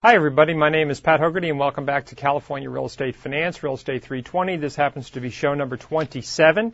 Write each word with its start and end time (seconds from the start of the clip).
Hi, 0.00 0.14
everybody. 0.14 0.54
My 0.54 0.68
name 0.68 0.90
is 0.90 1.00
Pat 1.00 1.18
Hogarty, 1.18 1.50
and 1.50 1.58
welcome 1.58 1.84
back 1.84 2.06
to 2.06 2.14
California 2.14 2.70
Real 2.70 2.86
Estate 2.86 3.16
Finance, 3.16 3.64
Real 3.64 3.74
Estate 3.74 4.04
320. 4.04 4.56
This 4.56 4.76
happens 4.76 5.10
to 5.10 5.20
be 5.20 5.28
show 5.28 5.54
number 5.54 5.76
27. 5.76 6.72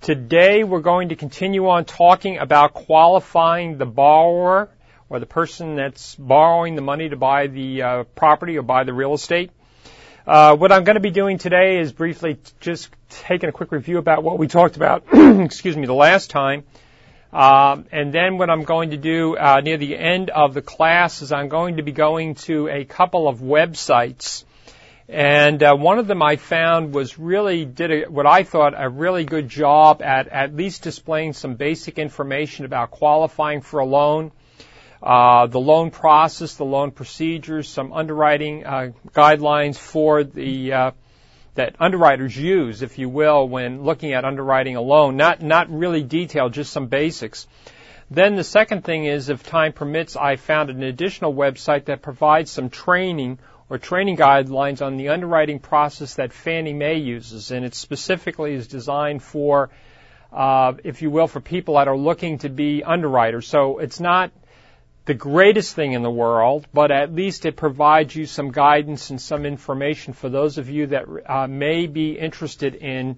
Today, 0.00 0.64
we're 0.64 0.80
going 0.80 1.10
to 1.10 1.16
continue 1.16 1.68
on 1.68 1.84
talking 1.84 2.38
about 2.38 2.72
qualifying 2.72 3.76
the 3.76 3.84
borrower 3.84 4.70
or 5.10 5.20
the 5.20 5.26
person 5.26 5.76
that's 5.76 6.14
borrowing 6.14 6.76
the 6.76 6.80
money 6.80 7.10
to 7.10 7.16
buy 7.16 7.48
the 7.48 7.82
uh, 7.82 8.04
property 8.04 8.56
or 8.56 8.62
buy 8.62 8.84
the 8.84 8.94
real 8.94 9.12
estate. 9.12 9.50
Uh, 10.26 10.56
what 10.56 10.72
I'm 10.72 10.84
going 10.84 10.96
to 10.96 11.00
be 11.00 11.10
doing 11.10 11.36
today 11.36 11.78
is 11.78 11.92
briefly 11.92 12.38
just 12.60 12.88
taking 13.10 13.50
a 13.50 13.52
quick 13.52 13.70
review 13.70 13.98
about 13.98 14.22
what 14.22 14.38
we 14.38 14.46
talked 14.46 14.76
about, 14.76 15.04
excuse 15.12 15.76
me, 15.76 15.84
the 15.84 15.92
last 15.92 16.30
time 16.30 16.64
um, 17.32 17.86
and 17.92 18.12
then 18.12 18.38
what 18.38 18.50
I'm 18.50 18.64
going 18.64 18.90
to 18.90 18.96
do 18.96 19.36
uh, 19.36 19.60
near 19.62 19.76
the 19.76 19.96
end 19.96 20.30
of 20.30 20.54
the 20.54 20.62
class 20.62 21.22
is 21.22 21.32
I'm 21.32 21.48
going 21.48 21.76
to 21.76 21.82
be 21.82 21.92
going 21.92 22.34
to 22.46 22.68
a 22.68 22.84
couple 22.84 23.28
of 23.28 23.38
websites. 23.38 24.44
And 25.08 25.62
uh, 25.62 25.76
one 25.76 25.98
of 25.98 26.08
them 26.08 26.22
I 26.22 26.36
found 26.36 26.92
was 26.92 27.18
really 27.18 27.64
did 27.64 27.90
a, 27.92 28.10
what 28.10 28.26
I 28.26 28.42
thought 28.42 28.74
a 28.76 28.88
really 28.88 29.24
good 29.24 29.48
job 29.48 30.02
at 30.02 30.28
at 30.28 30.54
least 30.54 30.82
displaying 30.82 31.32
some 31.32 31.54
basic 31.54 31.98
information 31.98 32.64
about 32.64 32.90
qualifying 32.90 33.60
for 33.60 33.78
a 33.78 33.84
loan, 33.84 34.32
uh, 35.02 35.46
the 35.46 35.60
loan 35.60 35.92
process, 35.92 36.54
the 36.54 36.64
loan 36.64 36.90
procedures, 36.90 37.68
some 37.68 37.92
underwriting 37.92 38.66
uh, 38.66 38.90
guidelines 39.12 39.76
for 39.76 40.24
the 40.24 40.72
uh, 40.72 40.90
that 41.56 41.76
underwriters 41.80 42.36
use, 42.36 42.82
if 42.82 42.98
you 42.98 43.08
will, 43.08 43.48
when 43.48 43.82
looking 43.82 44.12
at 44.12 44.24
underwriting 44.24 44.76
a 44.76 44.80
loan. 44.80 45.16
Not, 45.16 45.42
not 45.42 45.70
really 45.70 46.02
detailed, 46.02 46.52
just 46.52 46.72
some 46.72 46.86
basics. 46.86 47.46
Then 48.10 48.36
the 48.36 48.44
second 48.44 48.84
thing 48.84 49.04
is, 49.04 49.28
if 49.28 49.42
time 49.42 49.72
permits, 49.72 50.16
I 50.16 50.36
found 50.36 50.70
an 50.70 50.82
additional 50.82 51.34
website 51.34 51.86
that 51.86 52.02
provides 52.02 52.50
some 52.50 52.70
training 52.70 53.38
or 53.68 53.78
training 53.78 54.16
guidelines 54.16 54.84
on 54.84 54.96
the 54.96 55.08
underwriting 55.08 55.58
process 55.58 56.14
that 56.14 56.32
Fannie 56.32 56.72
Mae 56.72 56.98
uses, 56.98 57.50
and 57.50 57.64
it 57.64 57.74
specifically 57.74 58.54
is 58.54 58.68
designed 58.68 59.22
for, 59.22 59.70
uh, 60.32 60.74
if 60.84 61.02
you 61.02 61.10
will, 61.10 61.26
for 61.26 61.40
people 61.40 61.74
that 61.74 61.88
are 61.88 61.96
looking 61.96 62.38
to 62.38 62.48
be 62.48 62.84
underwriters. 62.84 63.48
So 63.48 63.78
it's 63.78 63.98
not 63.98 64.30
the 65.06 65.14
greatest 65.14 65.74
thing 65.74 65.92
in 65.92 66.02
the 66.02 66.10
world, 66.10 66.66
but 66.74 66.90
at 66.90 67.14
least 67.14 67.46
it 67.46 67.56
provides 67.56 68.14
you 68.14 68.26
some 68.26 68.50
guidance 68.50 69.10
and 69.10 69.20
some 69.20 69.46
information 69.46 70.12
for 70.12 70.28
those 70.28 70.58
of 70.58 70.68
you 70.68 70.88
that 70.88 71.04
uh, 71.26 71.46
may 71.46 71.86
be 71.86 72.18
interested 72.18 72.74
in 72.74 73.16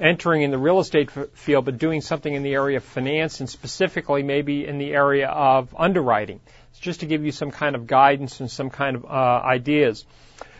entering 0.00 0.42
in 0.42 0.50
the 0.50 0.58
real 0.58 0.80
estate 0.80 1.10
f- 1.16 1.28
field, 1.34 1.64
but 1.64 1.78
doing 1.78 2.00
something 2.00 2.34
in 2.34 2.42
the 2.42 2.54
area 2.54 2.76
of 2.76 2.84
finance 2.84 3.38
and 3.38 3.48
specifically 3.48 4.22
maybe 4.24 4.66
in 4.66 4.78
the 4.78 4.92
area 4.92 5.28
of 5.28 5.74
underwriting. 5.78 6.40
It's 6.70 6.80
just 6.80 7.00
to 7.00 7.06
give 7.06 7.24
you 7.24 7.32
some 7.32 7.52
kind 7.52 7.76
of 7.76 7.86
guidance 7.86 8.40
and 8.40 8.50
some 8.50 8.70
kind 8.70 8.96
of 8.96 9.04
uh, 9.04 9.08
ideas. 9.08 10.04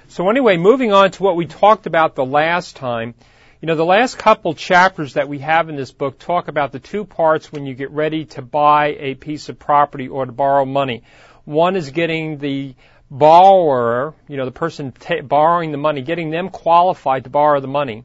So 0.09 0.31
anyway, 0.31 0.56
moving 0.59 0.93
on 0.93 1.11
to 1.11 1.23
what 1.23 1.37
we 1.37 1.47
talked 1.47 1.87
about 1.87 2.15
the 2.15 2.25
last 2.25 2.77
time. 2.77 3.15
You 3.61 3.67
know, 3.67 3.75
the 3.75 3.84
last 3.84 4.19
couple 4.19 4.55
chapters 4.55 5.14
that 5.14 5.28
we 5.28 5.41
have 5.41 5.69
in 5.69 5.75
this 5.75 5.91
book 5.91 6.20
talk 6.20 6.47
about 6.47 6.70
the 6.70 6.78
two 6.78 7.05
parts 7.05 7.51
when 7.51 7.67
you 7.67 7.75
get 7.75 7.91
ready 7.91 8.25
to 8.27 8.41
buy 8.41 8.95
a 9.00 9.17
piece 9.17 9.48
of 9.48 9.59
property 9.59 10.06
or 10.06 10.25
to 10.25 10.31
borrow 10.31 10.65
money. 10.65 11.03
One 11.45 11.75
is 11.75 11.91
getting 11.91 12.39
the 12.39 12.77
borrower, 13.11 14.15
you 14.28 14.37
know, 14.37 14.45
the 14.45 14.53
person 14.53 14.92
t- 14.92 15.23
borrowing 15.23 15.73
the 15.73 15.77
money, 15.77 16.03
getting 16.03 16.31
them 16.31 16.50
qualified 16.50 17.25
to 17.25 17.31
borrow 17.31 17.59
the 17.59 17.67
money. 17.67 18.05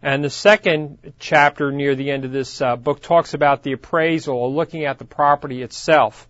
And 0.00 0.24
the 0.24 0.30
second 0.30 1.12
chapter 1.18 1.70
near 1.70 1.94
the 1.94 2.10
end 2.10 2.24
of 2.24 2.32
this 2.32 2.62
uh, 2.62 2.76
book 2.76 3.02
talks 3.02 3.34
about 3.34 3.62
the 3.62 3.72
appraisal 3.72 4.38
or 4.38 4.48
looking 4.48 4.86
at 4.86 4.96
the 4.96 5.04
property 5.04 5.60
itself. 5.60 6.26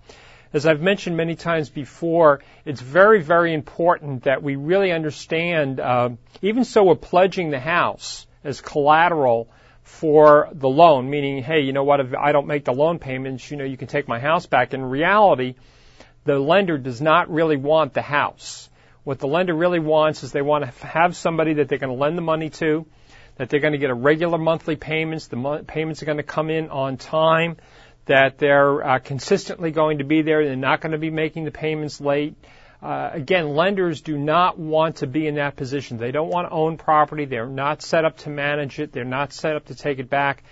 As 0.53 0.67
I've 0.67 0.81
mentioned 0.81 1.17
many 1.17 1.37
times 1.37 1.71
before, 1.71 2.41
it's 2.65 2.81
very, 2.81 3.23
very 3.23 3.55
important 3.55 4.25
that 4.25 4.43
we 4.43 4.57
really 4.57 4.91
understand, 4.91 5.79
uh, 5.79 6.11
even 6.43 6.65
so 6.65 6.83
we're 6.83 6.97
pledging 6.97 7.51
the 7.51 7.61
house, 7.61 8.27
as 8.49 8.61
collateral 8.61 9.49
for 9.83 10.49
the 10.53 10.69
loan, 10.69 11.09
meaning, 11.09 11.43
hey, 11.43 11.61
you 11.61 11.73
know 11.73 11.85
what, 11.85 12.01
if 12.01 12.15
I 12.15 12.33
don't 12.33 12.47
make 12.47 12.65
the 12.65 12.73
loan 12.73 12.99
payments, 12.99 13.51
you 13.51 13.57
know, 13.57 13.65
you 13.65 13.77
can 13.77 13.89
take 13.89 14.09
my 14.09 14.19
house 14.19 14.47
back. 14.47 14.75
In 14.75 14.85
reality, 14.85 15.55
the 16.25 16.39
lender 16.39 16.77
does 16.77 17.01
not 17.01 17.31
really 17.31 17.57
want 17.57 17.95
the 17.95 18.03
house. 18.03 18.69
What 19.05 19.19
the 19.19 19.27
lender 19.27 19.55
really 19.55 19.79
wants 19.79 20.23
is 20.23 20.33
they 20.33 20.43
want 20.43 20.65
to 20.65 20.87
have 20.87 21.17
somebody 21.17 21.55
that 21.55 21.69
they're 21.69 21.79
going 21.79 21.97
to 21.97 21.99
lend 21.99 22.19
the 22.19 22.23
money 22.23 22.51
to, 22.51 22.85
that 23.37 23.49
they're 23.49 23.61
going 23.61 23.73
to 23.73 23.79
get 23.79 23.91
a 23.91 23.95
regular 23.95 24.37
monthly 24.37 24.77
payments, 24.77 25.29
the 25.29 25.37
mo- 25.37 25.63
payments 25.63 26.03
are 26.03 26.07
going 26.07 26.19
to 26.19 26.23
come 26.23 26.51
in 26.51 26.69
on 26.69 26.99
time, 26.99 27.57
that 28.05 28.37
they're 28.37 28.87
uh, 28.87 28.99
consistently 28.99 29.71
going 29.71 29.99
to 29.99 30.05
be 30.05 30.21
there, 30.23 30.45
they're 30.45 30.57
not 30.57 30.81
going 30.83 30.93
to 30.93 30.99
be 30.99 31.11
making 31.11 31.45
the 31.45 31.51
payments 31.51 32.01
late, 32.01 32.35
uh, 32.81 33.11
again, 33.13 33.57
lenders 33.57 34.01
do 34.03 34.17
not 34.17 34.59
want 34.59 34.97
to 34.97 35.07
be 35.07 35.27
in 35.27 35.35
that 35.35 35.57
position. 35.57 35.99
They 35.99 36.13
don't 36.13 36.29
want 36.29 36.49
to 36.49 36.53
own 36.53 36.77
property. 36.77 37.25
They're 37.25 37.47
not 37.47 37.83
set 37.83 38.05
up 38.05 38.19
to 38.19 38.31
manage 38.31 38.79
it. 38.79 38.93
They're 38.93 39.05
not 39.05 39.33
set 39.33 39.57
up 39.57 39.67
to 39.67 39.75
take 39.75 39.99
it 39.99 40.09
back. 40.09 40.45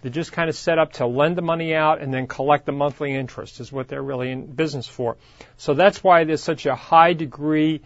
They're 0.00 0.10
just 0.10 0.32
kind 0.32 0.48
of 0.48 0.56
set 0.56 0.78
up 0.78 0.94
to 0.94 1.06
lend 1.06 1.36
the 1.36 1.42
money 1.42 1.74
out 1.74 2.00
and 2.00 2.12
then 2.12 2.26
collect 2.26 2.66
the 2.66 2.72
monthly 2.72 3.14
interest 3.14 3.60
is 3.60 3.72
what 3.72 3.88
they're 3.88 4.02
really 4.02 4.30
in 4.30 4.46
business 4.46 4.86
for. 4.86 5.16
So 5.56 5.74
that's 5.74 6.02
why 6.02 6.24
there's 6.24 6.42
such 6.42 6.66
a 6.66 6.74
high 6.74 7.12
degree 7.12 7.80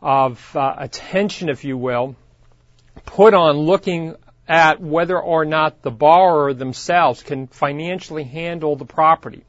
of 0.00 0.54
uh, 0.56 0.74
attention, 0.78 1.48
if 1.48 1.64
you 1.64 1.76
will, 1.76 2.16
put 3.04 3.34
on 3.34 3.56
looking 3.56 4.16
at 4.48 4.80
whether 4.80 5.18
or 5.18 5.44
not 5.44 5.82
the 5.82 5.90
borrower 5.90 6.52
themselves 6.52 7.22
can 7.22 7.46
financially 7.46 8.24
handle 8.24 8.76
the 8.76 8.84
property. 8.84 9.44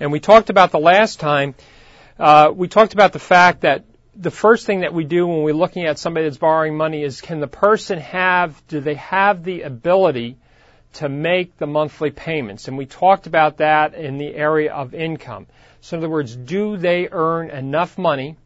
And 0.00 0.10
we 0.10 0.20
talked 0.20 0.50
about 0.50 0.72
the 0.72 0.78
last 0.78 1.20
time 1.20 1.54
uh, 2.18 2.52
we 2.54 2.68
talked 2.68 2.92
about 2.94 3.12
the 3.12 3.18
fact 3.18 3.62
that 3.62 3.84
the 4.14 4.30
first 4.30 4.66
thing 4.66 4.80
that 4.80 4.92
we 4.92 5.04
do 5.04 5.26
when 5.26 5.42
we're 5.42 5.54
looking 5.54 5.86
at 5.86 5.98
somebody 5.98 6.26
that's 6.26 6.38
borrowing 6.38 6.76
money 6.76 7.02
is 7.02 7.20
can 7.20 7.40
the 7.40 7.46
person 7.46 7.98
have, 7.98 8.62
do 8.68 8.80
they 8.80 8.96
have 8.96 9.42
the 9.42 9.62
ability 9.62 10.36
to 10.94 11.08
make 11.08 11.56
the 11.56 11.66
monthly 11.66 12.10
payments? 12.10 12.68
And 12.68 12.76
we 12.76 12.86
talked 12.86 13.26
about 13.26 13.58
that 13.58 13.94
in 13.94 14.18
the 14.18 14.34
area 14.34 14.72
of 14.72 14.94
income. 14.94 15.46
So 15.80 15.96
in 15.96 16.02
other 16.02 16.10
words, 16.10 16.36
do 16.36 16.76
they 16.76 17.08
earn 17.10 17.50
enough 17.50 17.96
money 17.96 18.36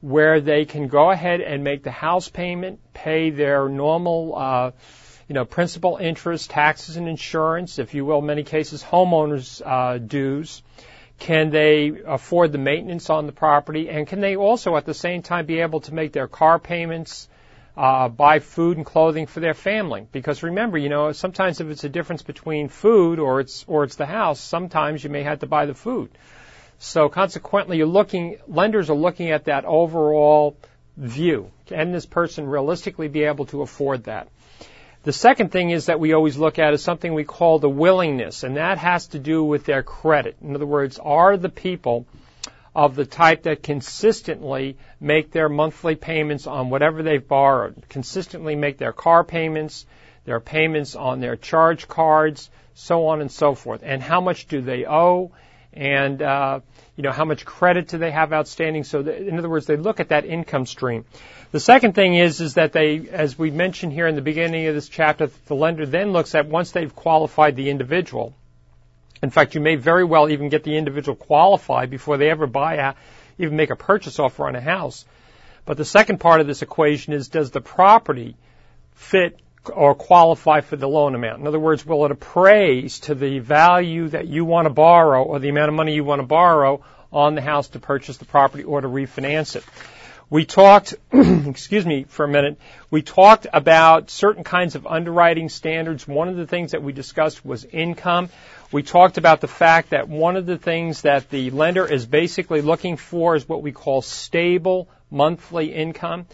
where 0.00 0.40
they 0.40 0.64
can 0.64 0.88
go 0.88 1.10
ahead 1.10 1.42
and 1.42 1.62
make 1.62 1.82
the 1.82 1.90
house 1.90 2.28
payment, 2.28 2.80
pay 2.94 3.30
their 3.30 3.68
normal, 3.68 4.34
uh, 4.34 4.70
you 5.28 5.34
know, 5.34 5.44
principal 5.44 5.98
interest, 5.98 6.50
taxes 6.50 6.96
and 6.96 7.06
insurance, 7.06 7.78
if 7.78 7.92
you 7.92 8.04
will, 8.06 8.20
in 8.20 8.26
many 8.26 8.42
cases 8.42 8.82
homeowners 8.82 9.60
uh, 9.64 9.98
dues, 9.98 10.62
can 11.20 11.50
they 11.50 11.92
afford 12.06 12.50
the 12.50 12.58
maintenance 12.58 13.10
on 13.10 13.26
the 13.26 13.32
property? 13.32 13.90
And 13.90 14.06
can 14.06 14.20
they 14.20 14.36
also 14.36 14.74
at 14.76 14.86
the 14.86 14.94
same 14.94 15.22
time 15.22 15.46
be 15.46 15.60
able 15.60 15.80
to 15.82 15.94
make 15.94 16.12
their 16.12 16.26
car 16.26 16.58
payments, 16.58 17.28
uh, 17.76 18.08
buy 18.08 18.38
food 18.38 18.78
and 18.78 18.86
clothing 18.86 19.26
for 19.26 19.40
their 19.40 19.54
family? 19.54 20.06
Because 20.10 20.42
remember, 20.42 20.78
you 20.78 20.88
know, 20.88 21.12
sometimes 21.12 21.60
if 21.60 21.68
it's 21.68 21.84
a 21.84 21.90
difference 21.90 22.22
between 22.22 22.68
food 22.68 23.18
or 23.18 23.40
it's, 23.40 23.66
or 23.68 23.84
it's 23.84 23.96
the 23.96 24.06
house, 24.06 24.40
sometimes 24.40 25.04
you 25.04 25.10
may 25.10 25.22
have 25.22 25.40
to 25.40 25.46
buy 25.46 25.66
the 25.66 25.74
food. 25.74 26.10
So 26.78 27.10
consequently, 27.10 27.76
you're 27.76 27.86
looking, 27.86 28.38
lenders 28.48 28.88
are 28.88 28.96
looking 28.96 29.30
at 29.30 29.44
that 29.44 29.66
overall 29.66 30.56
view. 30.96 31.50
Can 31.66 31.92
this 31.92 32.06
person 32.06 32.46
realistically 32.46 33.08
be 33.08 33.24
able 33.24 33.44
to 33.46 33.60
afford 33.60 34.04
that? 34.04 34.28
The 35.02 35.12
second 35.14 35.50
thing 35.50 35.70
is 35.70 35.86
that 35.86 35.98
we 35.98 36.12
always 36.12 36.36
look 36.36 36.58
at 36.58 36.74
is 36.74 36.82
something 36.82 37.14
we 37.14 37.24
call 37.24 37.58
the 37.58 37.70
willingness, 37.70 38.42
and 38.42 38.58
that 38.58 38.76
has 38.76 39.06
to 39.08 39.18
do 39.18 39.42
with 39.42 39.64
their 39.64 39.82
credit. 39.82 40.36
In 40.42 40.54
other 40.54 40.66
words, 40.66 40.98
are 40.98 41.38
the 41.38 41.48
people 41.48 42.04
of 42.74 42.96
the 42.96 43.06
type 43.06 43.44
that 43.44 43.62
consistently 43.62 44.76
make 45.00 45.32
their 45.32 45.48
monthly 45.48 45.96
payments 45.96 46.46
on 46.46 46.68
whatever 46.68 47.02
they've 47.02 47.26
borrowed, 47.26 47.82
consistently 47.88 48.54
make 48.56 48.76
their 48.76 48.92
car 48.92 49.24
payments, 49.24 49.86
their 50.26 50.38
payments 50.38 50.94
on 50.94 51.20
their 51.20 51.36
charge 51.36 51.88
cards, 51.88 52.50
so 52.74 53.06
on 53.06 53.22
and 53.22 53.32
so 53.32 53.54
forth. 53.54 53.80
And 53.82 54.02
how 54.02 54.20
much 54.20 54.48
do 54.48 54.60
they 54.60 54.84
owe? 54.86 55.32
And 55.72 56.20
uh, 56.20 56.60
you 56.96 57.02
know 57.02 57.12
how 57.12 57.24
much 57.24 57.46
credit 57.46 57.88
do 57.88 57.96
they 57.98 58.10
have 58.10 58.32
outstanding? 58.32 58.84
So, 58.84 59.00
in 59.00 59.38
other 59.38 59.48
words, 59.48 59.66
they 59.66 59.76
look 59.76 60.00
at 60.00 60.08
that 60.08 60.24
income 60.24 60.66
stream. 60.66 61.04
The 61.52 61.60
second 61.60 61.96
thing 61.96 62.14
is, 62.14 62.40
is 62.40 62.54
that 62.54 62.72
they, 62.72 63.08
as 63.08 63.36
we 63.36 63.50
mentioned 63.50 63.92
here 63.92 64.06
in 64.06 64.14
the 64.14 64.22
beginning 64.22 64.68
of 64.68 64.74
this 64.74 64.88
chapter, 64.88 65.30
the 65.46 65.56
lender 65.56 65.84
then 65.84 66.12
looks 66.12 66.36
at 66.36 66.46
once 66.46 66.70
they've 66.70 66.94
qualified 66.94 67.56
the 67.56 67.70
individual. 67.70 68.34
In 69.20 69.30
fact, 69.30 69.56
you 69.56 69.60
may 69.60 69.74
very 69.74 70.04
well 70.04 70.30
even 70.30 70.48
get 70.48 70.62
the 70.62 70.76
individual 70.76 71.16
qualified 71.16 71.90
before 71.90 72.18
they 72.18 72.30
ever 72.30 72.46
buy 72.46 72.74
a, 72.74 72.94
even 73.36 73.56
make 73.56 73.70
a 73.70 73.76
purchase 73.76 74.20
offer 74.20 74.46
on 74.46 74.54
a 74.54 74.60
house. 74.60 75.04
But 75.64 75.76
the 75.76 75.84
second 75.84 76.18
part 76.18 76.40
of 76.40 76.46
this 76.46 76.62
equation 76.62 77.12
is, 77.14 77.26
does 77.26 77.50
the 77.50 77.60
property 77.60 78.36
fit 78.94 79.36
or 79.74 79.96
qualify 79.96 80.60
for 80.60 80.76
the 80.76 80.88
loan 80.88 81.16
amount? 81.16 81.40
In 81.40 81.48
other 81.48 81.58
words, 81.58 81.84
will 81.84 82.04
it 82.04 82.12
appraise 82.12 83.00
to 83.00 83.16
the 83.16 83.40
value 83.40 84.08
that 84.10 84.28
you 84.28 84.44
want 84.44 84.66
to 84.66 84.72
borrow 84.72 85.24
or 85.24 85.40
the 85.40 85.48
amount 85.48 85.70
of 85.70 85.74
money 85.74 85.94
you 85.94 86.04
want 86.04 86.20
to 86.20 86.26
borrow 86.26 86.84
on 87.12 87.34
the 87.34 87.42
house 87.42 87.70
to 87.70 87.80
purchase 87.80 88.18
the 88.18 88.24
property 88.24 88.62
or 88.62 88.80
to 88.80 88.88
refinance 88.88 89.56
it? 89.56 89.64
We 90.32 90.44
talked, 90.44 90.94
excuse 91.12 91.84
me 91.84 92.04
for 92.04 92.24
a 92.24 92.28
minute, 92.28 92.56
we 92.88 93.02
talked 93.02 93.48
about 93.52 94.10
certain 94.10 94.44
kinds 94.44 94.76
of 94.76 94.86
underwriting 94.86 95.48
standards. 95.48 96.06
One 96.06 96.28
of 96.28 96.36
the 96.36 96.46
things 96.46 96.70
that 96.70 96.84
we 96.84 96.92
discussed 96.92 97.44
was 97.44 97.64
income. 97.64 98.28
We 98.70 98.84
talked 98.84 99.18
about 99.18 99.40
the 99.40 99.48
fact 99.48 99.90
that 99.90 100.08
one 100.08 100.36
of 100.36 100.46
the 100.46 100.56
things 100.56 101.02
that 101.02 101.30
the 101.30 101.50
lender 101.50 101.84
is 101.84 102.06
basically 102.06 102.60
looking 102.60 102.96
for 102.96 103.34
is 103.34 103.48
what 103.48 103.60
we 103.60 103.72
call 103.72 104.02
stable 104.02 104.88
monthly 105.10 105.74
income. 105.74 106.26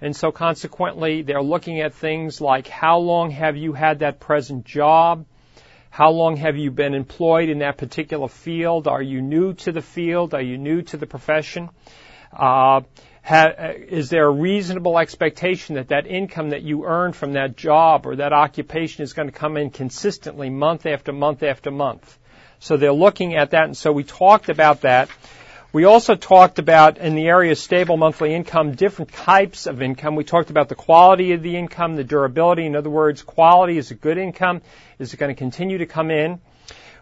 And 0.00 0.16
so 0.16 0.32
consequently, 0.32 1.20
they're 1.20 1.42
looking 1.42 1.82
at 1.82 1.92
things 1.92 2.40
like 2.40 2.68
how 2.68 3.00
long 3.00 3.32
have 3.32 3.58
you 3.58 3.74
had 3.74 3.98
that 3.98 4.18
present 4.18 4.64
job? 4.64 5.26
How 5.90 6.10
long 6.10 6.38
have 6.38 6.56
you 6.56 6.70
been 6.70 6.94
employed 6.94 7.50
in 7.50 7.58
that 7.58 7.76
particular 7.76 8.28
field? 8.28 8.88
Are 8.88 9.02
you 9.02 9.20
new 9.20 9.52
to 9.52 9.72
the 9.72 9.82
field? 9.82 10.32
Are 10.32 10.40
you 10.40 10.56
new 10.56 10.80
to 10.80 10.96
the 10.96 11.06
profession? 11.06 11.68
Uh, 12.32 12.80
Uh, 13.28 13.72
is 13.88 14.10
there 14.10 14.26
a 14.26 14.30
reasonable 14.30 14.98
expectation 14.98 15.76
that 15.76 15.88
that 15.88 16.08
income 16.08 16.50
that 16.50 16.62
you 16.62 16.84
earn 16.84 17.12
from 17.12 17.34
that 17.34 17.56
job 17.56 18.04
or 18.04 18.16
that 18.16 18.32
occupation 18.32 19.04
is 19.04 19.12
going 19.12 19.28
to 19.28 19.32
come 19.32 19.56
in 19.56 19.70
consistently 19.70 20.50
month 20.50 20.86
after 20.86 21.12
month 21.12 21.42
after 21.44 21.70
month? 21.70 22.18
So 22.58 22.76
they're 22.76 22.92
looking 22.92 23.36
at 23.36 23.50
that, 23.50 23.64
and 23.64 23.76
so 23.76 23.92
we 23.92 24.02
talked 24.02 24.48
about 24.48 24.80
that. 24.80 25.08
We 25.72 25.84
also 25.84 26.16
talked 26.16 26.58
about 26.58 26.98
in 26.98 27.14
the 27.14 27.28
area 27.28 27.52
of 27.52 27.58
stable 27.58 27.96
monthly 27.96 28.34
income, 28.34 28.72
different 28.72 29.12
types 29.12 29.66
of 29.66 29.80
income. 29.80 30.16
We 30.16 30.24
talked 30.24 30.50
about 30.50 30.68
the 30.68 30.74
quality 30.74 31.32
of 31.32 31.42
the 31.42 31.56
income, 31.56 31.96
the 31.96 32.04
durability. 32.04 32.66
In 32.66 32.76
other 32.76 32.90
words, 32.90 33.22
quality 33.22 33.78
is 33.78 33.90
a 33.90 33.94
good 33.94 34.18
income. 34.18 34.62
Is 34.98 35.14
it 35.14 35.16
going 35.16 35.34
to 35.34 35.38
continue 35.38 35.78
to 35.78 35.86
come 35.86 36.10
in? 36.10 36.40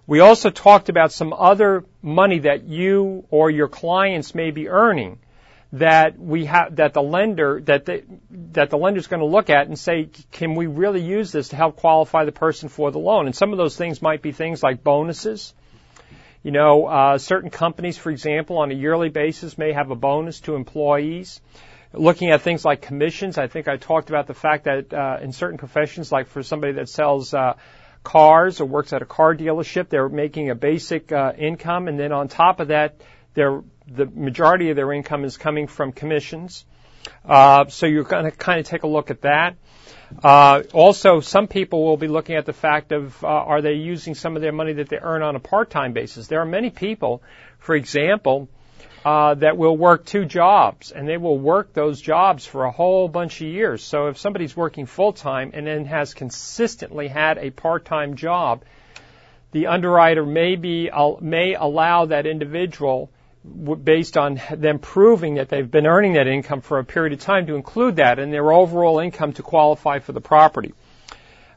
We 0.06 0.20
also 0.20 0.50
talked 0.50 0.88
about 0.88 1.12
some 1.12 1.32
other 1.32 1.84
money 2.02 2.40
that 2.40 2.64
you 2.64 3.24
or 3.30 3.50
your 3.50 3.68
clients 3.68 4.34
may 4.34 4.50
be 4.50 4.68
earning 4.68 5.18
that 5.72 6.18
we 6.18 6.46
have 6.46 6.76
that 6.76 6.94
the 6.94 7.02
lender 7.02 7.60
that 7.64 7.84
the, 7.84 8.02
that 8.52 8.70
the 8.70 8.76
lender's 8.76 9.06
going 9.06 9.20
to 9.20 9.26
look 9.26 9.50
at 9.50 9.68
and 9.68 9.78
say, 9.78 10.08
can 10.32 10.56
we 10.56 10.66
really 10.66 11.00
use 11.00 11.30
this 11.30 11.48
to 11.50 11.56
help 11.56 11.76
qualify 11.76 12.24
the 12.24 12.32
person 12.32 12.68
for 12.68 12.90
the 12.90 12.98
loan? 12.98 13.26
And 13.26 13.34
some 13.34 13.52
of 13.52 13.58
those 13.58 13.76
things 13.76 14.02
might 14.02 14.20
be 14.20 14.32
things 14.32 14.62
like 14.62 14.82
bonuses. 14.82 15.54
You 16.42 16.50
know, 16.50 16.86
uh, 16.86 17.18
certain 17.18 17.50
companies, 17.50 17.98
for 17.98 18.10
example, 18.10 18.58
on 18.58 18.70
a 18.70 18.74
yearly 18.74 19.10
basis 19.10 19.58
may 19.58 19.72
have 19.72 19.90
a 19.90 19.94
bonus 19.94 20.40
to 20.40 20.56
employees. 20.56 21.40
Looking 21.92 22.30
at 22.30 22.42
things 22.42 22.64
like 22.64 22.82
commissions, 22.82 23.36
I 23.36 23.46
think 23.46 23.68
I 23.68 23.76
talked 23.76 24.08
about 24.08 24.26
the 24.26 24.34
fact 24.34 24.64
that 24.64 24.92
uh, 24.92 25.18
in 25.20 25.32
certain 25.32 25.58
professions, 25.58 26.10
like 26.10 26.28
for 26.28 26.42
somebody 26.42 26.74
that 26.74 26.88
sells 26.88 27.34
uh, 27.34 27.54
cars 28.02 28.60
or 28.60 28.64
works 28.64 28.92
at 28.92 29.02
a 29.02 29.06
car 29.06 29.34
dealership, 29.34 29.88
they're 29.88 30.08
making 30.08 30.50
a 30.50 30.54
basic 30.54 31.12
uh, 31.12 31.32
income, 31.36 31.88
and 31.88 31.98
then 31.98 32.12
on 32.12 32.28
top 32.28 32.60
of 32.60 32.68
that, 32.68 33.00
they're, 33.34 33.62
the 33.86 34.06
majority 34.06 34.70
of 34.70 34.76
their 34.76 34.92
income 34.92 35.24
is 35.24 35.36
coming 35.36 35.66
from 35.66 35.92
commissions. 35.92 36.64
Uh, 37.24 37.66
so 37.68 37.86
you're 37.86 38.04
going 38.04 38.24
to 38.24 38.30
kind 38.30 38.60
of 38.60 38.66
take 38.66 38.82
a 38.82 38.86
look 38.86 39.10
at 39.10 39.22
that. 39.22 39.56
Uh, 40.22 40.62
also, 40.72 41.20
some 41.20 41.46
people 41.46 41.84
will 41.84 41.96
be 41.96 42.08
looking 42.08 42.36
at 42.36 42.44
the 42.44 42.52
fact 42.52 42.92
of 42.92 43.22
uh, 43.22 43.28
are 43.28 43.62
they 43.62 43.74
using 43.74 44.14
some 44.14 44.36
of 44.36 44.42
their 44.42 44.52
money 44.52 44.74
that 44.74 44.88
they 44.88 44.98
earn 44.98 45.22
on 45.22 45.36
a 45.36 45.40
part-time 45.40 45.92
basis. 45.92 46.26
There 46.26 46.40
are 46.40 46.46
many 46.46 46.70
people, 46.70 47.22
for 47.58 47.74
example, 47.74 48.48
uh, 49.04 49.34
that 49.34 49.56
will 49.56 49.76
work 49.76 50.04
two 50.04 50.24
jobs, 50.24 50.90
and 50.90 51.08
they 51.08 51.16
will 51.16 51.38
work 51.38 51.72
those 51.72 52.00
jobs 52.00 52.44
for 52.44 52.64
a 52.64 52.70
whole 52.70 53.08
bunch 53.08 53.40
of 53.40 53.46
years. 53.46 53.82
So 53.82 54.08
if 54.08 54.18
somebody's 54.18 54.56
working 54.56 54.84
full-time 54.86 55.52
and 55.54 55.66
then 55.66 55.86
has 55.86 56.12
consistently 56.12 57.08
had 57.08 57.38
a 57.38 57.50
part-time 57.50 58.16
job, 58.16 58.64
the 59.52 59.68
underwriter 59.68 60.26
may 60.26 60.56
be 60.56 60.90
may 61.20 61.54
allow 61.54 62.06
that 62.06 62.26
individual 62.26 63.10
based 63.42 64.16
on 64.16 64.40
them 64.54 64.78
proving 64.78 65.34
that 65.34 65.48
they've 65.48 65.70
been 65.70 65.86
earning 65.86 66.14
that 66.14 66.26
income 66.26 66.60
for 66.60 66.78
a 66.78 66.84
period 66.84 67.12
of 67.12 67.20
time 67.20 67.46
to 67.46 67.54
include 67.54 67.96
that 67.96 68.18
in 68.18 68.30
their 68.30 68.52
overall 68.52 68.98
income 68.98 69.32
to 69.32 69.42
qualify 69.42 69.98
for 69.98 70.12
the 70.12 70.20
property. 70.20 70.74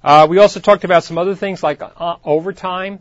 Uh, 0.03 0.27
we 0.29 0.37
also 0.37 0.59
talked 0.59 0.83
about 0.83 1.03
some 1.03 1.17
other 1.17 1.35
things 1.35 1.61
like 1.61 1.81
uh, 1.81 2.15
overtime. 2.23 2.99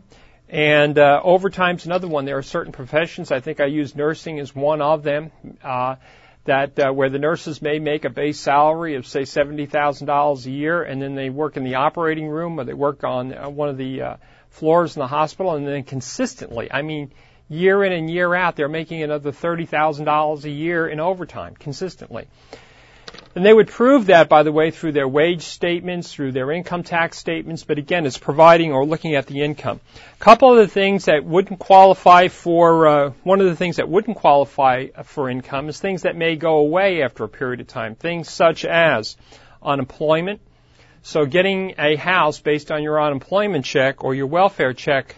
And 0.49 0.99
uh, 0.99 1.19
overtime's 1.23 1.87
another 1.87 2.07
one. 2.07 2.25
There 2.25 2.37
are 2.37 2.43
certain 2.43 2.73
professions. 2.73 3.31
I 3.31 3.39
think 3.39 3.59
I 3.59 3.65
use 3.65 3.95
nursing 3.95 4.39
as 4.39 4.53
one 4.55 4.81
of 4.83 5.01
them. 5.01 5.31
Uh, 5.63 5.95
that 6.45 6.77
uh, 6.77 6.91
where 6.91 7.09
the 7.09 7.19
nurses 7.19 7.61
may 7.61 7.79
make 7.79 8.05
a 8.05 8.09
base 8.09 8.39
salary 8.39 8.95
of 8.95 9.07
say 9.07 9.25
seventy 9.25 9.65
thousand 9.65 10.07
dollars 10.07 10.45
a 10.45 10.51
year, 10.51 10.83
and 10.83 11.01
then 11.01 11.15
they 11.15 11.29
work 11.29 11.57
in 11.57 11.63
the 11.63 11.75
operating 11.75 12.27
room 12.27 12.59
or 12.59 12.65
they 12.65 12.73
work 12.73 13.03
on 13.03 13.35
uh, 13.35 13.49
one 13.49 13.69
of 13.69 13.77
the 13.77 14.01
uh, 14.01 14.17
floors 14.49 14.95
in 14.95 14.99
the 14.99 15.07
hospital, 15.07 15.55
and 15.55 15.65
then 15.65 15.83
consistently, 15.83 16.71
I 16.71 16.81
mean, 16.81 17.11
year 17.53 17.83
in 17.83 17.93
and 17.93 18.09
year 18.09 18.33
out, 18.33 18.55
they're 18.55 18.67
making 18.67 19.03
another 19.03 19.31
$30,000 19.31 20.43
a 20.43 20.49
year 20.49 20.87
in 20.87 20.99
overtime 20.99 21.55
consistently. 21.55 22.27
And 23.35 23.43
they 23.43 23.53
would 23.53 23.67
prove 23.67 24.07
that, 24.07 24.29
by 24.29 24.43
the 24.43 24.51
way, 24.51 24.69
through 24.69 24.91
their 24.91 25.07
wage 25.07 25.41
statements, 25.41 26.13
through 26.13 26.33
their 26.33 26.51
income 26.51 26.83
tax 26.83 27.17
statements, 27.17 27.63
but 27.63 27.79
again, 27.79 28.05
it's 28.05 28.17
providing 28.17 28.71
or 28.71 28.85
looking 28.85 29.15
at 29.15 29.25
the 29.25 29.41
income. 29.41 29.79
A 29.95 30.23
couple 30.23 30.51
of 30.51 30.57
the 30.57 30.67
things 30.67 31.05
that 31.05 31.25
wouldn't 31.25 31.59
qualify 31.59 32.27
for, 32.27 32.87
uh, 32.87 33.09
one 33.23 33.41
of 33.41 33.47
the 33.47 33.55
things 33.55 33.77
that 33.77 33.89
wouldn't 33.89 34.17
qualify 34.17 34.87
for 35.03 35.29
income 35.29 35.67
is 35.67 35.79
things 35.79 36.03
that 36.03 36.15
may 36.15 36.35
go 36.35 36.57
away 36.57 37.01
after 37.01 37.23
a 37.23 37.29
period 37.29 37.59
of 37.59 37.67
time. 37.67 37.95
Things 37.95 38.29
such 38.29 38.65
as 38.65 39.17
unemployment. 39.63 40.39
So 41.01 41.25
getting 41.25 41.73
a 41.79 41.95
house 41.95 42.39
based 42.39 42.71
on 42.71 42.83
your 42.83 43.01
unemployment 43.01 43.65
check 43.65 44.03
or 44.03 44.13
your 44.13 44.27
welfare 44.27 44.73
check 44.73 45.15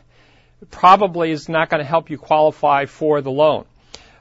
probably 0.72 1.31
is 1.31 1.50
not 1.50 1.69
going 1.69 1.80
to 1.80 1.88
help 1.88 2.10
you 2.10 2.18
qualify 2.18 2.86
for 2.86 3.22
the 3.22 3.31
loan. 3.31 3.66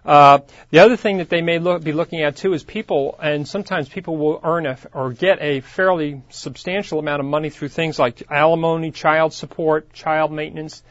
Uh, 0.04 0.40
the 0.70 0.80
other 0.80 0.96
thing 0.96 1.16
that 1.16 1.30
they 1.30 1.40
may 1.40 1.58
look, 1.58 1.82
be 1.82 1.92
looking 1.92 2.22
at 2.22 2.36
too 2.36 2.52
is 2.52 2.62
people, 2.62 3.18
and 3.22 3.48
sometimes 3.48 3.88
people 3.88 4.16
will 4.16 4.38
earn 4.44 4.66
a, 4.66 4.76
or 4.92 5.12
get 5.12 5.38
a 5.40 5.60
fairly 5.60 6.20
substantial 6.28 6.98
amount 6.98 7.20
of 7.20 7.26
money 7.26 7.48
through 7.48 7.68
things 7.68 7.98
like 7.98 8.22
alimony, 8.30 8.90
child 8.90 9.32
support, 9.32 9.92
child 9.94 10.30
maintenance. 10.30 10.82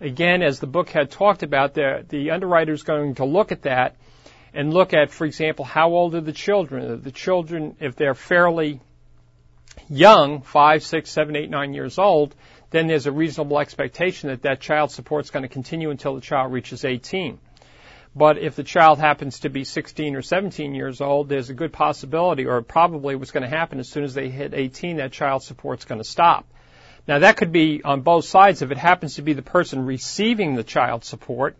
Again, 0.00 0.42
as 0.42 0.60
the 0.60 0.68
book 0.68 0.90
had 0.90 1.10
talked 1.10 1.42
about, 1.42 1.74
the, 1.74 2.04
the 2.08 2.30
underwriter 2.30 2.72
is 2.72 2.84
going 2.84 3.16
to 3.16 3.24
look 3.24 3.50
at 3.50 3.62
that 3.62 3.96
and 4.54 4.72
look 4.72 4.94
at, 4.94 5.10
for 5.10 5.24
example, 5.24 5.64
how 5.64 5.90
old 5.90 6.14
are 6.14 6.20
the 6.20 6.32
children? 6.32 7.02
The 7.02 7.10
children, 7.10 7.76
if 7.80 7.96
they're 7.96 8.14
fairly 8.14 8.80
young, 9.88 10.42
five, 10.42 10.84
six, 10.84 11.10
seven, 11.10 11.34
eight, 11.34 11.50
nine 11.50 11.74
years 11.74 11.98
old, 11.98 12.34
then 12.72 12.88
there's 12.88 13.06
a 13.06 13.12
reasonable 13.12 13.60
expectation 13.60 14.30
that 14.30 14.42
that 14.42 14.60
child 14.60 14.90
support 14.90 15.24
is 15.24 15.30
going 15.30 15.44
to 15.44 15.48
continue 15.48 15.90
until 15.90 16.14
the 16.14 16.20
child 16.20 16.52
reaches 16.52 16.84
18. 16.84 17.38
But 18.14 18.38
if 18.38 18.56
the 18.56 18.64
child 18.64 18.98
happens 18.98 19.40
to 19.40 19.48
be 19.48 19.64
16 19.64 20.16
or 20.16 20.22
17 20.22 20.74
years 20.74 21.00
old, 21.00 21.28
there's 21.28 21.48
a 21.48 21.54
good 21.54 21.72
possibility, 21.72 22.46
or 22.46 22.60
probably 22.60 23.14
what's 23.14 23.30
going 23.30 23.44
to 23.44 23.48
happen 23.48 23.78
as 23.78 23.88
soon 23.88 24.04
as 24.04 24.12
they 24.12 24.28
hit 24.28 24.52
18, 24.52 24.96
that 24.96 25.12
child 25.12 25.42
support 25.42 25.78
is 25.78 25.84
going 25.84 26.00
to 26.00 26.08
stop. 26.08 26.46
Now 27.06 27.20
that 27.20 27.36
could 27.36 27.52
be 27.52 27.82
on 27.84 28.02
both 28.02 28.24
sides. 28.24 28.62
If 28.62 28.70
it 28.70 28.78
happens 28.78 29.14
to 29.14 29.22
be 29.22 29.32
the 29.32 29.42
person 29.42 29.86
receiving 29.86 30.54
the 30.54 30.62
child 30.62 31.04
support, 31.04 31.56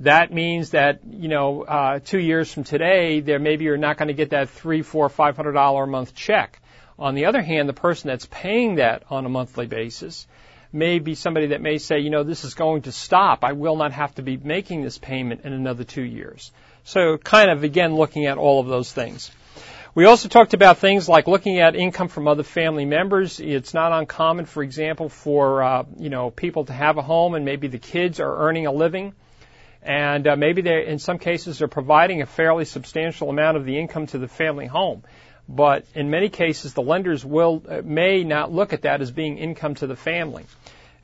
that 0.00 0.32
means 0.32 0.70
that 0.70 1.00
you 1.04 1.28
know 1.28 1.62
uh, 1.62 1.98
two 1.98 2.20
years 2.20 2.52
from 2.52 2.64
today, 2.64 3.20
there 3.20 3.40
maybe 3.40 3.64
you're 3.64 3.76
not 3.76 3.96
going 3.96 4.08
to 4.08 4.14
get 4.14 4.30
that 4.30 4.50
three, 4.50 4.82
four, 4.82 5.08
five 5.08 5.36
hundred 5.36 5.52
dollar 5.52 5.84
a 5.84 5.86
month 5.88 6.14
check. 6.14 6.60
On 6.98 7.14
the 7.14 7.26
other 7.26 7.42
hand, 7.42 7.68
the 7.68 7.72
person 7.72 8.08
that's 8.08 8.26
paying 8.26 8.76
that 8.76 9.04
on 9.10 9.26
a 9.26 9.28
monthly 9.28 9.66
basis 9.66 10.26
may 10.72 10.98
be 10.98 11.14
somebody 11.14 11.48
that 11.48 11.60
may 11.60 11.78
say, 11.78 12.00
you 12.00 12.10
know, 12.10 12.22
this 12.22 12.44
is 12.44 12.54
going 12.54 12.82
to 12.82 12.92
stop. 12.92 13.44
I 13.44 13.52
will 13.52 13.76
not 13.76 13.92
have 13.92 14.14
to 14.16 14.22
be 14.22 14.36
making 14.36 14.82
this 14.82 14.98
payment 14.98 15.42
in 15.44 15.52
another 15.52 15.84
two 15.84 16.02
years. 16.02 16.52
So 16.84 17.16
kind 17.18 17.50
of 17.50 17.64
again 17.64 17.94
looking 17.94 18.26
at 18.26 18.38
all 18.38 18.60
of 18.60 18.66
those 18.66 18.92
things. 18.92 19.30
We 19.94 20.04
also 20.04 20.28
talked 20.28 20.54
about 20.54 20.78
things 20.78 21.08
like 21.08 21.26
looking 21.26 21.58
at 21.58 21.74
income 21.74 22.08
from 22.08 22.28
other 22.28 22.42
family 22.42 22.84
members. 22.84 23.40
It's 23.40 23.74
not 23.74 23.92
uncommon, 23.92 24.44
for 24.44 24.62
example, 24.62 25.08
for 25.08 25.62
uh, 25.62 25.84
you 25.98 26.08
know 26.08 26.30
people 26.30 26.66
to 26.66 26.72
have 26.72 26.98
a 26.98 27.02
home 27.02 27.34
and 27.34 27.44
maybe 27.44 27.68
the 27.68 27.78
kids 27.78 28.20
are 28.20 28.46
earning 28.46 28.66
a 28.66 28.72
living, 28.72 29.14
and 29.82 30.28
uh, 30.28 30.36
maybe 30.36 30.62
they, 30.62 30.86
in 30.86 30.98
some 30.98 31.18
cases, 31.18 31.62
are 31.62 31.68
providing 31.68 32.22
a 32.22 32.26
fairly 32.26 32.64
substantial 32.64 33.30
amount 33.30 33.56
of 33.56 33.64
the 33.64 33.78
income 33.78 34.06
to 34.08 34.18
the 34.18 34.28
family 34.28 34.66
home 34.66 35.02
but 35.48 35.84
in 35.94 36.10
many 36.10 36.28
cases 36.28 36.74
the 36.74 36.82
lenders 36.82 37.24
will 37.24 37.62
uh, 37.68 37.80
may 37.84 38.22
not 38.24 38.52
look 38.52 38.72
at 38.72 38.82
that 38.82 39.00
as 39.00 39.10
being 39.10 39.38
income 39.38 39.74
to 39.76 39.86
the 39.86 39.96
family. 39.96 40.44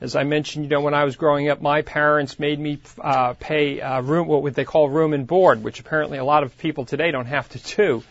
As 0.01 0.15
I 0.15 0.23
mentioned, 0.23 0.65
you 0.65 0.69
know, 0.69 0.81
when 0.81 0.93
I 0.93 1.05
was 1.05 1.15
growing 1.15 1.49
up, 1.49 1.61
my 1.61 1.81
parents 1.81 2.37
made 2.37 2.59
me 2.59 2.79
uh, 2.99 3.33
pay 3.33 3.79
uh, 3.79 4.01
room, 4.01 4.27
what 4.27 4.53
they 4.53 4.65
call 4.65 4.89
room 4.89 5.13
and 5.13 5.25
board, 5.25 5.63
which 5.63 5.79
apparently 5.79 6.17
a 6.17 6.25
lot 6.25 6.43
of 6.43 6.57
people 6.57 6.85
today 6.85 7.11
don't 7.11 7.27
have 7.27 7.47
to 7.49 7.75
do. 7.75 8.03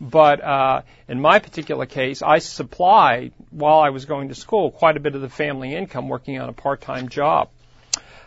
But 0.00 0.42
uh, 0.42 0.82
in 1.08 1.20
my 1.20 1.38
particular 1.38 1.86
case, 1.86 2.22
I 2.22 2.38
supplied 2.38 3.32
while 3.50 3.80
I 3.80 3.90
was 3.90 4.06
going 4.06 4.28
to 4.28 4.34
school 4.34 4.70
quite 4.70 4.96
a 4.96 5.00
bit 5.00 5.14
of 5.14 5.20
the 5.20 5.28
family 5.28 5.74
income, 5.74 6.08
working 6.08 6.38
on 6.40 6.48
a 6.48 6.52
part-time 6.52 7.08
job. 7.08 7.48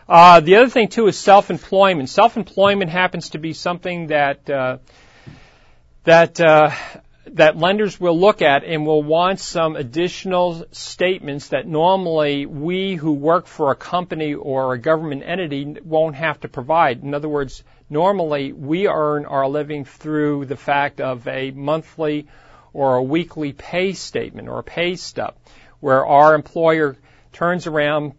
Uh, 0.08 0.40
the 0.40 0.56
other 0.56 0.68
thing 0.68 0.88
too 0.88 1.06
is 1.06 1.16
self-employment. 1.16 2.08
Self-employment 2.08 2.90
happens 2.90 3.30
to 3.30 3.38
be 3.38 3.52
something 3.52 4.08
that 4.08 4.50
uh, 4.50 4.78
that 6.04 6.40
uh, 6.40 6.70
that 7.34 7.56
lenders 7.56 8.00
will 8.00 8.18
look 8.18 8.42
at 8.42 8.64
and 8.64 8.84
will 8.84 9.02
want 9.02 9.38
some 9.38 9.76
additional 9.76 10.64
statements 10.72 11.48
that 11.48 11.66
normally 11.66 12.46
we 12.46 12.96
who 12.96 13.12
work 13.12 13.46
for 13.46 13.70
a 13.70 13.76
company 13.76 14.34
or 14.34 14.74
a 14.74 14.78
government 14.78 15.22
entity 15.24 15.76
won't 15.84 16.16
have 16.16 16.40
to 16.40 16.48
provide. 16.48 17.02
In 17.02 17.14
other 17.14 17.28
words, 17.28 17.62
normally 17.88 18.52
we 18.52 18.88
earn 18.88 19.26
our 19.26 19.48
living 19.48 19.84
through 19.84 20.46
the 20.46 20.56
fact 20.56 21.00
of 21.00 21.26
a 21.28 21.52
monthly 21.52 22.26
or 22.72 22.96
a 22.96 23.02
weekly 23.02 23.52
pay 23.52 23.92
statement 23.92 24.48
or 24.48 24.58
a 24.58 24.64
pay 24.64 24.96
stub 24.96 25.34
where 25.80 26.04
our 26.04 26.34
employer 26.34 26.96
turns 27.32 27.66
around, 27.66 28.12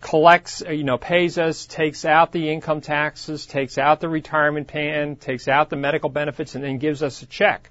collects, 0.00 0.62
you 0.68 0.84
know, 0.84 0.98
pays 0.98 1.38
us, 1.38 1.66
takes 1.66 2.04
out 2.04 2.32
the 2.32 2.50
income 2.50 2.80
taxes, 2.80 3.46
takes 3.46 3.78
out 3.78 4.00
the 4.00 4.08
retirement 4.08 4.68
plan, 4.68 5.16
takes 5.16 5.48
out 5.48 5.70
the 5.70 5.76
medical 5.76 6.10
benefits, 6.10 6.54
and 6.54 6.62
then 6.62 6.78
gives 6.78 7.02
us 7.02 7.22
a 7.22 7.26
check. 7.26 7.70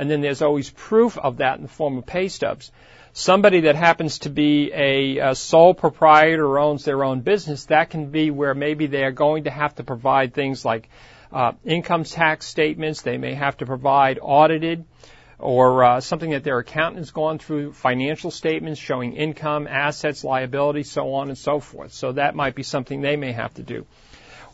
And 0.00 0.10
then 0.10 0.22
there's 0.22 0.40
always 0.40 0.70
proof 0.70 1.18
of 1.18 1.36
that 1.36 1.58
in 1.58 1.62
the 1.62 1.68
form 1.68 1.98
of 1.98 2.06
pay 2.06 2.28
stubs. 2.28 2.72
Somebody 3.12 3.60
that 3.60 3.76
happens 3.76 4.20
to 4.20 4.30
be 4.30 4.72
a, 4.72 5.18
a 5.18 5.34
sole 5.34 5.74
proprietor 5.74 6.46
or 6.46 6.58
owns 6.58 6.86
their 6.86 7.04
own 7.04 7.20
business, 7.20 7.66
that 7.66 7.90
can 7.90 8.10
be 8.10 8.30
where 8.30 8.54
maybe 8.54 8.86
they 8.86 9.04
are 9.04 9.12
going 9.12 9.44
to 9.44 9.50
have 9.50 9.74
to 9.74 9.84
provide 9.84 10.32
things 10.32 10.64
like 10.64 10.88
uh, 11.30 11.52
income 11.66 12.04
tax 12.04 12.46
statements. 12.46 13.02
They 13.02 13.18
may 13.18 13.34
have 13.34 13.58
to 13.58 13.66
provide 13.66 14.18
audited 14.22 14.86
or 15.38 15.84
uh, 15.84 16.00
something 16.00 16.30
that 16.30 16.44
their 16.44 16.60
accountant 16.60 17.00
has 17.00 17.10
gone 17.10 17.38
through 17.38 17.74
financial 17.74 18.30
statements 18.30 18.80
showing 18.80 19.12
income, 19.12 19.66
assets, 19.66 20.24
liabilities, 20.24 20.90
so 20.90 21.12
on 21.12 21.28
and 21.28 21.36
so 21.36 21.60
forth. 21.60 21.92
So 21.92 22.12
that 22.12 22.34
might 22.34 22.54
be 22.54 22.62
something 22.62 23.02
they 23.02 23.16
may 23.16 23.32
have 23.32 23.52
to 23.54 23.62
do. 23.62 23.84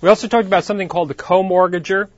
We 0.00 0.08
also 0.08 0.26
talked 0.26 0.46
about 0.48 0.64
something 0.64 0.88
called 0.88 1.08
the 1.08 1.14
co-mortgager. 1.14 2.08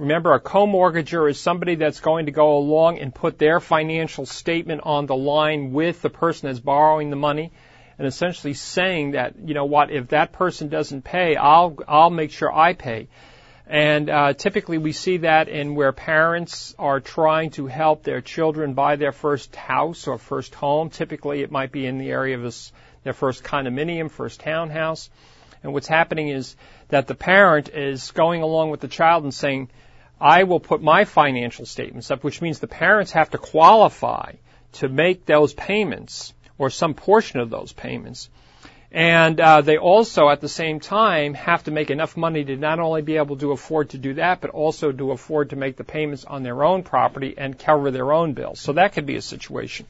Remember, 0.00 0.32
a 0.32 0.40
co-mortgager 0.40 1.28
is 1.28 1.38
somebody 1.38 1.74
that's 1.74 2.00
going 2.00 2.24
to 2.24 2.32
go 2.32 2.56
along 2.56 3.00
and 3.00 3.14
put 3.14 3.38
their 3.38 3.60
financial 3.60 4.24
statement 4.24 4.80
on 4.84 5.04
the 5.04 5.14
line 5.14 5.74
with 5.74 6.00
the 6.00 6.08
person 6.08 6.48
that's 6.48 6.58
borrowing 6.58 7.10
the 7.10 7.16
money 7.16 7.52
and 7.98 8.06
essentially 8.06 8.54
saying 8.54 9.10
that, 9.10 9.34
you 9.44 9.52
know 9.52 9.66
what, 9.66 9.90
if 9.90 10.08
that 10.08 10.32
person 10.32 10.70
doesn't 10.70 11.02
pay, 11.02 11.36
I'll, 11.36 11.76
I'll 11.86 12.08
make 12.08 12.30
sure 12.30 12.50
I 12.50 12.72
pay. 12.72 13.08
And 13.66 14.08
uh, 14.08 14.32
typically 14.32 14.78
we 14.78 14.92
see 14.92 15.18
that 15.18 15.50
in 15.50 15.74
where 15.74 15.92
parents 15.92 16.74
are 16.78 17.00
trying 17.00 17.50
to 17.50 17.66
help 17.66 18.02
their 18.02 18.22
children 18.22 18.72
buy 18.72 18.96
their 18.96 19.12
first 19.12 19.54
house 19.54 20.06
or 20.06 20.16
first 20.16 20.54
home. 20.54 20.88
Typically 20.88 21.42
it 21.42 21.50
might 21.50 21.72
be 21.72 21.84
in 21.84 21.98
the 21.98 22.08
area 22.08 22.38
of 22.38 22.42
this, 22.42 22.72
their 23.04 23.12
first 23.12 23.44
condominium, 23.44 24.10
first 24.10 24.40
townhouse. 24.40 25.10
And 25.62 25.74
what's 25.74 25.88
happening 25.88 26.28
is 26.28 26.56
that 26.88 27.06
the 27.06 27.14
parent 27.14 27.68
is 27.68 28.12
going 28.12 28.40
along 28.40 28.70
with 28.70 28.80
the 28.80 28.88
child 28.88 29.24
and 29.24 29.34
saying, 29.34 29.68
I 30.20 30.44
will 30.44 30.60
put 30.60 30.82
my 30.82 31.04
financial 31.04 31.64
statements 31.64 32.10
up, 32.10 32.22
which 32.22 32.42
means 32.42 32.58
the 32.58 32.66
parents 32.66 33.12
have 33.12 33.30
to 33.30 33.38
qualify 33.38 34.32
to 34.72 34.88
make 34.88 35.24
those 35.24 35.54
payments 35.54 36.34
or 36.58 36.70
some 36.70 36.94
portion 36.94 37.40
of 37.40 37.50
those 37.50 37.72
payments. 37.72 38.28
And 38.92 39.40
uh, 39.40 39.60
they 39.60 39.78
also, 39.78 40.28
at 40.28 40.40
the 40.40 40.48
same 40.48 40.80
time, 40.80 41.34
have 41.34 41.62
to 41.64 41.70
make 41.70 41.90
enough 41.90 42.16
money 42.16 42.44
to 42.44 42.56
not 42.56 42.80
only 42.80 43.02
be 43.02 43.16
able 43.16 43.36
to 43.36 43.52
afford 43.52 43.90
to 43.90 43.98
do 43.98 44.14
that, 44.14 44.40
but 44.40 44.50
also 44.50 44.90
to 44.90 45.12
afford 45.12 45.50
to 45.50 45.56
make 45.56 45.76
the 45.76 45.84
payments 45.84 46.24
on 46.24 46.42
their 46.42 46.64
own 46.64 46.82
property 46.82 47.34
and 47.38 47.56
cover 47.56 47.90
their 47.90 48.12
own 48.12 48.32
bills. 48.32 48.58
So 48.58 48.72
that 48.72 48.92
could 48.92 49.06
be 49.06 49.16
a 49.16 49.22
situation. 49.22 49.86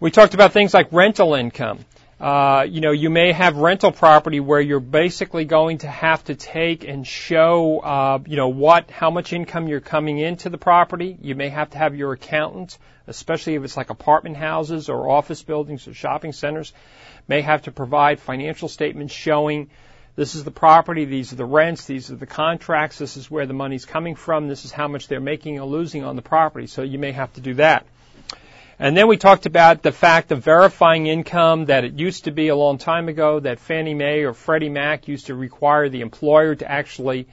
We 0.00 0.10
talked 0.10 0.34
about 0.34 0.52
things 0.52 0.72
like 0.72 0.88
rental 0.92 1.34
income. 1.34 1.84
Uh, 2.20 2.64
you 2.68 2.80
know, 2.80 2.92
you 2.92 3.10
may 3.10 3.32
have 3.32 3.56
rental 3.56 3.90
property 3.90 4.38
where 4.38 4.60
you're 4.60 4.80
basically 4.80 5.44
going 5.44 5.78
to 5.78 5.88
have 5.88 6.22
to 6.24 6.34
take 6.34 6.84
and 6.84 7.06
show, 7.06 7.80
uh, 7.80 8.18
you 8.24 8.36
know, 8.36 8.48
what, 8.48 8.90
how 8.90 9.10
much 9.10 9.32
income 9.32 9.66
you're 9.66 9.80
coming 9.80 10.18
into 10.18 10.48
the 10.48 10.58
property. 10.58 11.16
You 11.20 11.34
may 11.34 11.48
have 11.48 11.70
to 11.70 11.78
have 11.78 11.96
your 11.96 12.12
accountant, 12.12 12.78
especially 13.08 13.56
if 13.56 13.64
it's 13.64 13.76
like 13.76 13.90
apartment 13.90 14.36
houses 14.36 14.88
or 14.88 15.10
office 15.10 15.42
buildings 15.42 15.88
or 15.88 15.94
shopping 15.94 16.32
centers 16.32 16.72
may 17.26 17.40
have 17.40 17.62
to 17.62 17.72
provide 17.72 18.20
financial 18.20 18.68
statements 18.68 19.12
showing 19.12 19.70
this 20.16 20.36
is 20.36 20.44
the 20.44 20.52
property, 20.52 21.04
these 21.06 21.32
are 21.32 21.36
the 21.36 21.44
rents, 21.44 21.86
these 21.86 22.12
are 22.12 22.16
the 22.16 22.26
contracts, 22.26 22.98
this 22.98 23.16
is 23.16 23.28
where 23.28 23.46
the 23.46 23.54
money's 23.54 23.84
coming 23.84 24.14
from, 24.14 24.46
this 24.46 24.64
is 24.64 24.70
how 24.70 24.86
much 24.86 25.08
they're 25.08 25.20
making 25.20 25.58
or 25.58 25.66
losing 25.66 26.04
on 26.04 26.14
the 26.14 26.22
property. 26.22 26.68
So 26.68 26.82
you 26.82 27.00
may 27.00 27.10
have 27.10 27.32
to 27.32 27.40
do 27.40 27.54
that. 27.54 27.84
And 28.78 28.96
then 28.96 29.06
we 29.06 29.16
talked 29.16 29.46
about 29.46 29.82
the 29.82 29.92
fact 29.92 30.32
of 30.32 30.42
verifying 30.42 31.06
income 31.06 31.66
that 31.66 31.84
it 31.84 31.94
used 31.94 32.24
to 32.24 32.32
be 32.32 32.48
a 32.48 32.56
long 32.56 32.78
time 32.78 33.08
ago 33.08 33.38
that 33.40 33.60
Fannie 33.60 33.94
Mae 33.94 34.24
or 34.24 34.34
Freddie 34.34 34.68
Mac 34.68 35.06
used 35.06 35.26
to 35.26 35.34
require 35.34 35.88
the 35.88 36.00
employer 36.00 36.56
to 36.56 36.70
actually 36.70 37.28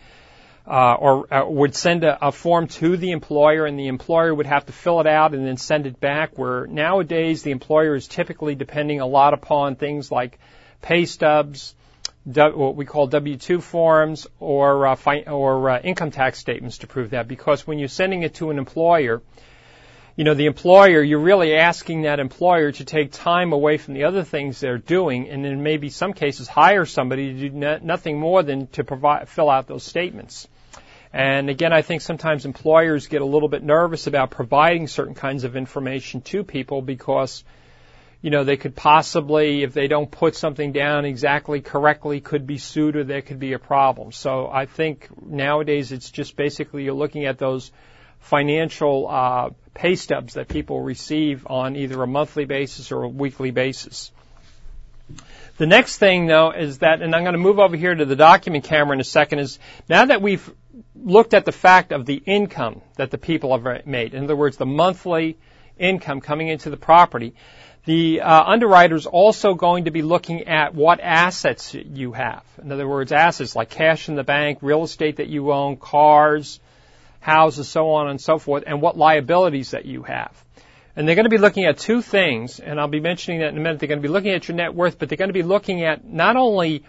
uh, 0.68 0.94
or 0.94 1.34
uh, 1.34 1.46
would 1.48 1.76
send 1.76 2.04
a, 2.04 2.28
a 2.28 2.32
form 2.32 2.68
to 2.68 2.96
the 2.96 3.12
employer 3.12 3.66
and 3.66 3.80
the 3.80 3.88
employer 3.88 4.34
would 4.34 4.46
have 4.46 4.66
to 4.68 4.72
fill 4.72 5.00
it 5.02 5.08
out 5.08 5.34
and 5.34 5.46
then 5.46 5.58
send 5.58 5.88
it 5.88 6.00
back 6.00 6.38
where 6.38 6.68
nowadays 6.68 7.42
the 7.42 7.52
employer 7.52 7.96
is 7.96 8.08
typically 8.08 8.54
depending 8.54 9.02
a 9.02 9.06
lot 9.08 9.34
upon 9.34 9.76
things 9.76 10.12
like 10.12 10.38
pay 10.82 11.06
stubs, 11.06 11.74
what 12.24 12.76
we 12.76 12.86
call 12.86 13.08
W-2 13.08 13.64
forms 13.64 14.28
or 14.40 14.88
uh, 14.88 14.96
fi- 14.96 15.24
or 15.24 15.72
uh, 15.72 15.80
income 15.80 16.12
tax 16.12 16.38
statements 16.38 16.80
to 16.80 16.88
prove 16.88 17.10
that. 17.10 17.28
Because 17.28 17.66
when 17.66 17.80
you're 17.80 17.88
sending 17.88 18.22
it 18.22 18.36
to 18.36 18.52
an 18.52 18.60
employer, 18.60 19.24
you 20.15 20.24
know, 20.25 20.34
the 20.34 20.46
employer, 20.46 21.01
you're 21.01 21.20
really 21.20 21.56
asking 21.56 22.01
that 22.01 22.20
employer 22.20 22.72
to 22.72 22.86
take 22.86 23.12
time 23.12 23.53
away 23.53 23.77
from 23.77 23.94
the 23.94 24.03
other 24.03 24.24
things 24.24 24.60
they're 24.60 24.77
doing 24.77 25.30
and 25.30 25.46
in 25.46 25.63
maybe 25.63 25.89
some 25.89 26.13
cases 26.13 26.48
hire 26.48 26.86
somebody 26.86 27.34
to 27.34 27.50
do 27.50 27.56
no- 27.56 27.80
nothing 27.82 28.20
more 28.20 28.44
than 28.44 28.68
to 28.68 28.84
provide, 28.84 29.30
fill 29.30 29.50
out 29.50 29.68
those 29.68 29.84
statements. 29.84 30.48
And 31.13 31.50
again, 31.50 31.74
I 31.74 31.82
think 31.82 32.01
sometimes 32.01 32.46
employers 32.46 33.08
get 33.08 33.22
a 33.22 33.25
little 33.25 33.50
bit 33.50 33.63
nervous 33.63 34.08
about 34.08 34.32
providing 34.32 34.88
certain 34.88 35.15
kinds 35.15 35.44
of 35.44 35.56
information 35.56 36.22
to 36.22 36.44
people 36.44 36.82
because, 36.82 37.44
you 38.22 38.30
know, 38.30 38.44
they 38.44 38.56
could 38.56 38.75
possibly, 38.75 39.63
if 39.63 39.74
they 39.74 39.88
don't 39.88 40.10
put 40.10 40.36
something 40.36 40.72
down 40.72 41.03
exactly 41.03 41.62
correctly, 41.62 42.22
could 42.22 42.48
be 42.48 42.58
sued 42.58 42.96
or 42.96 43.03
there 43.03 43.22
could 43.22 43.39
be 43.39 43.53
a 43.53 43.60
problem. 43.60 44.12
So 44.13 44.50
I 44.50 44.65
think 44.65 45.10
nowadays 45.22 45.91
it's 45.91 46.12
just 46.12 46.36
basically 46.36 46.84
you're 46.84 46.94
looking 46.94 47.25
at 47.25 47.38
those 47.38 47.72
financial 48.20 49.08
uh, 49.10 49.50
pay 49.74 49.96
stubs 49.96 50.34
that 50.34 50.48
people 50.48 50.82
receive 50.82 51.48
on 51.48 51.75
either 51.75 52.01
a 52.01 52.08
monthly 52.08 52.46
basis 52.46 52.92
or 52.92 53.04
a 53.04 53.08
weekly 53.08 53.51
basis. 53.51 54.12
The 55.58 55.68
next 55.68 55.98
thing 55.98 56.25
though 56.28 56.51
is 56.51 56.80
that, 56.80 57.01
and 57.01 57.16
I'm 57.16 57.24
going 57.24 57.34
to 57.34 57.40
move 57.40 57.60
over 57.60 57.75
here 57.75 57.94
to 57.94 58.06
the 58.06 58.16
document 58.16 58.63
camera 58.63 58.94
in 58.94 59.00
a 59.00 59.06
second, 59.06 59.40
is 59.40 59.60
now 59.88 60.06
that 60.06 60.22
we've 60.22 60.51
looked 60.96 61.34
at 61.34 61.46
the 61.46 61.51
fact 61.51 61.92
of 61.92 62.06
the 62.06 62.22
income 62.25 62.82
that 62.96 63.12
the 63.12 63.18
people 63.18 63.58
have 63.58 63.86
made, 63.86 64.13
in 64.13 64.24
other 64.24 64.36
words, 64.36 64.58
the 64.58 64.66
monthly 64.66 65.38
income 65.78 66.22
coming 66.22 66.48
into 66.48 66.70
the 66.70 66.78
property, 66.78 67.34
the 67.86 68.22
uh, 68.22 68.44
underwriter 68.44 68.96
is 68.96 69.08
also 69.08 69.56
going 69.56 69.86
to 69.86 69.92
be 69.92 70.04
looking 70.04 70.48
at 70.48 70.75
what 70.75 71.00
assets 71.00 71.74
you 71.74 72.12
have. 72.12 72.44
In 72.62 72.72
other 72.72 72.88
words, 72.88 73.12
assets 73.12 73.56
like 73.56 73.72
cash 73.72 74.08
in 74.08 74.16
the 74.16 74.24
bank, 74.24 74.60
real 74.62 74.84
estate 74.84 75.18
that 75.18 75.28
you 75.28 75.51
own, 75.51 75.78
cars, 75.78 76.60
houses, 77.22 77.70
so 77.70 77.92
on 77.92 78.10
and 78.10 78.20
so 78.20 78.38
forth, 78.38 78.66
and 78.68 78.82
what 78.82 78.98
liabilities 78.98 79.72
that 79.72 79.86
you 79.86 80.04
have. 80.04 80.44
And 80.96 81.08
they're 81.08 81.16
going 81.16 81.25
to 81.25 81.30
be 81.30 81.38
looking 81.38 81.63
at 81.63 81.78
two 81.78 82.01
things, 82.01 82.60
and 82.60 82.80
I'll 82.80 82.90
be 82.90 83.00
mentioning 83.00 83.40
that 83.40 83.50
in 83.50 83.58
a 83.58 83.62
minute. 83.62 83.80
They're 83.80 83.88
going 83.88 84.01
to 84.01 84.08
be 84.08 84.12
looking 84.12 84.32
at 84.32 84.50
your 84.50 84.58
net 84.58 84.75
worth, 84.75 85.00
but 85.00 85.08
they're 85.08 85.18
going 85.18 85.30
to 85.30 85.34
be 85.34 85.44
looking 85.44 85.86
at 85.86 86.04
not 86.04 86.36
only 86.36 86.84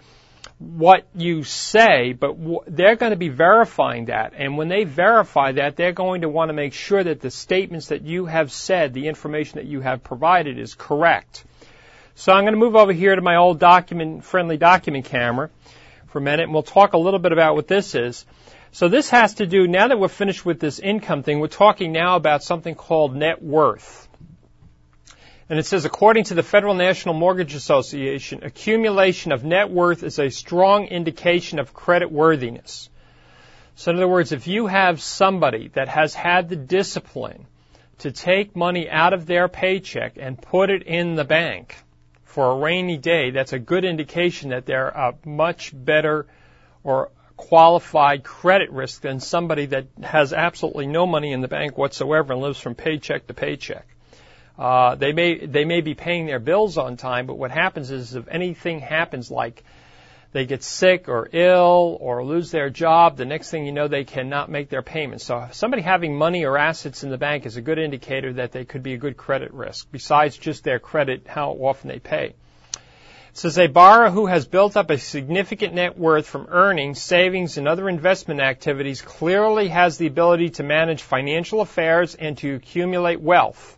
what 0.59 1.07
you 1.15 1.43
say, 1.43 2.13
but 2.13 2.37
w- 2.37 2.59
they're 2.67 2.97
going 2.97 3.11
to 3.11 3.17
be 3.17 3.29
verifying 3.29 4.05
that. 4.05 4.33
And 4.35 4.57
when 4.57 4.67
they 4.67 4.83
verify 4.83 5.53
that, 5.53 5.77
they're 5.77 5.93
going 5.93 6.21
to 6.21 6.29
want 6.29 6.49
to 6.49 6.53
make 6.53 6.73
sure 6.73 7.01
that 7.01 7.21
the 7.21 7.31
statements 7.31 7.87
that 7.87 8.01
you 8.01 8.25
have 8.25 8.51
said, 8.51 8.93
the 8.93 9.07
information 9.07 9.55
that 9.55 9.65
you 9.65 9.79
have 9.79 10.03
provided 10.03 10.59
is 10.59 10.75
correct. 10.75 11.45
So 12.15 12.33
I'm 12.33 12.43
going 12.43 12.53
to 12.53 12.59
move 12.59 12.75
over 12.75 12.93
here 12.93 13.15
to 13.15 13.21
my 13.21 13.37
old 13.37 13.59
document, 13.59 14.23
friendly 14.23 14.57
document 14.57 15.05
camera 15.05 15.49
for 16.07 16.19
a 16.19 16.21
minute, 16.21 16.43
and 16.43 16.53
we'll 16.53 16.63
talk 16.63 16.93
a 16.93 16.97
little 16.97 17.19
bit 17.19 17.31
about 17.31 17.55
what 17.55 17.67
this 17.67 17.95
is. 17.95 18.25
So 18.73 18.87
this 18.89 19.11
has 19.11 19.35
to 19.35 19.45
do, 19.45 19.67
now 19.67 19.87
that 19.89 19.99
we're 19.99 20.07
finished 20.07 20.43
with 20.43 20.59
this 20.59 20.79
income 20.79 21.21
thing, 21.21 21.39
we're 21.39 21.47
talking 21.47 21.91
now 21.91 22.15
about 22.15 22.43
something 22.43 22.73
called 22.73 23.15
net 23.15 23.39
worth. 23.39 24.09
And 25.47 25.59
it 25.59 25.67
says, 25.67 25.85
according 25.85 26.23
to 26.25 26.33
the 26.33 26.41
Federal 26.41 26.73
National 26.73 27.13
Mortgage 27.13 27.53
Association, 27.53 28.43
accumulation 28.43 29.31
of 29.31 29.43
net 29.43 29.69
worth 29.69 30.01
is 30.01 30.17
a 30.17 30.31
strong 30.31 30.87
indication 30.87 31.59
of 31.59 31.75
credit 31.75 32.11
worthiness. 32.11 32.89
So 33.75 33.91
in 33.91 33.97
other 33.97 34.07
words, 34.07 34.31
if 34.31 34.47
you 34.47 34.65
have 34.65 34.99
somebody 34.99 35.67
that 35.75 35.87
has 35.87 36.15
had 36.15 36.49
the 36.49 36.55
discipline 36.55 37.45
to 37.99 38.11
take 38.11 38.55
money 38.55 38.89
out 38.89 39.13
of 39.13 39.27
their 39.27 39.47
paycheck 39.49 40.13
and 40.17 40.41
put 40.41 40.71
it 40.71 40.81
in 40.81 41.13
the 41.13 41.23
bank 41.23 41.75
for 42.23 42.49
a 42.49 42.57
rainy 42.57 42.97
day, 42.97 43.29
that's 43.29 43.53
a 43.53 43.59
good 43.59 43.85
indication 43.85 44.49
that 44.49 44.65
they're 44.65 44.89
a 44.89 45.13
much 45.25 45.71
better 45.75 46.25
or 46.83 47.11
qualified 47.37 48.23
credit 48.23 48.71
risk 48.71 49.01
than 49.01 49.19
somebody 49.19 49.65
that 49.67 49.87
has 50.01 50.33
absolutely 50.33 50.87
no 50.87 51.05
money 51.05 51.31
in 51.31 51.41
the 51.41 51.47
bank 51.47 51.77
whatsoever 51.77 52.33
and 52.33 52.41
lives 52.41 52.59
from 52.59 52.75
paycheck 52.75 53.27
to 53.27 53.33
paycheck. 53.33 53.87
Uh, 54.57 54.95
they 54.95 55.13
may 55.13 55.45
they 55.45 55.65
may 55.65 55.81
be 55.81 55.95
paying 55.95 56.27
their 56.27 56.39
bills 56.39 56.77
on 56.77 56.95
time, 56.95 57.25
but 57.25 57.37
what 57.37 57.49
happens 57.49 57.89
is 57.89 58.15
if 58.15 58.27
anything 58.27 58.79
happens 58.79 59.31
like 59.31 59.63
they 60.31 60.45
get 60.45 60.63
sick 60.63 61.09
or 61.09 61.29
ill 61.31 61.97
or 61.99 62.23
lose 62.23 62.51
their 62.51 62.69
job, 62.69 63.17
the 63.17 63.25
next 63.25 63.49
thing 63.49 63.65
you 63.65 63.71
know 63.71 63.87
they 63.87 64.03
cannot 64.03 64.49
make 64.49 64.69
their 64.69 64.81
payments. 64.81 65.23
So 65.25 65.47
somebody 65.51 65.81
having 65.81 66.15
money 66.15 66.45
or 66.45 66.57
assets 66.57 67.03
in 67.03 67.09
the 67.09 67.17
bank 67.17 67.45
is 67.45 67.57
a 67.57 67.61
good 67.61 67.79
indicator 67.79 68.33
that 68.33 68.51
they 68.51 68.65
could 68.65 68.83
be 68.83 68.93
a 68.93 68.97
good 68.97 69.17
credit 69.17 69.53
risk, 69.53 69.87
besides 69.91 70.37
just 70.37 70.63
their 70.63 70.79
credit, 70.79 71.27
how 71.27 71.51
often 71.51 71.89
they 71.89 71.99
pay. 71.99 72.33
Says 73.35 73.57
a 73.57 73.65
borrower 73.65 74.11
who 74.11 74.27
has 74.27 74.45
built 74.45 74.77
up 74.77 74.91
a 74.91 74.99
significant 74.99 75.73
net 75.73 75.97
worth 75.97 76.27
from 76.27 76.45
earnings, 76.49 77.01
savings, 77.01 77.57
and 77.57 77.67
other 77.67 77.89
investment 77.89 78.39
activities 78.39 79.01
clearly 79.01 79.69
has 79.69 79.97
the 79.97 80.05
ability 80.05 80.51
to 80.51 80.63
manage 80.63 81.01
financial 81.01 81.59
affairs 81.59 82.13
and 82.13 82.37
to 82.37 82.53
accumulate 82.53 83.19
wealth. 83.19 83.75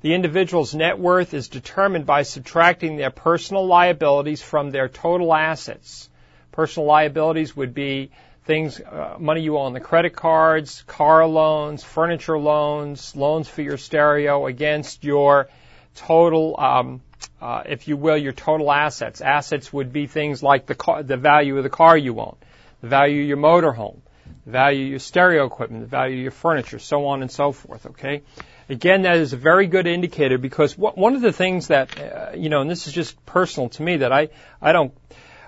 The 0.00 0.12
individual's 0.12 0.74
net 0.74 0.98
worth 0.98 1.34
is 1.34 1.46
determined 1.46 2.04
by 2.04 2.22
subtracting 2.22 2.96
their 2.96 3.10
personal 3.10 3.64
liabilities 3.64 4.42
from 4.42 4.70
their 4.70 4.88
total 4.88 5.32
assets. 5.32 6.10
Personal 6.50 6.88
liabilities 6.88 7.56
would 7.56 7.74
be 7.74 8.10
things, 8.44 8.80
uh, 8.80 9.14
money 9.20 9.42
you 9.42 9.56
owe 9.56 9.62
on 9.62 9.72
the 9.72 9.80
credit 9.80 10.16
cards, 10.16 10.82
car 10.88 11.24
loans, 11.28 11.84
furniture 11.84 12.38
loans, 12.38 13.14
loans 13.14 13.46
for 13.46 13.62
your 13.62 13.76
stereo 13.76 14.46
against 14.46 15.04
your 15.04 15.48
total, 15.94 16.56
um, 16.58 17.00
uh, 17.40 17.62
if 17.66 17.88
you 17.88 17.96
will, 17.96 18.16
your 18.16 18.32
total 18.32 18.72
assets. 18.72 19.20
Assets 19.20 19.72
would 19.72 19.92
be 19.92 20.06
things 20.06 20.42
like 20.42 20.66
the 20.66 20.74
car, 20.74 21.02
the 21.02 21.16
value 21.16 21.56
of 21.56 21.62
the 21.62 21.70
car 21.70 21.96
you 21.96 22.18
own, 22.20 22.36
the 22.80 22.88
value 22.88 23.22
of 23.22 23.28
your 23.28 23.36
motorhome, 23.36 23.98
the 24.44 24.50
value 24.50 24.84
of 24.84 24.90
your 24.90 24.98
stereo 24.98 25.46
equipment, 25.46 25.82
the 25.82 25.88
value 25.88 26.16
of 26.16 26.22
your 26.22 26.30
furniture, 26.30 26.78
so 26.78 27.06
on 27.06 27.22
and 27.22 27.30
so 27.30 27.52
forth. 27.52 27.86
Okay. 27.86 28.22
Again, 28.70 29.02
that 29.02 29.16
is 29.16 29.32
a 29.32 29.38
very 29.38 29.66
good 29.66 29.86
indicator 29.86 30.36
because 30.36 30.76
one 30.76 31.14
of 31.14 31.22
the 31.22 31.32
things 31.32 31.68
that, 31.68 31.98
uh, 31.98 32.36
you 32.36 32.50
know, 32.50 32.60
and 32.60 32.70
this 32.70 32.86
is 32.86 32.92
just 32.92 33.24
personal 33.24 33.70
to 33.70 33.82
me 33.82 33.98
that 33.98 34.12
I, 34.12 34.28
I 34.60 34.72
don't, 34.72 34.92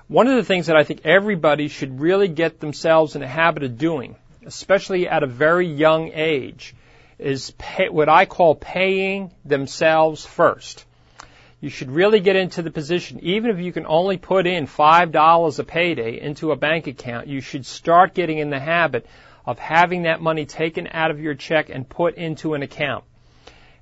one 0.09 0.27
of 0.27 0.37
the 0.37 0.45
things 0.45 0.69
that 0.69 0.77
I 0.77 0.85
think 0.85 1.03
everybody 1.05 1.69
should 1.69 2.01
really 2.01 2.29
get 2.29 2.61
themselves 2.61 3.17
in 3.17 3.23
a 3.23 3.29
habit 3.29 3.63
of 3.63 3.77
doing, 3.77 4.17
especially 4.47 5.07
at 5.07 5.23
a 5.23 5.27
very 5.27 5.67
young 5.67 6.13
age, 6.15 6.75
is 7.19 7.51
pay, 7.59 7.91
what 7.91 8.09
I 8.09 8.25
call 8.25 8.55
paying 8.55 9.33
themselves 9.45 10.25
first. 10.25 10.87
You 11.63 11.69
should 11.69 11.91
really 11.91 12.21
get 12.21 12.37
into 12.37 12.63
the 12.63 12.71
position, 12.71 13.21
even 13.23 13.51
if 13.51 13.59
you 13.59 13.71
can 13.71 13.85
only 13.85 14.17
put 14.17 14.47
in 14.47 14.67
$5 14.67 15.59
a 15.59 15.65
payday 15.65 16.19
into 16.19 16.53
a 16.53 16.57
bank 16.57 16.87
account, 16.87 17.27
you 17.27 17.43
should 17.43 17.67
start 17.67 18.15
getting 18.15 18.39
in 18.39 18.49
the 18.49 18.59
habit 18.59 19.05
of 19.45 19.59
having 19.59 20.05
that 20.05 20.23
money 20.23 20.47
taken 20.47 20.89
out 20.91 21.11
of 21.11 21.21
your 21.21 21.35
check 21.35 21.69
and 21.69 21.87
put 21.87 22.15
into 22.15 22.55
an 22.55 22.63
account. 22.63 23.05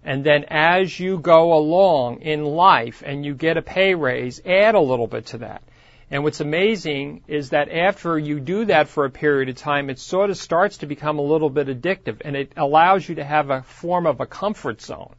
And 0.04 0.24
then 0.24 0.46
as 0.48 0.98
you 0.98 1.18
go 1.18 1.52
along 1.52 2.22
in 2.22 2.44
life 2.44 3.04
and 3.06 3.24
you 3.24 3.34
get 3.34 3.56
a 3.56 3.62
pay 3.62 3.94
raise, 3.94 4.42
add 4.44 4.74
a 4.74 4.80
little 4.80 5.06
bit 5.06 5.26
to 5.26 5.38
that. 5.38 5.62
And 6.10 6.24
what's 6.24 6.40
amazing 6.40 7.22
is 7.28 7.50
that 7.50 7.70
after 7.70 8.18
you 8.18 8.40
do 8.40 8.64
that 8.64 8.88
for 8.88 9.04
a 9.04 9.10
period 9.10 9.50
of 9.50 9.56
time, 9.56 9.88
it 9.88 10.00
sort 10.00 10.30
of 10.30 10.36
starts 10.36 10.78
to 10.78 10.86
become 10.86 11.20
a 11.20 11.22
little 11.22 11.50
bit 11.50 11.68
addictive 11.68 12.22
and 12.24 12.34
it 12.34 12.52
allows 12.56 13.08
you 13.08 13.16
to 13.16 13.24
have 13.24 13.50
a 13.50 13.62
form 13.62 14.06
of 14.06 14.18
a 14.18 14.26
comfort 14.26 14.82
zone 14.82 15.14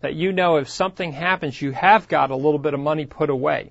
that 0.00 0.14
you 0.14 0.32
know 0.32 0.56
if 0.56 0.68
something 0.68 1.12
happens, 1.12 1.60
you 1.60 1.72
have 1.72 2.08
got 2.08 2.30
a 2.30 2.36
little 2.36 2.58
bit 2.58 2.74
of 2.74 2.80
money 2.80 3.06
put 3.06 3.30
away 3.30 3.70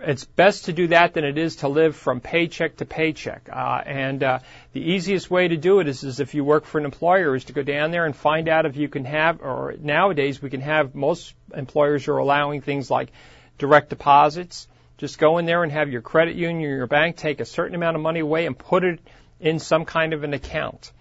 it's 0.00 0.24
best 0.24 0.66
to 0.66 0.72
do 0.72 0.88
that 0.88 1.14
than 1.14 1.24
it 1.24 1.38
is 1.38 1.56
to 1.56 1.68
live 1.68 1.96
from 1.96 2.20
paycheck 2.20 2.76
to 2.76 2.84
paycheck. 2.84 3.48
Uh, 3.52 3.82
and 3.84 4.22
uh, 4.22 4.38
the 4.72 4.80
easiest 4.80 5.30
way 5.30 5.48
to 5.48 5.56
do 5.56 5.80
it 5.80 5.88
is, 5.88 6.02
is 6.04 6.20
if 6.20 6.34
you 6.34 6.44
work 6.44 6.64
for 6.64 6.78
an 6.78 6.84
employer, 6.84 7.34
is 7.34 7.44
to 7.44 7.52
go 7.52 7.62
down 7.62 7.90
there 7.90 8.06
and 8.06 8.14
find 8.14 8.48
out 8.48 8.66
if 8.66 8.76
you 8.76 8.88
can 8.88 9.04
have, 9.04 9.42
or 9.42 9.74
nowadays 9.78 10.40
we 10.40 10.50
can 10.50 10.60
have, 10.60 10.94
most 10.94 11.34
employers 11.54 12.08
are 12.08 12.16
allowing 12.18 12.60
things 12.60 12.90
like 12.90 13.12
direct 13.58 13.90
deposits. 13.90 14.66
Just 14.98 15.18
go 15.18 15.38
in 15.38 15.46
there 15.46 15.62
and 15.62 15.72
have 15.72 15.90
your 15.90 16.02
credit 16.02 16.36
union 16.36 16.70
or 16.70 16.76
your 16.76 16.86
bank 16.86 17.16
take 17.16 17.40
a 17.40 17.44
certain 17.44 17.74
amount 17.74 17.96
of 17.96 18.02
money 18.02 18.20
away 18.20 18.46
and 18.46 18.56
put 18.56 18.84
it 18.84 19.00
in 19.40 19.58
some 19.58 19.84
kind 19.84 20.12
of 20.12 20.22
an 20.22 20.32
account. 20.32 20.92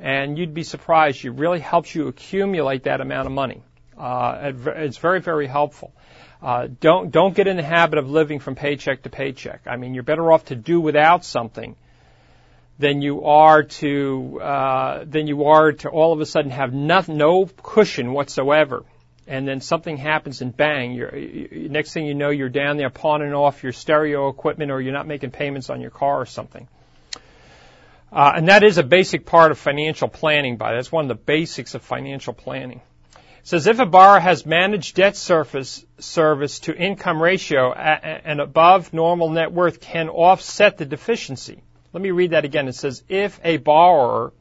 And 0.00 0.38
you'd 0.38 0.54
be 0.54 0.64
surprised. 0.64 1.24
It 1.24 1.30
really 1.30 1.60
helps 1.60 1.94
you 1.94 2.08
accumulate 2.08 2.84
that 2.84 3.00
amount 3.00 3.26
of 3.26 3.32
money. 3.32 3.62
Uh, 3.96 4.52
it's 4.66 4.98
very, 4.98 5.20
very 5.20 5.46
helpful. 5.46 5.92
Uh, 6.42 6.68
don't 6.80 7.10
don't 7.10 7.34
get 7.34 7.46
in 7.46 7.56
the 7.56 7.62
habit 7.62 7.98
of 7.98 8.10
living 8.10 8.38
from 8.38 8.54
paycheck 8.54 9.02
to 9.02 9.08
paycheck. 9.08 9.62
I 9.66 9.76
mean, 9.76 9.94
you're 9.94 10.02
better 10.02 10.30
off 10.30 10.46
to 10.46 10.56
do 10.56 10.80
without 10.80 11.24
something 11.24 11.76
than 12.78 13.00
you 13.00 13.24
are 13.24 13.62
to 13.62 14.40
uh, 14.42 15.04
than 15.06 15.26
you 15.26 15.44
are 15.44 15.72
to 15.72 15.88
all 15.88 16.12
of 16.12 16.20
a 16.20 16.26
sudden 16.26 16.50
have 16.50 16.74
nothing, 16.74 17.16
no 17.16 17.46
cushion 17.46 18.12
whatsoever, 18.12 18.84
and 19.26 19.48
then 19.48 19.60
something 19.60 19.96
happens 19.96 20.42
and 20.42 20.54
bang, 20.54 20.92
you're, 20.92 21.16
you, 21.16 21.68
next 21.70 21.92
thing 21.92 22.04
you 22.06 22.14
know, 22.14 22.30
you're 22.30 22.48
down 22.48 22.76
there 22.76 22.90
pawning 22.90 23.32
off 23.32 23.62
your 23.62 23.72
stereo 23.72 24.28
equipment, 24.28 24.70
or 24.70 24.80
you're 24.80 24.92
not 24.92 25.06
making 25.06 25.30
payments 25.30 25.70
on 25.70 25.80
your 25.80 25.90
car 25.90 26.20
or 26.20 26.26
something. 26.26 26.68
Uh, 28.14 28.34
and 28.36 28.46
that 28.46 28.62
is 28.62 28.78
a 28.78 28.84
basic 28.84 29.26
part 29.26 29.50
of 29.50 29.58
financial 29.58 30.06
planning. 30.06 30.56
By 30.56 30.74
that's 30.74 30.92
one 30.92 31.04
of 31.04 31.08
the 31.08 31.22
basics 31.22 31.74
of 31.74 31.82
financial 31.82 32.32
planning 32.32 32.80
It 33.16 33.20
says 33.42 33.66
if 33.66 33.80
a 33.80 33.86
borrower 33.86 34.20
has 34.20 34.46
managed 34.46 34.94
debt 34.94 35.16
service, 35.16 35.84
service 35.98 36.60
to 36.60 36.76
income 36.76 37.20
ratio 37.20 37.72
and 37.72 38.40
above 38.40 38.92
normal 38.92 39.30
net 39.30 39.50
worth 39.50 39.80
can 39.80 40.08
offset 40.08 40.78
the 40.78 40.84
deficiency. 40.84 41.60
Let 41.92 42.02
me 42.02 42.12
read 42.12 42.30
that 42.30 42.44
again. 42.44 42.68
It 42.68 42.76
says 42.76 43.02
if 43.08 43.40
a 43.42 43.56
borrower 43.56 44.32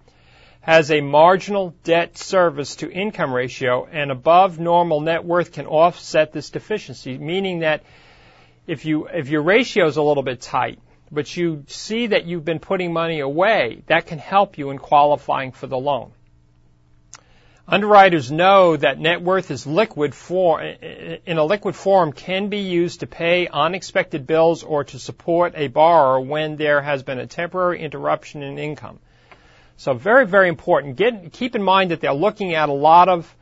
has 0.61 0.91
a 0.91 1.01
marginal 1.01 1.73
debt 1.83 2.15
service 2.15 2.75
to 2.75 2.91
income 2.91 3.33
ratio 3.33 3.87
and 3.91 4.11
above 4.11 4.59
normal 4.59 5.01
net 5.01 5.25
worth 5.25 5.51
can 5.51 5.65
offset 5.65 6.31
this 6.31 6.51
deficiency, 6.51 7.17
meaning 7.17 7.59
that 7.59 7.83
if 8.67 8.85
you 8.85 9.07
if 9.07 9.29
your 9.29 9.41
ratio 9.41 9.87
is 9.87 9.97
a 9.97 10.03
little 10.03 10.23
bit 10.23 10.41
tight, 10.41 10.77
but 11.13 11.35
you 11.35 11.63
see 11.67 12.07
that 12.07 12.25
you've 12.25 12.45
been 12.45 12.59
putting 12.59 12.91
money 12.91 13.19
away, 13.19 13.83
that 13.87 14.07
can 14.07 14.19
help 14.19 14.57
you 14.57 14.71
in 14.71 14.79
qualifying 14.79 15.51
for 15.51 15.67
the 15.67 15.77
loan. 15.77 16.11
Underwriters 17.65 18.29
know 18.29 18.75
that 18.75 18.99
net 18.99 19.21
worth 19.21 19.49
is 19.49 19.65
liquid 19.65 20.13
for, 20.13 20.61
in 20.61 21.37
a 21.37 21.45
liquid 21.45 21.75
form 21.77 22.11
can 22.11 22.49
be 22.49 22.59
used 22.59 22.99
to 22.99 23.07
pay 23.07 23.47
unexpected 23.47 24.27
bills 24.27 24.63
or 24.63 24.83
to 24.83 24.99
support 24.99 25.53
a 25.55 25.69
borrower 25.69 26.19
when 26.19 26.57
there 26.57 26.81
has 26.81 27.03
been 27.03 27.19
a 27.19 27.27
temporary 27.27 27.81
interruption 27.81 28.43
in 28.43 28.59
income. 28.59 28.99
So 29.77 29.93
very, 29.93 30.25
very 30.25 30.49
important. 30.49 30.97
Get, 30.97 31.31
keep 31.31 31.55
in 31.55 31.63
mind 31.63 31.91
that 31.91 32.01
they're 32.01 32.13
looking 32.13 32.53
at 32.53 32.67
a 32.67 32.73
lot 32.73 33.07
of 33.07 33.33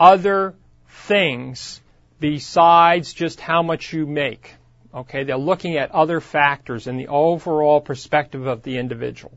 other 0.00 0.54
things 0.88 1.80
besides 2.18 3.12
just 3.12 3.38
how 3.38 3.62
much 3.62 3.92
you 3.92 4.04
make. 4.04 4.54
Okay, 4.94 5.24
they're 5.24 5.36
looking 5.36 5.76
at 5.76 5.90
other 5.90 6.20
factors 6.20 6.86
in 6.86 6.96
the 6.96 7.08
overall 7.08 7.80
perspective 7.80 8.46
of 8.46 8.62
the 8.62 8.78
individual. 8.78 9.32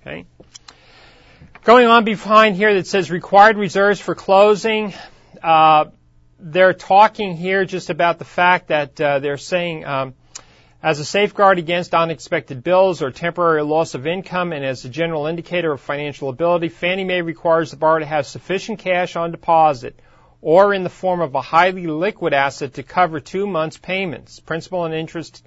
Okay. 0.00 0.26
Going 1.64 1.88
on 1.88 2.04
behind 2.04 2.54
here 2.54 2.72
that 2.74 2.86
says 2.86 3.10
required 3.10 3.56
reserves 3.56 4.00
for 4.00 4.14
closing. 4.14 4.94
Uh, 5.42 5.86
they're 6.38 6.72
talking 6.72 7.36
here 7.36 7.64
just 7.64 7.90
about 7.90 8.18
the 8.18 8.24
fact 8.24 8.68
that 8.68 8.98
uh, 9.00 9.18
they're 9.18 9.36
saying 9.36 9.84
um, 9.84 10.14
as 10.82 11.00
a 11.00 11.04
safeguard 11.04 11.58
against 11.58 11.92
unexpected 11.92 12.62
bills 12.62 13.02
or 13.02 13.10
temporary 13.10 13.62
loss 13.62 13.94
of 13.94 14.06
income 14.06 14.52
and 14.52 14.64
as 14.64 14.84
a 14.84 14.88
general 14.88 15.26
indicator 15.26 15.72
of 15.72 15.80
financial 15.80 16.28
ability, 16.28 16.68
Fannie 16.68 17.04
Mae 17.04 17.22
requires 17.22 17.72
the 17.72 17.76
borrower 17.76 18.00
to 18.00 18.06
have 18.06 18.24
sufficient 18.24 18.78
cash 18.78 19.16
on 19.16 19.32
deposit 19.32 19.98
or 20.42 20.72
in 20.72 20.84
the 20.84 20.90
form 20.90 21.20
of 21.20 21.34
a 21.34 21.40
highly 21.40 21.86
liquid 21.86 22.32
asset 22.32 22.74
to 22.74 22.82
cover 22.82 23.20
two 23.20 23.46
months' 23.46 23.76
payments, 23.76 24.40
principal 24.40 24.84
and 24.84 24.94
interest 24.94 25.44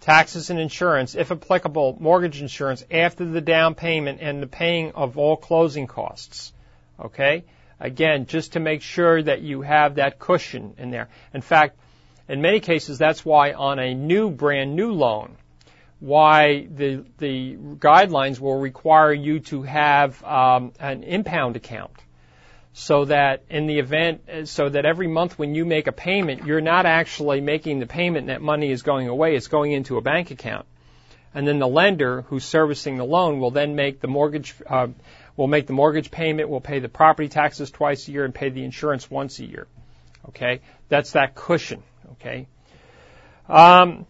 taxes 0.00 0.50
and 0.50 0.60
insurance, 0.60 1.14
if 1.14 1.32
applicable, 1.32 1.96
mortgage 1.98 2.40
insurance 2.40 2.84
after 2.90 3.24
the 3.24 3.40
down 3.40 3.74
payment 3.74 4.20
and 4.20 4.42
the 4.42 4.46
paying 4.46 4.92
of 4.92 5.18
all 5.18 5.36
closing 5.36 5.86
costs. 5.86 6.52
Okay? 7.00 7.44
Again, 7.80 8.26
just 8.26 8.52
to 8.52 8.60
make 8.60 8.82
sure 8.82 9.22
that 9.22 9.40
you 9.40 9.62
have 9.62 9.96
that 9.96 10.18
cushion 10.18 10.74
in 10.78 10.90
there. 10.90 11.08
In 11.32 11.40
fact, 11.40 11.78
in 12.28 12.42
many 12.42 12.60
cases, 12.60 12.98
that's 12.98 13.24
why 13.24 13.52
on 13.52 13.78
a 13.78 13.94
new, 13.94 14.30
brand 14.30 14.76
new 14.76 14.92
loan, 14.92 15.36
why 16.00 16.66
the, 16.66 17.04
the 17.18 17.56
guidelines 17.56 18.38
will 18.38 18.58
require 18.58 19.12
you 19.12 19.40
to 19.40 19.62
have 19.62 20.22
um, 20.22 20.72
an 20.78 21.02
impound 21.02 21.56
account 21.56 21.92
so 22.78 23.06
that 23.06 23.42
in 23.50 23.66
the 23.66 23.80
event, 23.80 24.20
so 24.44 24.68
that 24.68 24.86
every 24.86 25.08
month 25.08 25.36
when 25.36 25.52
you 25.52 25.64
make 25.64 25.88
a 25.88 25.92
payment, 25.92 26.46
you're 26.46 26.60
not 26.60 26.86
actually 26.86 27.40
making 27.40 27.80
the 27.80 27.86
payment 27.86 28.18
and 28.18 28.28
that 28.28 28.40
money 28.40 28.70
is 28.70 28.82
going 28.82 29.08
away. 29.08 29.34
It's 29.34 29.48
going 29.48 29.72
into 29.72 29.96
a 29.96 30.00
bank 30.00 30.30
account. 30.30 30.64
And 31.34 31.46
then 31.46 31.58
the 31.58 31.66
lender 31.66 32.22
who's 32.22 32.44
servicing 32.44 32.96
the 32.96 33.04
loan 33.04 33.40
will 33.40 33.50
then 33.50 33.74
make 33.74 34.00
the 34.00 34.06
mortgage, 34.06 34.54
uh, 34.64 34.86
will 35.36 35.48
make 35.48 35.66
the 35.66 35.72
mortgage 35.72 36.12
payment, 36.12 36.48
will 36.48 36.60
pay 36.60 36.78
the 36.78 36.88
property 36.88 37.28
taxes 37.28 37.72
twice 37.72 38.06
a 38.06 38.12
year 38.12 38.24
and 38.24 38.32
pay 38.32 38.48
the 38.48 38.62
insurance 38.62 39.10
once 39.10 39.40
a 39.40 39.44
year. 39.44 39.66
Okay? 40.28 40.60
That's 40.88 41.12
that 41.12 41.34
cushion. 41.34 41.82
Okay? 42.12 42.46
Um, 43.48 44.06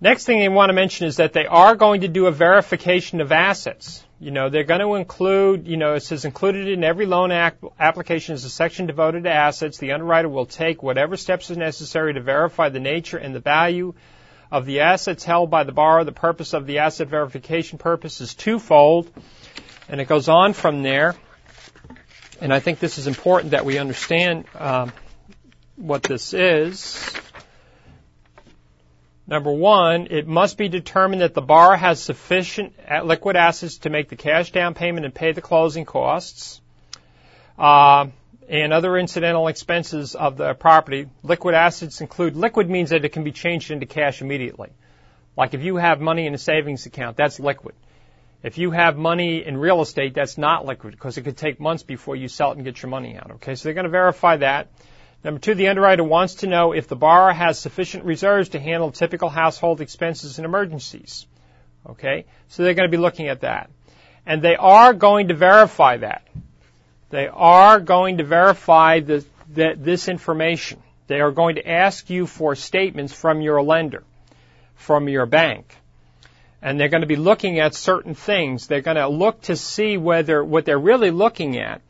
next 0.00 0.24
thing 0.24 0.38
they 0.38 0.48
want 0.48 0.70
to 0.70 0.74
mention 0.74 1.06
is 1.06 1.16
that 1.16 1.32
they 1.32 1.46
are 1.46 1.76
going 1.76 2.02
to 2.02 2.08
do 2.08 2.26
a 2.26 2.32
verification 2.32 3.20
of 3.20 3.32
assets. 3.32 4.04
You 4.20 4.32
know, 4.32 4.48
they're 4.48 4.64
going 4.64 4.80
to 4.80 4.96
include, 4.96 5.68
you 5.68 5.76
know, 5.76 5.94
it 5.94 6.00
says 6.00 6.24
included 6.24 6.68
in 6.68 6.82
every 6.82 7.06
loan 7.06 7.30
application 7.30 8.34
is 8.34 8.44
a 8.44 8.50
section 8.50 8.86
devoted 8.86 9.24
to 9.24 9.30
assets. 9.30 9.78
The 9.78 9.92
underwriter 9.92 10.28
will 10.28 10.46
take 10.46 10.82
whatever 10.82 11.16
steps 11.16 11.50
are 11.52 11.56
necessary 11.56 12.14
to 12.14 12.20
verify 12.20 12.68
the 12.68 12.80
nature 12.80 13.16
and 13.16 13.32
the 13.32 13.40
value 13.40 13.94
of 14.50 14.66
the 14.66 14.80
assets 14.80 15.22
held 15.22 15.50
by 15.50 15.62
the 15.62 15.72
borrower. 15.72 16.02
The 16.02 16.12
purpose 16.12 16.52
of 16.52 16.66
the 16.66 16.78
asset 16.78 17.08
verification 17.08 17.78
purpose 17.78 18.20
is 18.20 18.34
twofold. 18.34 19.08
And 19.88 20.00
it 20.00 20.08
goes 20.08 20.28
on 20.28 20.52
from 20.52 20.82
there. 20.82 21.14
And 22.40 22.52
I 22.52 22.60
think 22.60 22.80
this 22.80 22.98
is 22.98 23.06
important 23.06 23.52
that 23.52 23.64
we 23.64 23.78
understand 23.78 24.46
um, 24.54 24.92
what 25.76 26.02
this 26.02 26.34
is. 26.34 27.14
Number 29.28 29.52
one, 29.52 30.08
it 30.10 30.26
must 30.26 30.56
be 30.56 30.68
determined 30.68 31.20
that 31.20 31.34
the 31.34 31.42
borrower 31.42 31.76
has 31.76 32.02
sufficient 32.02 32.74
liquid 33.04 33.36
assets 33.36 33.78
to 33.78 33.90
make 33.90 34.08
the 34.08 34.16
cash 34.16 34.52
down 34.52 34.72
payment 34.72 35.04
and 35.04 35.14
pay 35.14 35.32
the 35.32 35.42
closing 35.42 35.84
costs. 35.84 36.62
Uh, 37.58 38.06
and 38.48 38.72
other 38.72 38.96
incidental 38.96 39.46
expenses 39.48 40.14
of 40.14 40.38
the 40.38 40.54
property. 40.54 41.06
Liquid 41.22 41.54
assets 41.54 42.00
include 42.00 42.34
liquid 42.34 42.70
means 42.70 42.90
that 42.90 43.04
it 43.04 43.10
can 43.10 43.22
be 43.22 43.32
changed 43.32 43.70
into 43.70 43.84
cash 43.84 44.22
immediately. 44.22 44.70
Like 45.36 45.52
if 45.52 45.62
you 45.62 45.76
have 45.76 46.00
money 46.00 46.26
in 46.26 46.34
a 46.34 46.38
savings 46.38 46.86
account, 46.86 47.18
that's 47.18 47.38
liquid. 47.38 47.74
If 48.42 48.56
you 48.56 48.70
have 48.70 48.96
money 48.96 49.44
in 49.44 49.56
real 49.56 49.82
estate, 49.82 50.14
that's 50.14 50.38
not 50.38 50.64
liquid 50.64 50.92
because 50.92 51.18
it 51.18 51.22
could 51.22 51.36
take 51.36 51.60
months 51.60 51.82
before 51.82 52.16
you 52.16 52.28
sell 52.28 52.52
it 52.52 52.56
and 52.56 52.64
get 52.64 52.80
your 52.82 52.88
money 52.88 53.16
out. 53.16 53.32
Okay, 53.32 53.54
so 53.54 53.64
they're 53.64 53.74
going 53.74 53.84
to 53.84 53.90
verify 53.90 54.38
that. 54.38 54.68
Number 55.24 55.40
two, 55.40 55.54
the 55.54 55.68
underwriter 55.68 56.04
wants 56.04 56.36
to 56.36 56.46
know 56.46 56.72
if 56.72 56.88
the 56.88 56.96
borrower 56.96 57.32
has 57.32 57.58
sufficient 57.58 58.04
reserves 58.04 58.50
to 58.50 58.60
handle 58.60 58.92
typical 58.92 59.28
household 59.28 59.80
expenses 59.80 60.38
and 60.38 60.44
emergencies. 60.44 61.26
Okay, 61.88 62.26
so 62.48 62.62
they're 62.62 62.74
going 62.74 62.88
to 62.88 62.96
be 62.96 63.02
looking 63.02 63.28
at 63.28 63.40
that. 63.40 63.70
And 64.26 64.42
they 64.42 64.56
are 64.56 64.92
going 64.92 65.28
to 65.28 65.34
verify 65.34 65.96
that. 65.98 66.26
They 67.10 67.26
are 67.26 67.80
going 67.80 68.18
to 68.18 68.24
verify 68.24 69.00
the, 69.00 69.24
that 69.54 69.82
this 69.82 70.08
information. 70.08 70.82
They 71.06 71.20
are 71.20 71.30
going 71.30 71.56
to 71.56 71.66
ask 71.66 72.10
you 72.10 72.26
for 72.26 72.54
statements 72.54 73.12
from 73.12 73.40
your 73.40 73.62
lender, 73.62 74.04
from 74.74 75.08
your 75.08 75.26
bank 75.26 75.74
and 76.60 76.78
they're 76.78 76.88
going 76.88 77.02
to 77.02 77.06
be 77.06 77.16
looking 77.16 77.60
at 77.60 77.74
certain 77.74 78.14
things. 78.14 78.66
They're 78.66 78.80
going 78.80 78.96
to 78.96 79.08
look 79.08 79.42
to 79.42 79.56
see 79.56 79.96
whether 79.96 80.44
what 80.44 80.64
they're 80.64 80.78
really 80.78 81.10
looking 81.10 81.58
at, 81.58 81.80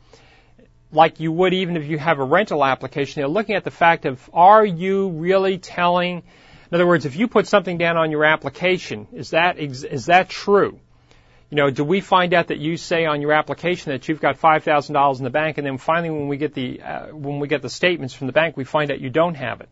like 0.91 1.19
you 1.19 1.31
would 1.31 1.53
even 1.53 1.77
if 1.77 1.87
you 1.87 1.97
have 1.97 2.19
a 2.19 2.23
rental 2.23 2.63
application, 2.65 3.21
they're 3.21 3.27
looking 3.27 3.55
at 3.55 3.63
the 3.63 3.71
fact 3.71 4.05
of 4.05 4.29
are 4.33 4.65
you 4.65 5.09
really 5.09 5.57
telling, 5.57 6.17
in 6.17 6.75
other 6.75 6.87
words, 6.87 7.05
if 7.05 7.15
you 7.15 7.27
put 7.27 7.47
something 7.47 7.77
down 7.77 7.97
on 7.97 8.11
your 8.11 8.25
application, 8.25 9.07
is 9.13 9.31
that 9.31 9.59
is 9.59 10.05
that 10.07 10.29
true? 10.29 10.79
You 11.49 11.55
know, 11.55 11.71
do 11.71 11.83
we 11.83 11.99
find 11.99 12.33
out 12.35 12.47
that 12.47 12.59
you 12.59 12.77
say 12.77 13.05
on 13.05 13.21
your 13.21 13.33
application 13.33 13.91
that 13.91 14.07
you've 14.07 14.21
got 14.21 14.37
five 14.37 14.63
thousand 14.63 14.93
dollars 14.93 15.19
in 15.19 15.23
the 15.23 15.31
bank, 15.31 15.57
and 15.57 15.65
then 15.65 15.77
finally 15.77 16.11
when 16.11 16.27
we 16.27 16.37
get 16.37 16.53
the 16.53 16.81
uh, 16.81 17.07
when 17.07 17.39
we 17.39 17.47
get 17.47 17.61
the 17.61 17.69
statements 17.69 18.13
from 18.13 18.27
the 18.27 18.33
bank, 18.33 18.55
we 18.57 18.63
find 18.63 18.91
out 18.91 18.99
you 18.99 19.09
don't 19.09 19.35
have 19.35 19.61
it. 19.61 19.69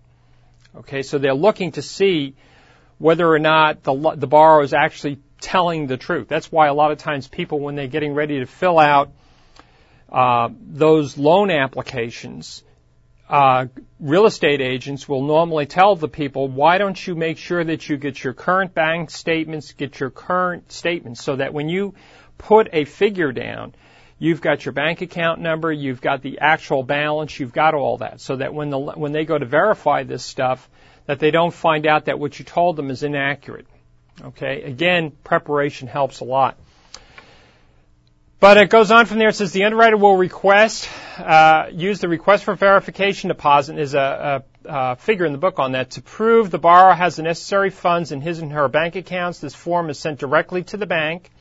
Okay, 0.76 1.02
so 1.02 1.18
they're 1.18 1.34
looking 1.34 1.72
to 1.74 1.82
see 1.82 2.36
whether 3.00 3.28
or 3.28 3.40
not 3.40 3.84
the, 3.84 4.14
the 4.16 4.28
borrower 4.28 4.64
is 4.64 4.74
actually 4.74 5.20
telling 5.40 5.88
the 5.88 5.98
truth. 5.98 6.28
That's 6.28 6.52
why 6.52 6.68
a 6.68 6.74
lot 6.74 6.92
of 6.92 6.98
times 6.98 7.28
people, 7.28 7.60
when 7.60 7.76
they're 7.76 7.88
getting 7.88 8.14
ready 8.14 8.40
to 8.40 8.46
fill 8.46 8.80
out 8.80 9.12
uh, 10.12 10.50
those 10.62 11.18
loan 11.18 11.52
applications, 11.52 12.64
uh, 13.30 13.66
real 14.00 14.26
estate 14.26 14.62
agents 14.62 15.08
will 15.08 15.24
normally 15.24 15.66
tell 15.66 15.96
the 15.96 16.08
people, 16.08 16.48
why 16.48 16.78
don't 16.78 17.06
you 17.06 17.14
make 17.16 17.38
sure 17.38 17.64
that 17.64 17.90
you 17.90 17.98
get 17.98 18.24
your 18.24 18.34
current 18.34 18.74
bank 18.74 19.10
statements, 19.12 19.74
get 19.74 20.00
your 20.00 20.10
current 20.10 20.72
statements, 20.72 21.22
so 21.22 21.36
that 21.36 21.54
when 21.54 21.68
you 21.68 21.94
put 22.38 22.70
a 22.72 22.86
figure 22.86 23.34
down, 23.34 23.76
you've 24.18 24.42
got 24.42 24.66
your 24.66 24.72
bank 24.72 25.02
account 25.02 25.42
number, 25.42 25.72
you've 25.72 26.02
got 26.02 26.22
the 26.22 26.40
actual 26.40 26.84
balance, 26.84 27.38
you've 27.40 27.54
got 27.54 27.74
all 27.74 27.98
that, 27.98 28.22
so 28.22 28.38
that 28.38 28.54
when 28.54 28.70
the 28.70 28.80
when 28.80 29.12
they 29.12 29.26
go 29.26 29.38
to 29.38 29.46
verify 29.46 30.04
this 30.04 30.24
stuff, 30.24 30.70
that 31.06 31.20
they 31.20 31.32
don't 31.32 31.54
find 31.54 31.86
out 31.86 32.06
that 32.06 32.20
what 32.20 32.40
you 32.40 32.46
told 32.46 32.76
them 32.76 32.90
is 32.90 33.04
inaccurate. 33.04 33.68
Okay, 34.24 34.64
again, 34.64 35.12
preparation 35.24 35.88
helps 35.88 36.22
a 36.22 36.26
lot. 36.26 36.58
But 38.40 38.58
it 38.58 38.70
goes 38.70 38.92
on 38.92 39.08
from 39.08 39.18
there. 39.18 39.30
It 39.30 39.36
says 39.36 39.52
the 39.52 39.64
underwriter 39.64 39.98
will 39.98 40.16
request, 40.16 40.88
uh, 41.18 41.70
use 41.72 42.02
the 42.02 42.08
request 42.08 42.44
for 42.44 42.54
verification 42.54 43.30
deposit 43.30 43.80
is 43.80 43.96
a, 43.96 44.44
a, 44.64 44.70
a, 44.70 44.96
figure 44.96 45.26
in 45.26 45.32
the 45.32 45.40
book 45.40 45.58
on 45.58 45.72
that 45.72 45.92
to 45.92 46.04
prove 46.04 46.52
the 46.52 46.60
borrower 46.60 46.94
has 46.94 47.16
the 47.16 47.24
necessary 47.24 47.72
funds 47.72 48.12
in 48.12 48.22
his 48.22 48.38
and 48.38 48.52
her 48.52 48.68
bank 48.68 48.96
accounts. 48.96 49.40
This 49.40 49.56
form 49.56 49.90
is 49.90 49.98
sent 49.98 50.20
directly 50.20 50.62
to 50.66 50.78
the 50.78 50.86
bank 50.86 51.32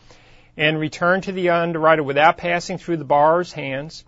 and 0.56 0.80
returned 0.80 1.24
to 1.24 1.32
the 1.32 1.50
underwriter 1.50 2.02
without 2.02 2.38
passing 2.38 2.78
through 2.78 2.96
the 2.96 3.04
borrower's 3.04 3.52
hands. 3.52 4.02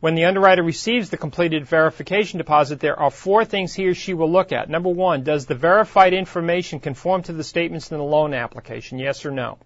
When 0.00 0.14
the 0.14 0.24
underwriter 0.24 0.62
receives 0.62 1.10
the 1.10 1.18
completed 1.18 1.66
verification 1.66 2.38
deposit, 2.38 2.80
there 2.80 2.98
are 2.98 3.10
four 3.10 3.44
things 3.44 3.74
he 3.74 3.88
or 3.88 3.94
she 3.94 4.14
will 4.14 4.32
look 4.32 4.52
at. 4.52 4.70
Number 4.70 4.88
one, 4.88 5.22
does 5.22 5.44
the 5.44 5.54
verified 5.54 6.14
information 6.14 6.80
conform 6.80 7.24
to 7.24 7.34
the 7.34 7.44
statements 7.44 7.90
in 7.90 7.98
the 7.98 8.04
loan 8.04 8.32
application? 8.32 8.98
Yes 8.98 9.26
or 9.26 9.30
no? 9.30 9.58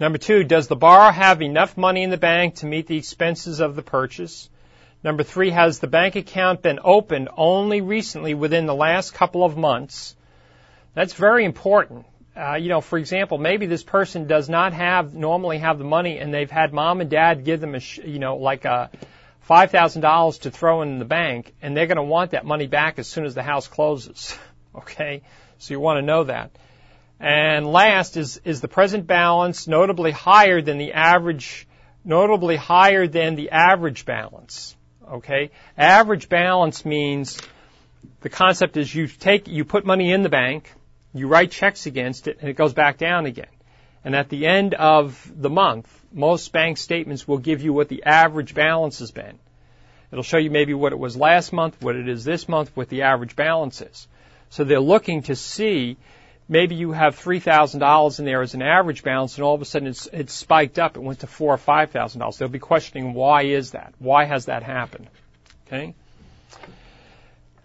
Number 0.00 0.18
two, 0.18 0.44
does 0.44 0.68
the 0.68 0.76
borrower 0.76 1.12
have 1.12 1.42
enough 1.42 1.76
money 1.76 2.02
in 2.02 2.10
the 2.10 2.16
bank 2.16 2.56
to 2.56 2.66
meet 2.66 2.86
the 2.86 2.98
expenses 2.98 3.60
of 3.60 3.76
the 3.76 3.82
purchase? 3.82 4.50
Number 5.02 5.22
three, 5.22 5.50
has 5.50 5.78
the 5.78 5.86
bank 5.86 6.16
account 6.16 6.62
been 6.62 6.78
opened 6.82 7.28
only 7.36 7.80
recently 7.80 8.34
within 8.34 8.66
the 8.66 8.74
last 8.74 9.14
couple 9.14 9.44
of 9.44 9.56
months? 9.56 10.16
That's 10.94 11.12
very 11.12 11.44
important 11.44 12.06
uh, 12.36 12.54
you 12.54 12.68
know, 12.68 12.80
for 12.80 12.98
example, 12.98 13.38
maybe 13.38 13.66
this 13.66 13.84
person 13.84 14.26
does 14.26 14.48
not 14.48 14.72
have 14.72 15.14
normally 15.14 15.58
have 15.58 15.78
the 15.78 15.84
money, 15.84 16.18
and 16.18 16.34
they've 16.34 16.50
had 16.50 16.72
mom 16.72 17.00
and 17.00 17.08
dad 17.08 17.44
give 17.44 17.60
them 17.60 17.74
a, 17.74 17.80
sh- 17.80 18.00
you 18.04 18.18
know, 18.18 18.36
like 18.36 18.64
a 18.64 18.90
five 19.42 19.70
thousand 19.70 20.02
dollars 20.02 20.38
to 20.38 20.50
throw 20.50 20.82
in 20.82 20.98
the 20.98 21.04
bank, 21.04 21.54
and 21.62 21.76
they're 21.76 21.86
going 21.86 21.96
to 21.96 22.02
want 22.02 22.32
that 22.32 22.44
money 22.44 22.66
back 22.66 22.98
as 22.98 23.06
soon 23.06 23.24
as 23.24 23.34
the 23.34 23.42
house 23.42 23.68
closes. 23.68 24.36
okay, 24.74 25.22
so 25.58 25.74
you 25.74 25.80
want 25.80 25.98
to 25.98 26.02
know 26.02 26.24
that. 26.24 26.50
And 27.20 27.66
last 27.66 28.16
is 28.16 28.40
is 28.44 28.60
the 28.60 28.68
present 28.68 29.06
balance 29.06 29.66
notably 29.66 30.10
higher 30.10 30.60
than 30.60 30.78
the 30.78 30.92
average, 30.92 31.66
notably 32.04 32.56
higher 32.56 33.06
than 33.06 33.34
the 33.36 33.50
average 33.50 34.04
balance. 34.04 34.76
Okay, 35.08 35.50
average 35.76 36.28
balance 36.28 36.84
means 36.84 37.40
the 38.20 38.30
concept 38.30 38.76
is 38.76 38.94
you 38.94 39.06
take 39.06 39.48
you 39.48 39.64
put 39.64 39.84
money 39.84 40.12
in 40.12 40.22
the 40.22 40.28
bank 40.28 40.70
you 41.14 41.28
write 41.28 41.52
checks 41.52 41.86
against 41.86 42.26
it, 42.26 42.38
and 42.40 42.50
it 42.50 42.54
goes 42.54 42.74
back 42.74 42.98
down 42.98 43.24
again. 43.24 43.46
And 44.04 44.14
at 44.16 44.28
the 44.28 44.46
end 44.46 44.74
of 44.74 45.32
the 45.34 45.48
month, 45.48 45.88
most 46.12 46.52
bank 46.52 46.76
statements 46.76 47.26
will 47.26 47.38
give 47.38 47.62
you 47.62 47.72
what 47.72 47.88
the 47.88 48.02
average 48.02 48.54
balance 48.54 48.98
has 48.98 49.12
been. 49.12 49.38
It'll 50.10 50.24
show 50.24 50.38
you 50.38 50.50
maybe 50.50 50.74
what 50.74 50.92
it 50.92 50.98
was 50.98 51.16
last 51.16 51.52
month, 51.52 51.80
what 51.80 51.96
it 51.96 52.08
is 52.08 52.24
this 52.24 52.48
month, 52.48 52.70
what 52.74 52.88
the 52.88 53.02
average 53.02 53.36
balance 53.36 53.80
is. 53.80 54.08
So 54.50 54.64
they're 54.64 54.80
looking 54.80 55.22
to 55.22 55.36
see 55.36 55.96
maybe 56.48 56.74
you 56.74 56.92
have 56.92 57.18
$3,000 57.18 58.18
in 58.18 58.24
there 58.24 58.42
as 58.42 58.54
an 58.54 58.62
average 58.62 59.02
balance 59.02 59.36
and 59.36 59.44
all 59.44 59.54
of 59.54 59.62
a 59.62 59.64
sudden 59.64 59.88
it's, 59.88 60.06
it's 60.12 60.32
spiked 60.32 60.78
up. 60.78 60.96
It 60.96 61.00
went 61.00 61.20
to 61.20 61.26
four 61.26 61.54
or 61.54 61.58
$5,000. 61.58 62.38
They'll 62.38 62.48
be 62.48 62.58
questioning 62.58 63.14
why 63.14 63.42
is 63.42 63.72
that? 63.72 63.94
Why 63.98 64.24
has 64.24 64.46
that 64.46 64.62
happened? 64.62 65.08
Okay? 65.66 65.94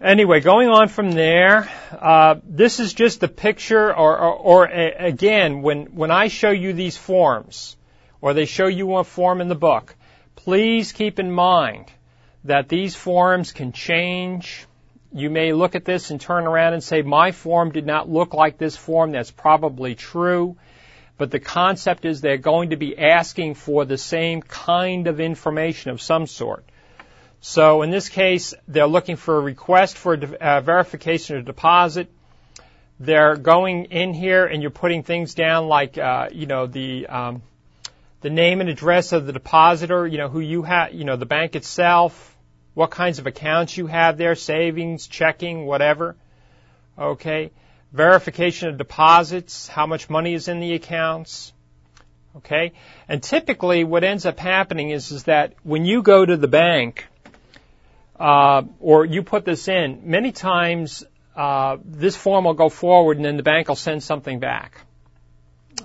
Anyway, 0.00 0.40
going 0.40 0.70
on 0.70 0.88
from 0.88 1.12
there, 1.12 1.68
uh, 1.92 2.36
this 2.42 2.80
is 2.80 2.94
just 2.94 3.22
a 3.22 3.28
picture, 3.28 3.94
or, 3.94 4.18
or, 4.18 4.32
or 4.32 4.64
a, 4.64 5.08
again, 5.08 5.60
when 5.60 5.94
when 5.94 6.10
I 6.10 6.28
show 6.28 6.50
you 6.50 6.72
these 6.72 6.96
forms, 6.96 7.76
or 8.22 8.32
they 8.32 8.46
show 8.46 8.66
you 8.66 8.96
a 8.96 9.04
form 9.04 9.42
in 9.42 9.48
the 9.48 9.54
book, 9.54 9.94
please 10.36 10.92
keep 10.92 11.18
in 11.18 11.30
mind 11.30 11.92
that 12.44 12.70
these 12.70 12.96
forms 12.96 13.52
can 13.52 13.72
change. 13.72 14.64
You 15.12 15.28
may 15.28 15.52
look 15.52 15.74
at 15.74 15.84
this 15.84 16.10
and 16.10 16.20
turn 16.20 16.46
around 16.46 16.74
and 16.74 16.82
say, 16.82 17.02
my 17.02 17.32
form 17.32 17.72
did 17.72 17.84
not 17.84 18.08
look 18.08 18.32
like 18.32 18.58
this 18.58 18.76
form. 18.76 19.10
That's 19.12 19.30
probably 19.30 19.94
true. 19.94 20.56
But 21.18 21.30
the 21.30 21.40
concept 21.40 22.04
is 22.04 22.20
they're 22.20 22.38
going 22.38 22.70
to 22.70 22.76
be 22.76 22.96
asking 22.96 23.54
for 23.54 23.84
the 23.84 23.98
same 23.98 24.40
kind 24.40 25.06
of 25.06 25.20
information 25.20 25.90
of 25.90 26.00
some 26.00 26.26
sort. 26.26 26.64
So 27.40 27.82
in 27.82 27.90
this 27.90 28.08
case, 28.08 28.54
they're 28.68 28.86
looking 28.86 29.16
for 29.16 29.36
a 29.36 29.40
request 29.40 29.98
for 29.98 30.14
a 30.14 30.42
uh, 30.42 30.60
verification 30.60 31.36
of 31.36 31.44
deposit. 31.44 32.08
They're 33.00 33.36
going 33.36 33.86
in 33.86 34.14
here 34.14 34.46
and 34.46 34.62
you're 34.62 34.70
putting 34.70 35.02
things 35.02 35.34
down 35.34 35.66
like, 35.66 35.98
uh, 35.98 36.28
you 36.32 36.46
know, 36.46 36.66
the, 36.66 37.06
um, 37.06 37.42
the 38.20 38.30
name 38.30 38.60
and 38.60 38.68
address 38.68 39.12
of 39.12 39.26
the 39.26 39.32
depositor, 39.32 40.06
you 40.06 40.18
know, 40.18 40.28
who 40.28 40.40
you 40.40 40.62
have, 40.62 40.92
you 40.92 41.04
know, 41.04 41.16
the 41.16 41.26
bank 41.26 41.56
itself, 41.56 42.36
what 42.74 42.90
kinds 42.90 43.18
of 43.18 43.26
accounts 43.26 43.76
you 43.76 43.86
have 43.86 44.16
there, 44.16 44.34
savings, 44.34 45.06
checking, 45.06 45.66
whatever. 45.66 46.16
Okay. 46.98 47.50
Verification 47.92 48.68
of 48.68 48.78
deposits, 48.78 49.66
how 49.66 49.86
much 49.86 50.08
money 50.08 50.34
is 50.34 50.48
in 50.48 50.60
the 50.60 50.74
accounts. 50.74 51.52
Okay. 52.36 52.72
And 53.08 53.22
typically 53.22 53.84
what 53.84 54.04
ends 54.04 54.26
up 54.26 54.38
happening 54.38 54.90
is, 54.90 55.10
is 55.10 55.24
that 55.24 55.54
when 55.62 55.84
you 55.84 56.02
go 56.02 56.24
to 56.24 56.36
the 56.36 56.48
bank, 56.48 57.06
uh, 58.18 58.62
or 58.78 59.04
you 59.04 59.22
put 59.22 59.44
this 59.44 59.66
in, 59.66 60.02
many 60.04 60.30
times 60.30 61.04
uh, 61.34 61.78
this 61.84 62.16
form 62.16 62.44
will 62.44 62.54
go 62.54 62.68
forward 62.68 63.16
and 63.16 63.24
then 63.24 63.36
the 63.36 63.42
bank 63.42 63.68
will 63.68 63.76
send 63.76 64.02
something 64.02 64.38
back. 64.38 64.84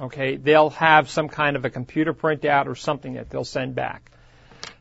Okay, 0.01 0.35
they'll 0.35 0.71
have 0.71 1.09
some 1.09 1.29
kind 1.29 1.55
of 1.55 1.63
a 1.63 1.69
computer 1.69 2.13
printout 2.13 2.67
or 2.67 2.75
something 2.75 3.13
that 3.13 3.29
they'll 3.29 3.45
send 3.45 3.75
back. 3.75 4.11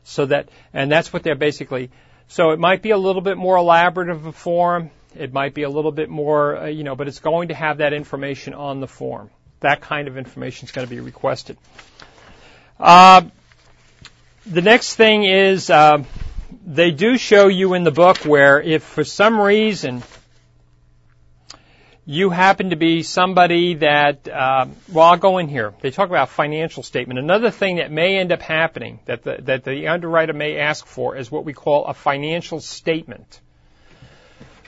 So 0.05 0.27
that, 0.27 0.49
and 0.71 0.91
that's 0.91 1.11
what 1.11 1.23
they're 1.23 1.35
basically, 1.35 1.89
so 2.27 2.51
it 2.51 2.59
might 2.59 2.81
be 2.81 2.91
a 2.91 2.97
little 2.97 3.21
bit 3.21 3.37
more 3.37 3.57
elaborate 3.57 4.09
of 4.09 4.25
a 4.25 4.31
form. 4.31 4.91
It 5.15 5.33
might 5.33 5.53
be 5.53 5.63
a 5.63 5.69
little 5.69 5.91
bit 5.91 6.09
more, 6.09 6.57
uh, 6.57 6.65
you 6.67 6.83
know, 6.83 6.95
but 6.95 7.07
it's 7.07 7.19
going 7.19 7.47
to 7.49 7.55
have 7.55 7.79
that 7.79 7.91
information 7.91 8.53
on 8.53 8.79
the 8.79 8.87
form. 8.87 9.31
That 9.61 9.81
kind 9.81 10.07
of 10.07 10.17
information 10.17 10.65
is 10.65 10.71
going 10.71 10.87
to 10.87 10.89
be 10.89 10.99
requested. 10.99 11.57
Uh, 12.79 13.23
the 14.45 14.61
next 14.61 14.95
thing 14.95 15.23
is, 15.23 15.71
uh, 15.71 16.03
they 16.65 16.91
do 16.91 17.17
show 17.17 17.47
you 17.47 17.73
in 17.73 17.83
the 17.83 17.91
book 17.91 18.17
where 18.19 18.61
if 18.61 18.83
for 18.83 19.03
some 19.03 19.39
reason 19.39 20.03
you 22.05 22.29
happen 22.29 22.69
to 22.69 22.75
be 22.75 23.01
somebody 23.01 23.75
that, 23.75 24.27
uh, 24.27 24.67
well, 24.91 25.05
I'll 25.05 25.17
go 25.17 25.39
in 25.39 25.47
here. 25.47 25.73
They 25.81 25.89
talk 25.89 26.07
about 26.07 26.29
financial 26.29 26.83
statement. 26.83 27.17
Another 27.17 27.49
thing 27.49 27.77
that 27.77 27.91
may 27.91 28.17
end 28.17 28.31
up 28.31 28.41
happening 28.41 28.99
that 29.05 29.23
the, 29.23 29.37
that 29.41 29.63
the 29.63 29.87
underwriter 29.87 30.33
may 30.33 30.57
ask 30.57 30.85
for 30.85 31.17
is 31.17 31.31
what 31.31 31.45
we 31.45 31.53
call 31.53 31.85
a 31.85 31.95
financial 31.95 32.59
statement. 32.59 33.41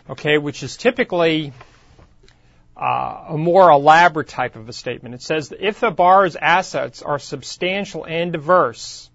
Okay, 0.10 0.39
which 0.39 0.63
is 0.63 0.78
typically 0.78 1.54
uh, 2.76 3.26
a 3.30 3.38
more 3.38 3.69
elaborate 3.69 4.30
type 4.30 4.56
of 4.56 4.67
a 4.67 4.73
statement. 4.73 5.13
It 5.13 5.21
says 5.21 5.50
that 5.50 5.65
if 5.65 5.80
the 5.80 5.91
borrower's 5.91 6.36
assets 6.36 7.04
are 7.04 7.19
substantial 7.19 8.04
and 8.04 8.32
diverse, 8.32 9.12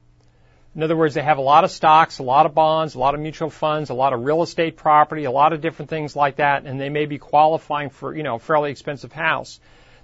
in 0.74 0.82
other 0.82 0.96
words, 0.96 1.14
they 1.14 1.22
have 1.22 1.38
a 1.38 1.42
lot 1.42 1.64
of 1.64 1.70
stocks, 1.70 2.18
a 2.18 2.22
lot 2.22 2.46
of 2.46 2.54
bonds, 2.54 2.94
a 2.94 2.98
lot 2.98 3.14
of 3.14 3.20
mutual 3.20 3.50
funds, 3.50 3.90
a 3.90 3.94
lot 3.94 4.14
of 4.14 4.24
real 4.24 4.42
estate 4.42 4.76
property, 4.76 5.24
a 5.24 5.30
lot 5.30 5.52
of 5.52 5.60
different 5.60 5.90
things 5.90 6.16
like 6.16 6.36
that, 6.36 6.64
and 6.64 6.80
they 6.80 6.88
may 6.88 7.04
be 7.04 7.18
qualifying 7.18 7.90
for, 7.90 8.14
you 8.16 8.22
know, 8.22 8.36
a 8.36 8.38
fairly 8.38 8.70
expensive 8.70 9.12
house. 9.12 9.60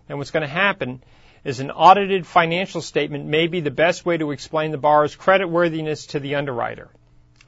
And 0.09 0.18
what's 0.18 0.31
going 0.31 0.42
to 0.42 0.46
happen 0.46 1.02
is 1.42 1.61
an 1.61 1.70
audited 1.70 2.26
financial 2.26 2.83
statement 2.83 3.24
may 3.24 3.46
be 3.46 3.61
the 3.61 3.70
best 3.70 4.04
way 4.04 4.18
to 4.18 4.31
explain 4.31 4.70
the 4.70 4.78
borrower's 4.78 5.16
creditworthiness 5.16 6.09
to 6.09 6.20
the 6.20 6.35
underwriter. 6.35 6.90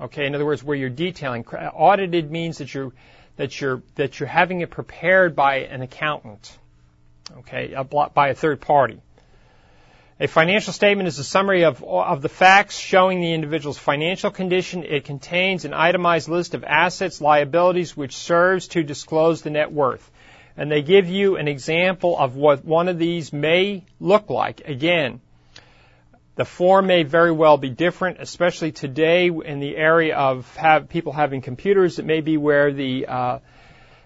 Okay, 0.00 0.24
in 0.24 0.34
other 0.34 0.46
words, 0.46 0.64
where 0.64 0.76
you're 0.76 0.88
detailing. 0.88 1.44
Audited 1.44 2.30
means 2.30 2.58
that 2.58 2.72
you're 2.72 2.92
that 3.36 3.60
you're 3.60 3.82
that 3.96 4.18
you're 4.18 4.28
having 4.28 4.62
it 4.62 4.70
prepared 4.70 5.36
by 5.36 5.56
an 5.56 5.82
accountant, 5.82 6.58
okay, 7.38 7.74
by 8.14 8.28
a 8.28 8.34
third 8.34 8.62
party. 8.62 9.02
A 10.22 10.28
financial 10.28 10.74
statement 10.74 11.08
is 11.08 11.18
a 11.18 11.24
summary 11.24 11.64
of, 11.64 11.82
of 11.82 12.20
the 12.20 12.28
facts 12.28 12.78
showing 12.78 13.22
the 13.22 13.32
individual's 13.32 13.78
financial 13.78 14.30
condition. 14.30 14.84
It 14.84 15.06
contains 15.06 15.64
an 15.64 15.72
itemized 15.72 16.28
list 16.28 16.52
of 16.52 16.62
assets, 16.62 17.22
liabilities, 17.22 17.96
which 17.96 18.14
serves 18.14 18.68
to 18.68 18.82
disclose 18.82 19.40
the 19.40 19.48
net 19.48 19.72
worth. 19.72 20.10
And 20.58 20.70
they 20.70 20.82
give 20.82 21.08
you 21.08 21.36
an 21.36 21.48
example 21.48 22.18
of 22.18 22.36
what 22.36 22.66
one 22.66 22.88
of 22.88 22.98
these 22.98 23.32
may 23.32 23.86
look 23.98 24.28
like. 24.28 24.68
Again, 24.68 25.22
the 26.36 26.44
form 26.44 26.86
may 26.86 27.02
very 27.02 27.32
well 27.32 27.56
be 27.56 27.70
different, 27.70 28.18
especially 28.20 28.72
today 28.72 29.28
in 29.28 29.58
the 29.58 29.74
area 29.74 30.14
of 30.16 30.54
have 30.56 30.90
people 30.90 31.14
having 31.14 31.40
computers. 31.40 31.98
It 31.98 32.04
may 32.04 32.20
be 32.20 32.36
where 32.36 32.74
the 32.74 33.06
uh, 33.06 33.38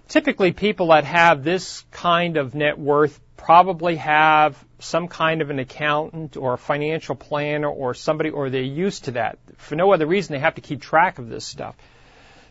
typically 0.06 0.52
people 0.52 0.88
that 0.88 1.06
have 1.06 1.42
this 1.42 1.84
kind 1.90 2.36
of 2.36 2.54
net 2.54 2.78
worth 2.78 3.18
probably 3.36 3.96
have 3.96 4.62
some 4.78 5.08
kind 5.08 5.42
of 5.42 5.50
an 5.50 5.58
accountant 5.58 6.36
or 6.36 6.54
a 6.54 6.58
financial 6.58 7.14
planner 7.14 7.68
or 7.68 7.94
somebody, 7.94 8.30
or 8.30 8.50
they're 8.50 8.62
used 8.62 9.04
to 9.04 9.12
that. 9.12 9.38
For 9.56 9.76
no 9.76 9.92
other 9.92 10.06
reason, 10.06 10.32
they 10.34 10.40
have 10.40 10.54
to 10.56 10.60
keep 10.60 10.80
track 10.80 11.18
of 11.18 11.28
this 11.28 11.44
stuff. 11.44 11.76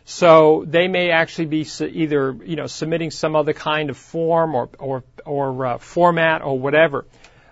So 0.04 0.64
they 0.66 0.88
may 0.88 1.10
actually 1.10 1.46
be 1.46 1.66
either, 1.80 2.36
you 2.44 2.56
know, 2.56 2.66
submitting 2.66 3.10
some 3.10 3.34
other 3.34 3.54
kind 3.54 3.88
of 3.88 3.96
form 3.96 4.54
or 4.54 4.68
or 4.78 5.04
or 5.24 5.66
uh, 5.66 5.78
format 5.78 6.42
or 6.42 6.58
whatever. 6.58 7.06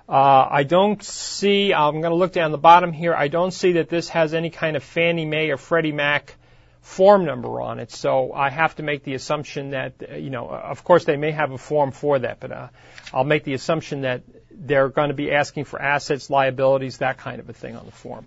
Uh, 0.08 0.46
I 0.50 0.64
don't 0.64 1.02
see, 1.02 1.72
I'm 1.72 2.00
going 2.02 2.10
to 2.10 2.16
look 2.16 2.32
down 2.32 2.52
the 2.52 2.58
bottom 2.58 2.92
here, 2.92 3.14
I 3.14 3.28
don't 3.28 3.52
see 3.52 3.72
that 3.72 3.88
this 3.88 4.10
has 4.10 4.34
any 4.34 4.50
kind 4.50 4.76
of 4.76 4.82
Fannie 4.82 5.24
Mae 5.24 5.50
or 5.50 5.56
Freddie 5.56 5.92
Mac 5.92 6.34
form 6.82 7.24
number 7.24 7.60
on 7.60 7.78
it. 7.78 7.92
So 7.92 8.32
I 8.32 8.50
have 8.50 8.74
to 8.76 8.82
make 8.82 9.04
the 9.04 9.14
assumption 9.14 9.70
that, 9.70 10.20
you 10.20 10.30
know, 10.30 10.48
of 10.48 10.84
course 10.84 11.04
they 11.04 11.16
may 11.16 11.30
have 11.30 11.52
a 11.52 11.58
form 11.58 11.92
for 11.92 12.18
that, 12.18 12.40
but 12.40 12.52
uh, 12.52 12.68
I'll 13.14 13.24
make 13.24 13.44
the 13.44 13.54
assumption 13.54 14.02
that 14.02 14.22
they're 14.50 14.88
going 14.88 15.08
to 15.08 15.14
be 15.14 15.32
asking 15.32 15.64
for 15.64 15.80
assets, 15.80 16.28
liabilities, 16.28 16.98
that 16.98 17.18
kind 17.18 17.40
of 17.40 17.48
a 17.48 17.52
thing 17.52 17.76
on 17.76 17.86
the 17.86 17.92
form. 17.92 18.26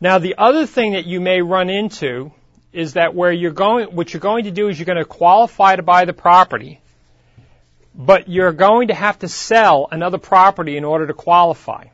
Now 0.00 0.18
the 0.18 0.34
other 0.36 0.66
thing 0.66 0.92
that 0.92 1.06
you 1.06 1.20
may 1.20 1.40
run 1.40 1.70
into 1.70 2.32
is 2.72 2.94
that 2.94 3.14
where 3.14 3.32
you're 3.32 3.52
going, 3.52 3.94
what 3.94 4.12
you're 4.12 4.20
going 4.20 4.44
to 4.44 4.50
do 4.50 4.68
is 4.68 4.78
you're 4.78 4.86
going 4.86 4.98
to 4.98 5.04
qualify 5.04 5.76
to 5.76 5.82
buy 5.82 6.04
the 6.04 6.12
property, 6.12 6.80
but 7.94 8.28
you're 8.28 8.52
going 8.52 8.88
to 8.88 8.94
have 8.94 9.20
to 9.20 9.28
sell 9.28 9.88
another 9.90 10.18
property 10.18 10.76
in 10.76 10.84
order 10.84 11.06
to 11.06 11.14
qualify. 11.14 11.86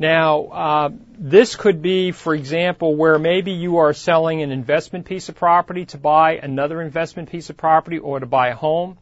Now, 0.00 0.44
uh, 0.46 0.90
this 1.18 1.56
could 1.56 1.82
be, 1.82 2.12
for 2.12 2.34
example, 2.34 2.96
where 2.96 3.18
maybe 3.18 3.52
you 3.52 3.76
are 3.76 3.92
selling 3.92 4.40
an 4.40 4.50
investment 4.50 5.04
piece 5.04 5.28
of 5.28 5.34
property 5.34 5.84
to 5.86 5.98
buy 5.98 6.36
another 6.36 6.80
investment 6.80 7.30
piece 7.30 7.50
of 7.50 7.58
property 7.58 7.98
or 7.98 8.18
to 8.18 8.24
buy 8.24 8.48
a 8.48 8.54
home. 8.54 8.96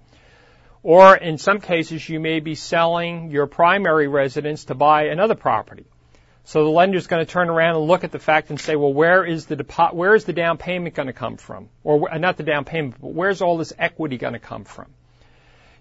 Or 0.83 1.15
in 1.15 1.39
some 1.39 1.61
cases, 1.61 2.09
you 2.09 2.19
may 2.19 2.41
be 2.41 2.57
selling 2.57 3.31
your 3.31 3.47
primary 3.47 4.09
residence 4.09 4.65
to 4.65 4.75
buy 4.75 5.05
another 5.05 5.37
property. 5.37 5.85
So 6.43 6.65
the 6.65 6.71
lender 6.71 6.99
is 6.99 7.07
going 7.07 7.25
to 7.25 7.31
turn 7.31 7.49
around 7.49 7.77
and 7.77 7.87
look 7.87 8.03
at 8.03 8.11
the 8.11 8.19
fact 8.19 8.51
and 8.51 8.59
say, 8.59 8.75
well, 8.75 8.93
where 8.93 9.25
is 9.25 9.47
the 9.47 9.55
depo- 9.55 9.95
where 9.95 10.17
is 10.17 10.25
the 10.25 10.33
down 10.33 10.59
payment 10.59 10.97
going 10.97 11.07
to 11.07 11.13
come 11.13 11.37
from? 11.37 11.69
Or 11.85 12.19
not 12.19 12.39
the 12.39 12.43
down 12.43 12.65
payment, 12.65 12.97
but 13.01 13.13
where's 13.13 13.41
all 13.41 13.57
this 13.57 13.73
equity 13.79 14.19
going 14.19 14.33
to 14.33 14.41
come 14.41 14.65
from? 14.65 14.87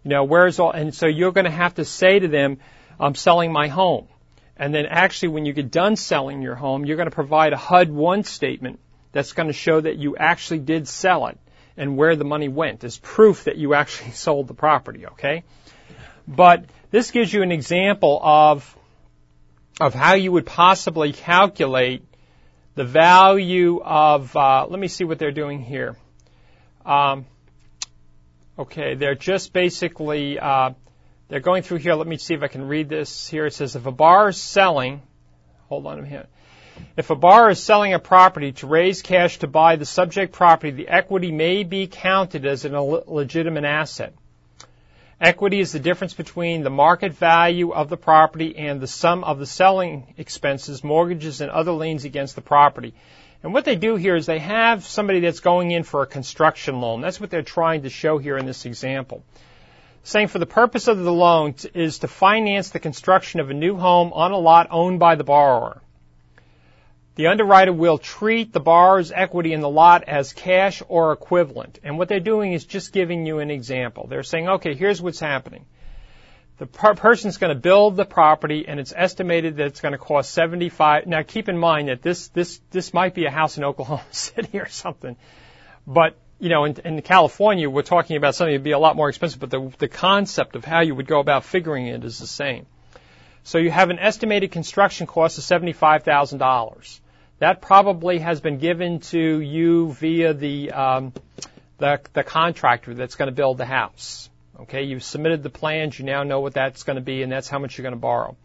You 0.04 0.10
know, 0.10 0.26
where's 0.26 0.60
all, 0.60 0.70
and 0.70 0.94
so 0.94 1.08
you're 1.08 1.32
going 1.32 1.46
to 1.46 1.58
have 1.66 1.74
to 1.76 1.86
say 1.86 2.20
to 2.20 2.28
them, 2.28 2.60
I'm 3.00 3.16
selling 3.16 3.52
my 3.52 3.68
home. 3.68 4.10
And 4.58 4.74
then 4.74 4.86
actually 4.86 5.30
when 5.30 5.46
you 5.46 5.54
get 5.54 5.72
done 5.72 5.96
selling 5.96 6.42
your 6.42 6.56
home, 6.56 6.86
you're 6.86 6.98
going 6.98 7.10
to 7.10 7.16
provide 7.16 7.54
a 7.54 7.58
HUD 7.58 7.90
1 7.90 8.24
statement 8.24 8.80
that's 9.12 9.34
going 9.34 9.48
to 9.48 9.54
show 9.54 9.80
that 9.80 9.98
you 9.98 10.18
actually 10.18 10.60
did 10.60 10.88
sell 10.88 11.28
it 11.28 11.38
and 11.78 11.96
where 11.96 12.16
the 12.16 12.26
money 12.26 12.48
went 12.48 12.84
as 12.84 12.98
proof 12.98 13.44
that 13.46 13.58
you 13.58 13.74
actually 13.74 14.12
sold 14.26 14.48
the 14.48 14.54
property, 14.54 15.06
okay? 15.08 15.44
But 16.28 16.66
this 16.92 17.12
gives 17.12 17.32
you 17.32 17.44
an 17.44 17.52
example 17.52 18.20
of, 18.22 18.78
of 19.80 19.94
how 19.94 20.16
you 20.16 20.32
would 20.32 20.46
possibly 20.46 21.14
calculate 21.14 22.04
the 22.76 22.84
value 22.84 23.80
of, 23.84 24.36
uh, 24.36 24.66
let 24.68 24.80
me 24.80 24.88
see 24.88 25.04
what 25.04 25.20
they're 25.20 25.32
doing 25.32 25.62
here. 25.62 25.96
Um, 26.86 27.26
Okay, 28.60 28.96
they're 28.96 29.14
just 29.14 29.54
basically 29.54 30.40
uh, 30.40 30.72
they're 31.30 31.40
going 31.40 31.64
through 31.64 31.80
here. 31.80 31.94
Let 31.94 32.08
me 32.08 32.18
see 32.18 32.34
if 32.34 32.44
I 32.44 32.48
can 32.48 32.68
read 32.68 32.90
this 32.90 33.28
here. 33.28 33.46
It 33.46 33.54
says 33.54 33.76
if 33.76 33.86
a 33.86 33.92
bar 33.92 34.30
is 34.30 34.38
selling, 34.38 35.02
hold 35.68 35.86
on 35.86 36.00
a 36.00 36.02
minute. 36.02 36.30
If 36.96 37.10
a 37.10 37.16
bar 37.16 37.50
is 37.50 37.62
selling 37.62 37.94
a 37.94 38.00
property 38.00 38.52
to 38.54 38.68
raise 38.68 39.02
cash 39.02 39.40
to 39.40 39.48
buy 39.48 39.76
the 39.76 39.86
subject 39.86 40.34
property, 40.34 40.72
the 40.72 40.88
equity 40.88 41.32
may 41.32 41.64
be 41.64 41.88
counted 41.88 42.46
as 42.46 42.66
a 42.66 42.80
legitimate 42.80 43.66
asset. 43.66 44.14
Equity 45.20 45.60
is 45.60 45.72
the 45.72 45.80
difference 45.80 46.14
between 46.14 46.62
the 46.62 46.70
market 46.70 47.12
value 47.14 47.74
of 47.74 47.90
the 47.90 47.98
property 47.98 48.56
and 48.56 48.80
the 48.80 48.88
sum 48.88 49.24
of 49.24 49.40
the 49.40 49.48
selling 49.48 50.14
expenses, 50.18 50.84
mortgages, 50.84 51.42
and 51.42 51.50
other 51.50 51.72
liens 51.72 52.06
against 52.06 52.36
the 52.36 52.42
property. 52.42 52.94
And 53.42 53.52
what 53.52 53.66
they 53.66 53.76
do 53.76 53.96
here 53.96 54.16
is 54.16 54.28
they 54.28 54.40
have 54.40 54.86
somebody 54.86 55.20
that's 55.20 55.40
going 55.40 55.72
in 55.72 55.82
for 55.82 56.04
a 56.04 56.08
construction 56.08 56.80
loan. 56.80 57.02
That's 57.02 57.20
what 57.20 57.32
they're 57.32 57.42
trying 57.42 57.84
to 57.84 57.90
show 57.90 58.20
here 58.20 58.38
in 58.38 58.46
this 58.46 58.66
example. 58.66 59.24
Saying 60.08 60.30
for 60.30 60.40
the 60.40 60.46
purpose 60.46 60.88
of 60.88 60.98
the 60.98 61.12
loan 61.12 61.56
is 61.74 62.00
to 62.00 62.08
finance 62.08 62.70
the 62.70 62.80
construction 62.80 63.42
of 63.42 63.50
a 63.50 63.54
new 63.54 63.76
home 63.76 64.14
on 64.14 64.32
a 64.32 64.38
lot 64.38 64.68
owned 64.72 65.02
by 65.02 65.16
the 65.16 65.26
borrower. 65.26 65.82
The 67.16 67.28
underwriter 67.28 67.74
will 67.74 67.98
treat 67.98 68.54
the 68.54 68.62
borrower's 68.62 69.12
equity 69.12 69.52
in 69.52 69.60
the 69.60 69.68
lot 69.68 70.06
as 70.06 70.32
cash 70.32 70.82
or 70.88 71.12
equivalent. 71.12 71.80
And 71.84 71.98
what 71.98 72.08
they're 72.08 72.22
doing 72.22 72.54
is 72.54 72.64
just 72.64 72.94
giving 72.94 73.26
you 73.26 73.40
an 73.40 73.52
example. 73.52 74.08
They're 74.08 74.24
saying, 74.24 74.48
okay, 74.48 74.76
here's 74.76 75.02
what's 75.02 75.20
happening 75.20 75.66
the 76.58 76.68
per- 76.68 76.96
person's 76.96 77.36
going 77.36 77.54
to 77.54 77.62
build 77.62 77.98
the 77.98 78.06
property 78.06 78.66
and 78.66 78.80
it's 78.80 78.94
estimated 78.96 79.58
that 79.58 79.68
it's 79.68 79.82
going 79.82 79.92
to 79.92 79.98
cost 79.98 80.32
75 80.32 81.06
now 81.06 81.22
keep 81.22 81.50
in 81.50 81.58
mind 81.58 81.90
that 81.90 82.02
this 82.02 82.30
this 82.30 82.60
this 82.72 82.94
might 82.96 83.14
be 83.14 83.26
a 83.26 83.30
house 83.30 83.58
in 83.58 83.64
Oklahoma 83.64 84.06
City 84.12 84.58
or 84.58 84.68
something 84.68 85.18
but 85.86 86.18
you 86.40 86.50
know 86.50 86.66
in, 86.66 86.76
in 86.86 87.02
California 87.02 87.70
we're 87.70 87.82
talking 87.82 88.18
about 88.18 88.36
something 88.36 88.54
that'd 88.54 88.64
be 88.64 88.72
a 88.72 88.80
lot 88.80 88.96
more 88.96 89.10
expensive 89.10 89.40
but 89.40 89.50
the 89.50 89.72
the 89.78 89.88
concept 89.88 90.56
of 90.56 90.66
how 90.66 90.82
you 90.82 90.96
would 90.96 91.08
go 91.08 91.20
about 91.20 91.44
figuring 91.44 91.88
it 91.88 92.04
is 92.04 92.20
the 92.20 92.28
same 92.28 92.66
so 93.44 93.58
you 93.58 93.72
have 93.72 93.90
an 93.90 94.00
estimated 94.00 94.52
construction 94.52 95.08
cost 95.08 95.38
of 95.38 95.44
$75,000 95.46 97.00
that 97.40 97.62
probably 97.62 98.20
has 98.20 98.42
been 98.42 98.58
given 98.58 99.00
to 99.00 99.40
you 99.40 99.94
via 99.94 100.34
the 100.34 100.72
um, 100.72 101.14
the, 101.78 102.02
the 102.14 102.24
contractor 102.24 102.94
that's 102.94 103.16
going 103.16 103.28
to 103.28 103.36
build 103.36 103.58
the 103.58 103.66
house 103.66 104.30
Okay, 104.62 104.84
you've 104.84 105.04
submitted 105.04 105.44
the 105.44 105.52
plans, 105.52 106.00
you 106.00 106.06
now 106.06 106.24
know 106.24 106.40
what 106.40 106.56
that's 106.56 106.82
going 106.82 106.96
to 106.96 107.02
be, 107.02 107.22
and 107.22 107.32
that's 107.32 107.48
how 107.48 107.60
much 107.60 107.78
you're 107.78 107.84
going 107.84 107.94
to 107.94 108.00
borrow. 108.00 108.36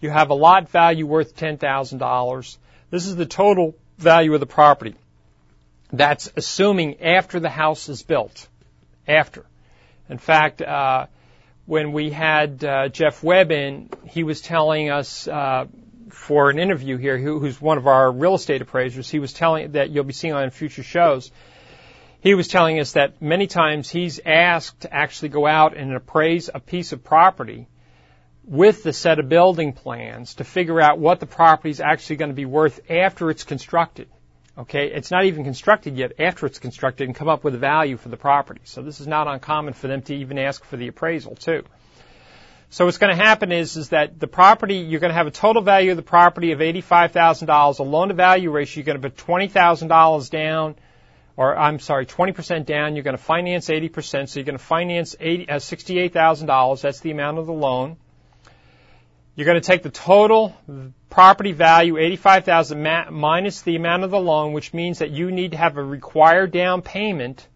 You 0.00 0.08
have 0.08 0.30
a 0.30 0.34
lot 0.34 0.70
value 0.70 1.06
worth 1.06 1.36
$10,000. 1.36 2.56
This 2.90 3.06
is 3.06 3.14
the 3.14 3.26
total 3.26 3.74
value 3.98 4.32
of 4.32 4.40
the 4.40 4.46
property. 4.46 4.94
That's 5.92 6.32
assuming 6.36 7.00
after 7.02 7.40
the 7.40 7.48
house 7.48 7.88
is 7.88 8.02
built. 8.02 8.48
After. 9.06 9.44
In 10.08 10.18
fact, 10.18 10.62
uh, 10.62 11.06
when 11.66 11.92
we 11.92 12.10
had 12.10 12.64
uh, 12.64 12.88
Jeff 12.88 13.22
Webb 13.22 13.50
in, 13.50 13.88
he 14.06 14.22
was 14.22 14.40
telling 14.40 14.90
us 14.90 15.26
uh, 15.26 15.66
for 16.10 16.50
an 16.50 16.58
interview 16.58 16.96
here, 16.96 17.18
who, 17.18 17.38
who's 17.38 17.60
one 17.60 17.78
of 17.78 17.86
our 17.86 18.10
real 18.10 18.34
estate 18.34 18.62
appraisers, 18.62 19.08
he 19.08 19.18
was 19.18 19.32
telling 19.32 19.72
that 19.72 19.90
you'll 19.90 20.04
be 20.04 20.12
seeing 20.12 20.34
on 20.34 20.50
future 20.50 20.82
shows 20.82 21.30
he 22.20 22.34
was 22.34 22.48
telling 22.48 22.78
us 22.78 22.92
that 22.92 23.22
many 23.22 23.46
times 23.46 23.88
he's 23.88 24.20
asked 24.24 24.80
to 24.80 24.94
actually 24.94 25.30
go 25.30 25.46
out 25.46 25.76
and 25.76 25.94
appraise 25.94 26.50
a 26.52 26.60
piece 26.60 26.92
of 26.92 27.02
property 27.02 27.66
with 28.44 28.82
the 28.82 28.92
set 28.92 29.18
of 29.18 29.28
building 29.28 29.72
plans 29.72 30.34
to 30.34 30.44
figure 30.44 30.80
out 30.80 30.98
what 30.98 31.20
the 31.20 31.26
property 31.26 31.70
is 31.70 31.80
actually 31.80 32.16
going 32.16 32.30
to 32.30 32.34
be 32.34 32.44
worth 32.44 32.80
after 32.90 33.30
it's 33.30 33.44
constructed. 33.44 34.08
Okay, 34.60 34.88
it's 34.88 35.10
not 35.10 35.24
even 35.24 35.44
constructed 35.44 35.96
yet. 35.96 36.12
After 36.18 36.44
it's 36.44 36.58
constructed, 36.58 37.04
and 37.08 37.14
come 37.14 37.28
up 37.28 37.44
with 37.44 37.54
a 37.54 37.58
value 37.58 37.96
for 37.96 38.10
the 38.10 38.18
property. 38.18 38.60
So 38.64 38.82
this 38.82 39.00
is 39.00 39.06
not 39.06 39.26
uncommon 39.26 39.72
for 39.72 39.88
them 39.88 40.02
to 40.02 40.14
even 40.14 40.38
ask 40.38 40.62
for 40.64 40.76
the 40.76 40.88
appraisal 40.88 41.34
too. 41.34 41.64
So 42.68 42.84
what's 42.84 42.98
going 42.98 43.16
to 43.16 43.20
happen 43.20 43.52
is, 43.52 43.78
is 43.78 43.88
that 43.88 44.20
the 44.20 44.26
property, 44.26 44.76
you're 44.76 45.00
going 45.00 45.12
to 45.12 45.14
have 45.14 45.26
a 45.26 45.30
total 45.30 45.62
value 45.62 45.92
of 45.92 45.96
the 45.96 46.02
property 46.02 46.52
of 46.52 46.58
$85,000. 46.58 47.78
A 47.78 47.82
loan 47.82 48.08
to 48.08 48.14
value 48.14 48.50
ratio, 48.50 48.80
you're 48.80 48.86
going 48.86 49.00
to 49.00 49.10
put 49.10 49.26
$20,000 49.26 50.30
down, 50.30 50.76
or 51.38 51.56
I'm 51.56 51.78
sorry, 51.78 52.04
20% 52.04 52.66
down. 52.66 52.94
You're 52.96 53.02
going 53.02 53.16
to 53.16 53.22
finance 53.22 53.68
80%. 53.68 54.28
So 54.28 54.40
you're 54.40 54.44
going 54.44 54.58
to 54.58 54.62
finance 54.62 55.16
80, 55.18 55.48
uh, 55.48 55.56
$68,000. 55.56 56.82
That's 56.82 57.00
the 57.00 57.12
amount 57.12 57.38
of 57.38 57.46
the 57.46 57.52
loan. 57.52 57.96
You're 59.34 59.46
going 59.46 59.60
to 59.60 59.66
take 59.66 59.82
the 59.82 59.90
total 59.90 60.54
property 61.10 61.52
value, 61.52 61.98
85,000 61.98 62.82
ma- 62.82 63.10
minus 63.10 63.62
the 63.62 63.76
amount 63.76 64.04
of 64.04 64.10
the 64.10 64.20
loan, 64.20 64.52
which 64.52 64.72
means 64.72 65.00
that 65.00 65.10
you 65.10 65.30
need 65.30 65.50
to 65.50 65.58
have 65.58 65.76
a 65.76 65.84
required 65.84 66.52
down 66.52 66.82
payment, 66.82 67.46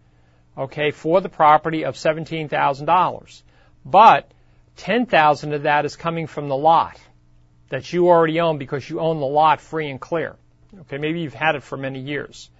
okay, 0.58 0.90
for 0.90 1.20
the 1.20 1.28
property 1.28 1.84
of 1.84 1.94
$17,000. 1.94 3.42
But 3.84 4.30
10,000 4.76 5.52
of 5.52 5.62
that 5.62 5.84
is 5.84 5.96
coming 5.96 6.26
from 6.26 6.48
the 6.48 6.56
lot 6.56 6.98
that 7.68 7.92
you 7.92 8.08
already 8.08 8.40
own 8.40 8.58
because 8.58 8.88
you 8.88 9.00
own 9.00 9.20
the 9.20 9.26
lot 9.26 9.60
free 9.60 9.88
and 9.88 10.00
clear. 10.00 10.36
Okay, 10.80 10.98
maybe 10.98 11.20
you've 11.20 11.34
had 11.34 11.54
it 11.54 11.62
for 11.62 11.76
many 11.76 12.00
years. 12.00 12.50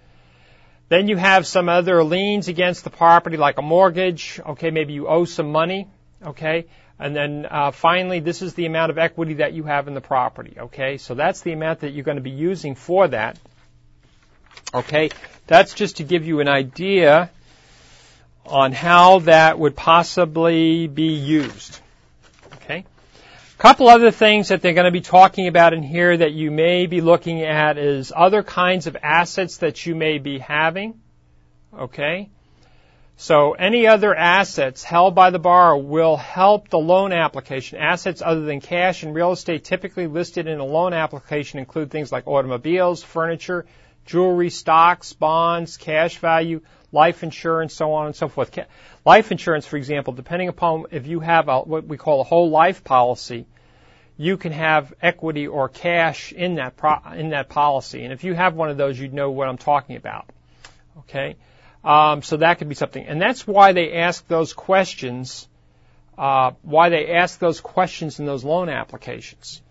Then 0.87 1.07
you 1.07 1.17
have 1.17 1.45
some 1.45 1.67
other 1.67 2.03
liens 2.03 2.47
against 2.47 2.83
the 2.83 2.89
property 2.89 3.37
like 3.37 3.57
a 3.57 3.61
mortgage. 3.61 4.39
Okay, 4.45 4.71
maybe 4.71 4.93
you 4.93 5.07
owe 5.07 5.25
some 5.25 5.51
money. 5.51 5.89
Okay, 6.23 6.67
and 6.99 7.15
then 7.15 7.45
uh, 7.49 7.71
finally, 7.71 8.19
this 8.19 8.41
is 8.41 8.53
the 8.53 8.65
amount 8.65 8.89
of 8.89 8.97
equity 8.97 9.35
that 9.35 9.53
you 9.53 9.63
have 9.63 9.87
in 9.87 9.93
the 9.93 10.01
property. 10.01 10.55
Okay, 10.57 10.97
so 10.97 11.13
that's 11.13 11.41
the 11.41 11.51
amount 11.51 11.81
that 11.81 11.91
you're 11.91 12.05
going 12.05 12.17
to 12.17 12.23
be 12.23 12.31
using 12.31 12.75
for 12.75 13.07
that. 13.09 13.37
Okay, 14.73 15.09
that's 15.47 15.73
just 15.73 15.97
to 15.97 16.03
give 16.03 16.25
you 16.25 16.39
an 16.39 16.47
idea 16.47 17.29
on 18.45 18.71
how 18.71 19.19
that 19.19 19.59
would 19.59 19.75
possibly 19.75 20.87
be 20.87 21.13
used. 21.13 21.79
Okay. 22.55 22.85
A 23.57 23.57
couple 23.57 23.87
other 23.87 24.11
things 24.11 24.49
that 24.49 24.61
they're 24.61 24.73
going 24.73 24.85
to 24.85 24.91
be 24.91 25.01
talking 25.01 25.47
about 25.47 25.73
in 25.73 25.81
here 25.81 26.15
that 26.15 26.33
you 26.33 26.51
may 26.51 26.85
be 26.85 27.01
looking 27.01 27.41
at 27.41 27.77
is 27.77 28.13
other 28.15 28.43
kinds 28.43 28.87
of 28.87 28.97
assets 29.01 29.57
that 29.57 29.85
you 29.85 29.95
may 29.95 30.17
be 30.17 30.39
having. 30.39 30.99
Okay. 31.77 32.29
So 33.17 33.53
any 33.53 33.87
other 33.87 34.13
assets 34.13 34.83
held 34.83 35.15
by 35.15 35.29
the 35.29 35.39
borrower 35.39 35.77
will 35.77 36.17
help 36.17 36.69
the 36.69 36.79
loan 36.79 37.13
application. 37.13 37.79
Assets 37.79 38.21
other 38.21 38.41
than 38.41 38.59
cash 38.59 39.03
and 39.03 39.15
real 39.15 39.31
estate 39.31 39.63
typically 39.63 40.07
listed 40.07 40.47
in 40.47 40.59
a 40.59 40.65
loan 40.65 40.91
application 40.93 41.59
include 41.59 41.91
things 41.91 42.11
like 42.11 42.27
automobiles, 42.27 43.03
furniture, 43.03 43.65
jewelry, 44.05 44.49
stocks, 44.49 45.13
bonds, 45.13 45.77
cash 45.77 46.17
value, 46.17 46.59
life 46.91 47.23
insurance, 47.23 47.73
so 47.73 47.93
on 47.93 48.07
and 48.07 48.15
so 48.15 48.27
forth. 48.27 48.57
Life 49.05 49.31
insurance, 49.31 49.65
for 49.65 49.77
example, 49.77 50.11
depending 50.11 50.49
upon 50.49 50.85
if 50.91 51.07
you 51.07 51.21
have 51.21 51.47
a, 51.47 51.61
what 51.61 51.85
we 51.85 51.97
call 51.97 52.19
a 52.19 52.25
whole 52.25 52.49
life 52.49 52.83
policy, 52.83 53.45
you 54.17 54.35
can 54.37 54.51
have 54.51 54.93
equity 55.01 55.47
or 55.47 55.69
cash 55.69 56.33
in 56.33 56.55
that 56.55 56.75
pro, 56.75 56.97
in 57.15 57.29
that 57.29 57.47
policy. 57.47 58.03
And 58.03 58.11
if 58.11 58.25
you 58.25 58.33
have 58.33 58.55
one 58.55 58.69
of 58.69 58.77
those, 58.77 58.99
you'd 58.99 59.13
know 59.13 59.31
what 59.31 59.47
I'm 59.47 59.57
talking 59.57 59.95
about. 59.95 60.29
Okay, 60.99 61.35
um, 61.85 62.23
so 62.23 62.37
that 62.37 62.57
could 62.57 62.67
be 62.67 62.75
something, 62.75 63.05
and 63.05 63.21
that's 63.21 63.45
why 63.45 63.71
they 63.71 63.93
ask 63.93 64.27
those 64.27 64.53
questions. 64.53 65.47
Uh, 66.17 66.51
why 66.61 66.87
they 66.89 67.11
ask 67.11 67.39
those 67.39 67.59
questions 67.59 68.19
in 68.19 68.25
those 68.25 68.45
loan 68.45 68.69
applications. 68.69 69.61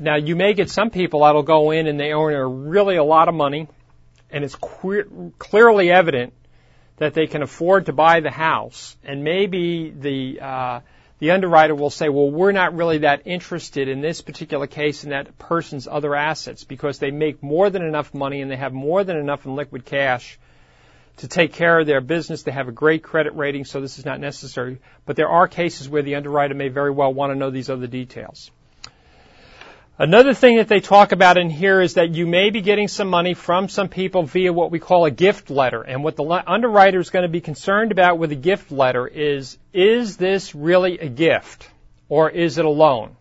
Now, 0.00 0.16
you 0.16 0.34
may 0.34 0.54
get 0.54 0.70
some 0.70 0.88
people 0.88 1.20
that'll 1.20 1.42
go 1.42 1.72
in 1.72 1.86
and 1.86 2.00
they 2.00 2.14
own 2.14 2.32
a 2.32 2.46
really 2.46 2.96
a 2.96 3.04
lot 3.04 3.28
of 3.28 3.34
money, 3.34 3.68
and 4.30 4.44
it's 4.44 4.56
que- 4.56 5.32
clearly 5.38 5.90
evident 5.90 6.32
that 6.96 7.12
they 7.12 7.26
can 7.26 7.42
afford 7.42 7.86
to 7.86 7.92
buy 7.92 8.20
the 8.20 8.30
house, 8.30 8.96
and 9.04 9.22
maybe 9.22 9.90
the 9.90 10.40
uh, 10.40 10.80
the 11.18 11.32
underwriter 11.32 11.74
will 11.74 11.90
say, 11.90 12.08
well, 12.08 12.30
we're 12.30 12.52
not 12.52 12.74
really 12.74 12.98
that 12.98 13.22
interested 13.26 13.88
in 13.88 14.00
this 14.00 14.22
particular 14.22 14.66
case 14.66 15.04
in 15.04 15.10
that 15.10 15.36
person's 15.38 15.86
other 15.86 16.14
assets 16.14 16.64
because 16.64 16.98
they 16.98 17.10
make 17.10 17.42
more 17.42 17.70
than 17.70 17.82
enough 17.82 18.14
money 18.14 18.40
and 18.40 18.50
they 18.50 18.56
have 18.56 18.72
more 18.72 19.04
than 19.04 19.16
enough 19.16 19.44
in 19.44 19.56
liquid 19.56 19.84
cash 19.84 20.38
to 21.18 21.28
take 21.28 21.52
care 21.52 21.78
of 21.78 21.86
their 21.86 22.00
business. 22.00 22.42
They 22.42 22.52
have 22.52 22.68
a 22.68 22.72
great 22.72 23.02
credit 23.02 23.34
rating, 23.36 23.64
so 23.64 23.80
this 23.80 23.98
is 23.98 24.04
not 24.04 24.20
necessary. 24.20 24.78
But 25.06 25.16
there 25.16 25.28
are 25.28 25.48
cases 25.48 25.88
where 25.88 26.02
the 26.02 26.14
underwriter 26.14 26.54
may 26.54 26.68
very 26.68 26.90
well 26.90 27.12
want 27.12 27.32
to 27.32 27.38
know 27.38 27.50
these 27.50 27.70
other 27.70 27.86
details. 27.86 28.50
Another 30.00 30.32
thing 30.32 30.58
that 30.58 30.68
they 30.68 30.78
talk 30.78 31.10
about 31.10 31.38
in 31.38 31.50
here 31.50 31.80
is 31.80 31.94
that 31.94 32.14
you 32.14 32.24
may 32.24 32.50
be 32.50 32.60
getting 32.60 32.86
some 32.86 33.08
money 33.08 33.34
from 33.34 33.68
some 33.68 33.88
people 33.88 34.22
via 34.22 34.52
what 34.52 34.70
we 34.70 34.78
call 34.78 35.04
a 35.06 35.10
gift 35.10 35.50
letter. 35.50 35.82
And 35.82 36.04
what 36.04 36.14
the 36.14 36.22
underwriter 36.46 37.00
is 37.00 37.10
going 37.10 37.24
to 37.24 37.28
be 37.28 37.40
concerned 37.40 37.90
about 37.90 38.16
with 38.16 38.30
a 38.30 38.36
gift 38.36 38.70
letter 38.70 39.08
is, 39.08 39.58
is 39.72 40.16
this 40.16 40.54
really 40.54 41.00
a 41.00 41.08
gift 41.08 41.68
or 42.08 42.30
is 42.30 42.58
it 42.58 42.64
a 42.64 42.70
loan? 42.70 43.16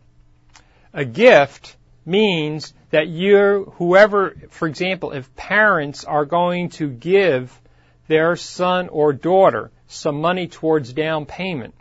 A 0.94 1.04
gift 1.04 1.76
means 2.06 2.76
that 2.92 3.08
you, 3.08 3.74
whoever, 3.78 4.36
for 4.50 4.68
example, 4.68 5.14
if 5.14 5.36
parents 5.36 6.04
are 6.04 6.26
going 6.26 6.70
to 6.70 6.90
give 6.90 7.60
their 8.08 8.36
son 8.36 8.90
or 8.90 9.14
daughter 9.14 9.72
some 9.88 10.22
money 10.22 10.48
towards 10.48 10.94
down 10.94 11.26
payment, 11.26 11.74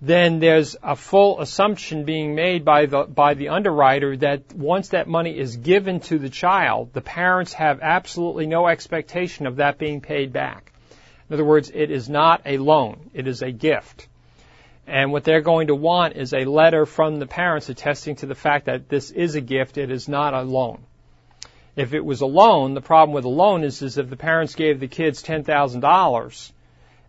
then 0.00 0.38
there's 0.38 0.76
a 0.82 0.96
full 0.96 1.40
assumption 1.40 2.04
being 2.04 2.34
made 2.34 2.64
by 2.64 2.86
the 2.86 3.04
by 3.04 3.34
the 3.34 3.48
underwriter 3.48 4.16
that 4.16 4.54
once 4.54 4.88
that 4.88 5.08
money 5.08 5.38
is 5.38 5.56
given 5.56 6.00
to 6.00 6.18
the 6.18 6.28
child, 6.28 6.92
the 6.92 7.00
parents 7.00 7.52
have 7.54 7.80
absolutely 7.80 8.46
no 8.46 8.66
expectation 8.66 9.46
of 9.46 9.56
that 9.56 9.78
being 9.78 10.00
paid 10.00 10.32
back. 10.32 10.72
In 11.28 11.34
other 11.34 11.44
words, 11.44 11.70
it 11.72 11.90
is 11.90 12.08
not 12.08 12.42
a 12.44 12.58
loan, 12.58 13.10
it 13.14 13.26
is 13.26 13.42
a 13.42 13.50
gift. 13.50 14.08
And 14.86 15.12
what 15.12 15.24
they're 15.24 15.40
going 15.40 15.68
to 15.68 15.74
want 15.74 16.16
is 16.16 16.34
a 16.34 16.44
letter 16.44 16.84
from 16.84 17.18
the 17.18 17.26
parents 17.26 17.70
attesting 17.70 18.16
to 18.16 18.26
the 18.26 18.34
fact 18.34 18.66
that 18.66 18.88
this 18.88 19.10
is 19.10 19.34
a 19.34 19.40
gift, 19.40 19.78
it 19.78 19.90
is 19.90 20.08
not 20.08 20.34
a 20.34 20.42
loan. 20.42 20.84
If 21.76 21.92
it 21.92 22.04
was 22.04 22.20
a 22.20 22.26
loan, 22.26 22.74
the 22.74 22.80
problem 22.80 23.14
with 23.14 23.24
a 23.24 23.28
loan 23.28 23.64
is, 23.64 23.82
is 23.82 23.98
if 23.98 24.08
the 24.08 24.16
parents 24.16 24.54
gave 24.54 24.78
the 24.78 24.88
kids 24.88 25.22
$10,000, 25.22 26.52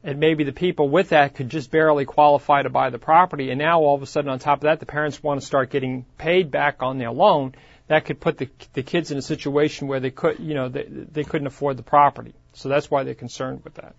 and 0.04 0.19
maybe 0.19 0.43
the 0.43 0.51
people 0.51 0.88
with 0.89 1.10
that 1.10 1.34
could 1.36 1.49
just 1.49 1.71
barely 1.71 2.06
qualify 2.06 2.62
to 2.62 2.69
buy 2.69 2.89
the 2.91 2.99
property, 2.99 3.49
and 3.49 3.60
now 3.60 3.82
all 3.82 3.95
of 3.95 4.04
a 4.04 4.06
sudden 4.06 4.30
on 4.30 4.39
top 4.39 4.60
of 4.60 4.63
that, 4.63 4.80
the 4.80 4.86
parents 4.86 5.21
want 5.21 5.39
to 5.39 5.45
start 5.45 5.71
getting 5.71 6.06
paid 6.17 6.51
back 6.51 6.84
on 6.84 6.99
their 6.99 7.12
loan. 7.12 7.56
That 7.88 8.06
could 8.06 8.19
put 8.19 8.38
the 8.38 8.49
the 8.73 8.82
kids 8.82 9.12
in 9.12 9.17
a 9.17 9.21
situation 9.21 9.88
where 9.88 9.99
they 9.99 10.10
could, 10.10 10.39
you 10.39 10.54
know, 10.56 10.69
they 10.69 10.84
they 10.84 11.23
couldn't 11.23 11.47
afford 11.47 11.78
the 11.78 11.84
property. 11.84 12.34
So 12.54 12.69
that's 12.69 12.89
why 12.89 13.04
they're 13.04 13.13
concerned 13.13 13.63
with 13.63 13.75
that. 13.75 13.95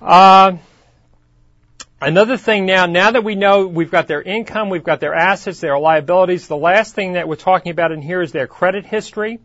Uh, 0.00 0.56
Another 2.02 2.38
thing 2.38 2.64
now, 2.64 2.86
now 2.86 3.10
that 3.10 3.24
we 3.24 3.34
know 3.34 3.66
we've 3.66 3.90
got 3.90 4.06
their 4.06 4.22
income, 4.22 4.70
we've 4.70 4.84
got 4.84 5.00
their 5.00 5.14
assets, 5.14 5.60
their 5.60 5.78
liabilities, 5.78 6.48
the 6.48 6.56
last 6.56 6.94
thing 6.94 7.12
that 7.12 7.28
we're 7.28 7.36
talking 7.36 7.72
about 7.72 7.92
in 7.92 8.00
here 8.00 8.22
is 8.22 8.32
their 8.32 8.46
credit 8.46 8.86
history. 8.86 9.38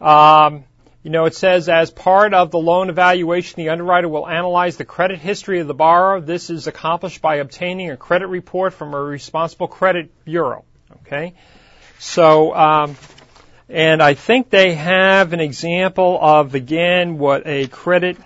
Um, 0.00 0.62
you 1.02 1.10
know, 1.10 1.24
it 1.24 1.34
says 1.34 1.68
as 1.68 1.90
part 1.90 2.34
of 2.34 2.52
the 2.52 2.58
loan 2.58 2.88
evaluation, 2.88 3.56
the 3.56 3.70
underwriter 3.70 4.08
will 4.08 4.28
analyze 4.28 4.76
the 4.76 4.84
credit 4.84 5.18
history 5.18 5.58
of 5.58 5.66
the 5.66 5.74
borrower. 5.74 6.20
This 6.20 6.50
is 6.50 6.68
accomplished 6.68 7.20
by 7.20 7.36
obtaining 7.36 7.90
a 7.90 7.96
credit 7.96 8.28
report 8.28 8.72
from 8.72 8.94
a 8.94 9.00
responsible 9.00 9.66
credit 9.66 10.24
bureau. 10.24 10.64
Okay, 11.02 11.34
so 11.98 12.54
um, 12.54 12.96
and 13.68 14.00
I 14.00 14.14
think 14.14 14.50
they 14.50 14.74
have 14.74 15.32
an 15.32 15.40
example 15.40 16.16
of 16.20 16.54
again 16.54 17.18
what 17.18 17.44
a 17.44 17.66
credit 17.66 18.18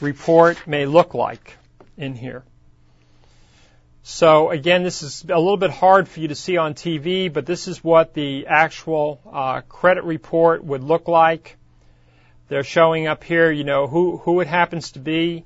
report 0.00 0.66
may 0.66 0.84
look 0.84 1.14
like 1.14 1.56
in 1.96 2.14
here. 2.14 2.44
So 4.08 4.50
again, 4.50 4.84
this 4.84 5.02
is 5.02 5.24
a 5.24 5.36
little 5.36 5.56
bit 5.56 5.72
hard 5.72 6.06
for 6.06 6.20
you 6.20 6.28
to 6.28 6.36
see 6.36 6.56
on 6.56 6.74
TV, 6.74 7.30
but 7.30 7.44
this 7.44 7.66
is 7.66 7.82
what 7.82 8.14
the 8.14 8.46
actual 8.46 9.20
uh, 9.28 9.62
credit 9.62 10.04
report 10.04 10.62
would 10.62 10.84
look 10.84 11.08
like. 11.08 11.56
They're 12.46 12.62
showing 12.62 13.08
up 13.08 13.24
here, 13.24 13.50
you 13.50 13.64
know, 13.64 13.88
who, 13.88 14.18
who 14.18 14.38
it 14.38 14.46
happens 14.46 14.92
to 14.92 15.00
be, 15.00 15.44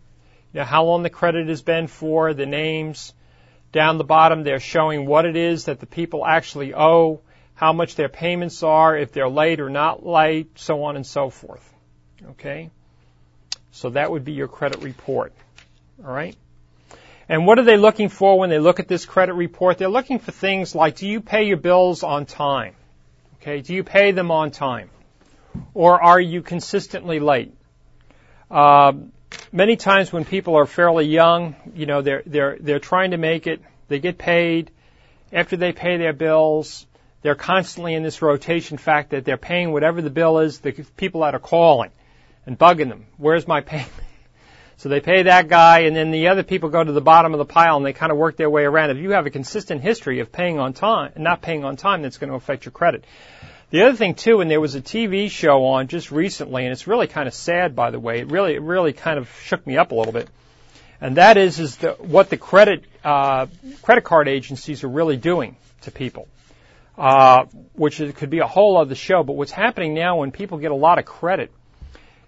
you 0.53 0.61
know, 0.61 0.65
how 0.65 0.85
long 0.85 1.03
the 1.03 1.09
credit 1.09 1.49
has 1.49 1.63
been 1.63 1.87
for, 1.87 2.35
the 2.35 2.45
names. 2.45 3.15
Down 3.73 3.97
the 3.97 4.05
bottom, 4.05 4.43
they're 4.43 4.61
showing 4.61 5.07
what 5.07 5.25
it 5.25 5.37
is 5.37 5.65
that 5.65 5.81
the 5.81 5.87
people 5.87 6.27
actually 6.27 6.75
owe, 6.75 7.23
how 7.55 7.73
much 7.73 7.95
their 7.95 8.11
payments 8.11 8.63
are, 8.63 8.95
if 8.95 9.11
they're 9.11 9.31
late 9.31 9.61
or 9.61 9.71
not 9.71 10.05
late, 10.05 10.59
so 10.59 10.83
on 10.83 10.97
and 10.97 11.07
so 11.07 11.31
forth. 11.31 11.67
Okay? 12.33 12.69
So 13.73 13.89
that 13.89 14.11
would 14.11 14.27
be 14.27 14.33
your 14.33 14.49
credit 14.49 14.83
report. 14.83 15.33
All 16.05 16.13
right? 16.13 16.37
And 17.31 17.47
what 17.47 17.59
are 17.59 17.65
they 17.65 17.79
looking 17.79 18.11
for 18.11 18.39
when 18.39 18.51
they 18.51 18.59
look 18.59 18.81
at 18.81 18.89
this 18.89 19.07
credit 19.07 19.33
report? 19.33 19.79
They're 19.79 19.89
looking 19.89 20.19
for 20.19 20.33
things 20.33 20.75
like, 20.75 20.97
do 20.97 21.09
you 21.09 21.23
pay 21.23 21.45
your 21.45 21.57
bills 21.57 22.03
on 22.03 22.27
time? 22.27 22.75
Okay, 23.41 23.63
do 23.63 23.73
you 23.73 23.85
pay 23.85 24.11
them 24.11 24.31
on 24.31 24.51
time? 24.51 24.91
or 25.75 26.03
are 26.03 26.21
you 26.21 26.43
consistently 26.43 27.21
late? 27.21 27.53
Uh, 28.51 28.93
many 29.53 29.77
times 29.77 30.13
when 30.13 30.25
people 30.25 30.57
are 30.57 30.67
fairly 30.67 31.07
young, 31.07 31.57
you 31.75 31.87
know, 31.87 32.03
they're 32.03 32.23
they're 32.27 32.57
they're 32.61 32.79
trying 32.79 33.13
to 33.13 33.17
make 33.17 33.47
it. 33.47 33.61
They 33.89 33.99
get 33.99 34.19
paid. 34.19 34.71
After 35.33 35.57
they 35.57 35.73
pay 35.73 35.97
their 35.97 36.13
bills, 36.13 36.87
they're 37.23 37.37
constantly 37.37 37.95
in 37.95 38.03
this 38.03 38.21
rotation 38.21 38.79
fact 38.79 39.11
that 39.11 39.25
they're 39.25 39.37
paying 39.37 39.73
whatever 39.73 40.03
the 40.03 40.11
bill 40.11 40.41
is, 40.41 40.59
the 40.59 40.73
people 40.97 41.21
that 41.21 41.35
are 41.35 41.41
calling 41.41 41.91
and 42.47 42.59
bugging 42.59 42.89
them. 42.89 43.07
Where's 43.17 43.47
my 43.47 43.61
payment? 43.61 43.93
So 44.81 44.89
they 44.89 45.01
pay 45.01 45.25
that 45.25 45.49
guy 45.49 45.81
and 45.81 45.95
then 45.95 46.11
the 46.11 46.29
other 46.29 46.43
people 46.43 46.71
go 46.71 46.83
to 46.83 46.91
the 46.91 47.03
bottom 47.03 47.35
of 47.35 47.39
the 47.39 47.45
pile 47.45 47.77
and 47.77 47.85
they 47.85 47.93
kind 47.93 48.11
of 48.11 48.17
work 48.17 48.39
their 48.39 48.49
way 48.49 48.65
around. 48.65 48.89
If 48.89 48.97
you 48.97 49.11
have 49.11 49.27
a 49.27 49.31
consistent 49.31 49.83
history 49.83 50.21
of 50.21 50.33
paying 50.33 50.59
on 50.59 50.73
time 50.73 51.13
and 51.15 51.23
not 51.23 51.43
paying 51.43 51.65
on 51.65 51.77
time, 51.77 52.01
that's 52.01 52.17
going 52.17 52.31
to 52.31 52.37
affect 52.37 52.65
your 52.65 52.73
credit. 52.73 53.05
The 53.69 53.83
other 53.83 53.95
thing 53.95 54.15
too, 54.15 54.41
and 54.41 54.51
there 54.51 54.59
was 54.59 54.77
a 54.77 54.81
TV 54.81 55.31
show 55.31 55.67
on 55.67 55.89
just 55.89 56.11
recently, 56.11 56.65
and 56.65 56.73
it's 56.73 56.87
really 56.87 57.09
kind 57.09 57.29
of 57.29 57.35
sad, 57.35 57.77
by 57.77 57.91
the 57.91 58.01
way. 58.01 58.21
It 58.21 58.29
really, 58.29 58.55
it 58.55 58.63
really 58.63 58.95
kind 58.95 59.19
of 59.19 59.31
shook 59.43 59.67
me 59.67 59.77
up 59.77 59.91
a 59.91 59.95
little 59.95 60.15
bit. 60.15 60.29
And 60.99 61.19
that 61.19 61.37
is, 61.37 61.61
is 61.61 61.77
the, 61.77 61.91
what 61.99 62.31
the 62.31 62.39
credit, 62.39 62.83
uh, 63.05 63.49
credit 63.83 64.05
card 64.05 64.29
agencies 64.29 64.83
are 64.83 64.89
really 64.89 65.19
doing 65.19 65.59
to 65.83 65.91
people. 65.91 66.27
Uh, 66.97 67.45
which 67.75 68.01
is, 68.01 68.15
could 68.15 68.31
be 68.31 68.39
a 68.39 68.47
whole 68.47 68.79
other 68.79 68.95
show, 68.95 69.25
but 69.25 69.35
what's 69.35 69.53
happening 69.53 69.93
now 69.93 70.21
when 70.21 70.31
people 70.31 70.57
get 70.57 70.71
a 70.71 70.75
lot 70.75 70.99
of 70.99 71.05
credit 71.05 71.53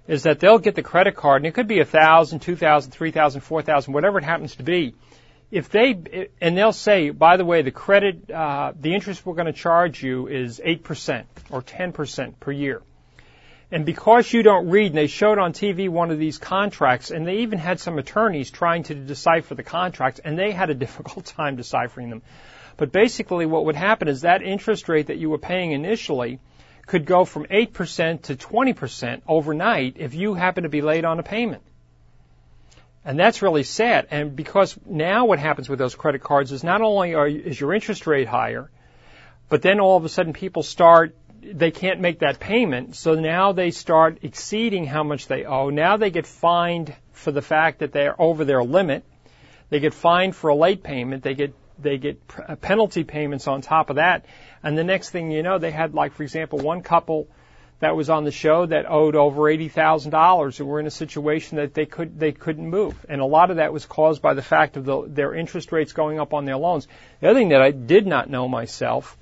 is 0.06 0.24
that 0.24 0.40
they'll 0.40 0.58
get 0.58 0.74
the 0.74 0.82
credit 0.82 1.14
card, 1.14 1.42
and 1.42 1.46
it 1.46 1.54
could 1.54 1.68
be 1.68 1.80
a 1.80 1.84
thousand, 1.84 2.40
two 2.40 2.56
thousand, 2.56 2.90
three 2.92 3.10
thousand, 3.10 3.42
four 3.42 3.62
thousand, 3.62 3.92
whatever 3.92 4.18
it 4.18 4.24
happens 4.24 4.56
to 4.56 4.62
be, 4.62 4.94
if 5.50 5.68
they 5.68 6.28
and 6.40 6.56
they'll 6.56 6.72
say, 6.72 7.10
by 7.10 7.36
the 7.36 7.44
way, 7.44 7.62
the 7.62 7.70
credit, 7.70 8.30
uh, 8.30 8.72
the 8.78 8.94
interest 8.94 9.24
we're 9.24 9.34
going 9.34 9.46
to 9.46 9.52
charge 9.52 10.02
you 10.02 10.26
is 10.26 10.60
eight 10.64 10.82
percent 10.82 11.26
or 11.50 11.62
ten 11.62 11.92
percent 11.92 12.40
per 12.40 12.50
year. 12.50 12.82
And 13.70 13.86
because 13.86 14.30
you 14.30 14.42
don't 14.42 14.68
read, 14.68 14.88
and 14.88 14.96
they 14.96 15.06
showed 15.06 15.38
on 15.38 15.52
TV 15.52 15.88
one 15.88 16.10
of 16.10 16.18
these 16.18 16.36
contracts, 16.36 17.10
and 17.10 17.26
they 17.26 17.38
even 17.38 17.58
had 17.58 17.80
some 17.80 17.98
attorneys 17.98 18.50
trying 18.50 18.82
to 18.84 18.94
decipher 18.94 19.54
the 19.54 19.62
contracts, 19.62 20.20
and 20.22 20.38
they 20.38 20.52
had 20.52 20.70
a 20.70 20.74
difficult 20.86 21.26
time 21.26 21.56
deciphering 21.56 22.10
them. 22.10 22.22
But 22.76 22.90
basically, 22.90 23.46
what 23.46 23.66
would 23.66 23.76
happen 23.76 24.08
is 24.08 24.22
that 24.22 24.42
interest 24.42 24.88
rate 24.88 25.06
that 25.08 25.18
you 25.18 25.30
were 25.30 25.38
paying 25.38 25.72
initially 25.72 26.40
could 26.92 27.06
go 27.06 27.24
from 27.24 27.46
8% 27.46 28.22
to 28.24 28.36
20% 28.36 29.22
overnight 29.26 29.96
if 29.96 30.12
you 30.12 30.34
happen 30.34 30.64
to 30.64 30.68
be 30.68 30.82
late 30.82 31.06
on 31.06 31.18
a 31.18 31.22
payment. 31.22 31.62
And 33.02 33.18
that's 33.18 33.40
really 33.40 33.62
sad. 33.62 34.08
And 34.10 34.36
because 34.36 34.78
now 34.84 35.24
what 35.24 35.38
happens 35.38 35.70
with 35.70 35.78
those 35.78 35.94
credit 35.94 36.22
cards 36.22 36.52
is 36.52 36.62
not 36.62 36.82
only 36.82 37.14
are, 37.14 37.26
is 37.26 37.58
your 37.58 37.72
interest 37.72 38.06
rate 38.06 38.28
higher, 38.28 38.70
but 39.48 39.62
then 39.62 39.80
all 39.80 39.96
of 39.96 40.04
a 40.04 40.10
sudden 40.10 40.34
people 40.34 40.62
start, 40.62 41.16
they 41.40 41.70
can't 41.70 42.00
make 42.00 42.18
that 42.18 42.38
payment. 42.38 42.94
So 42.94 43.14
now 43.14 43.52
they 43.52 43.70
start 43.70 44.18
exceeding 44.20 44.84
how 44.84 45.02
much 45.02 45.28
they 45.28 45.46
owe. 45.46 45.70
Now 45.70 45.96
they 45.96 46.10
get 46.10 46.26
fined 46.26 46.94
for 47.12 47.32
the 47.32 47.40
fact 47.40 47.78
that 47.78 47.92
they're 47.92 48.20
over 48.20 48.44
their 48.44 48.62
limit. 48.62 49.02
They 49.70 49.80
get 49.80 49.94
fined 49.94 50.36
for 50.36 50.50
a 50.50 50.54
late 50.54 50.82
payment. 50.82 51.22
They 51.22 51.32
get, 51.32 51.54
they 51.78 51.96
get 51.96 52.20
penalty 52.60 53.04
payments 53.04 53.48
on 53.48 53.62
top 53.62 53.88
of 53.88 53.96
that. 53.96 54.26
And 54.62 54.78
the 54.78 54.84
next 54.84 55.10
thing 55.10 55.30
you 55.30 55.42
know, 55.42 55.58
they 55.58 55.70
had 55.70 55.94
like, 55.94 56.12
for 56.14 56.22
example, 56.22 56.58
one 56.58 56.82
couple, 56.82 57.28
that 57.82 57.96
was 57.96 58.08
on 58.08 58.22
the 58.22 58.30
show 58.30 58.64
that 58.66 58.88
owed 58.88 59.16
over 59.16 59.48
eighty 59.48 59.68
thousand 59.68 60.12
dollars 60.12 60.60
and 60.60 60.68
were 60.68 60.78
in 60.78 60.86
a 60.86 60.90
situation 60.90 61.56
that 61.56 61.74
they 61.74 61.84
could 61.84 62.18
they 62.18 62.30
couldn't 62.30 62.70
move, 62.70 62.94
and 63.08 63.20
a 63.20 63.24
lot 63.24 63.50
of 63.50 63.56
that 63.56 63.72
was 63.72 63.84
caused 63.84 64.22
by 64.22 64.34
the 64.34 64.42
fact 64.42 64.76
of 64.76 64.84
the, 64.84 65.02
their 65.08 65.34
interest 65.34 65.72
rates 65.72 65.92
going 65.92 66.20
up 66.20 66.32
on 66.32 66.44
their 66.44 66.56
loans. 66.56 66.86
The 67.20 67.28
other 67.28 67.40
thing 67.40 67.48
that 67.48 67.60
I 67.60 67.72
did 67.72 68.06
not 68.06 68.30
know 68.30 68.46
myself 68.46 69.18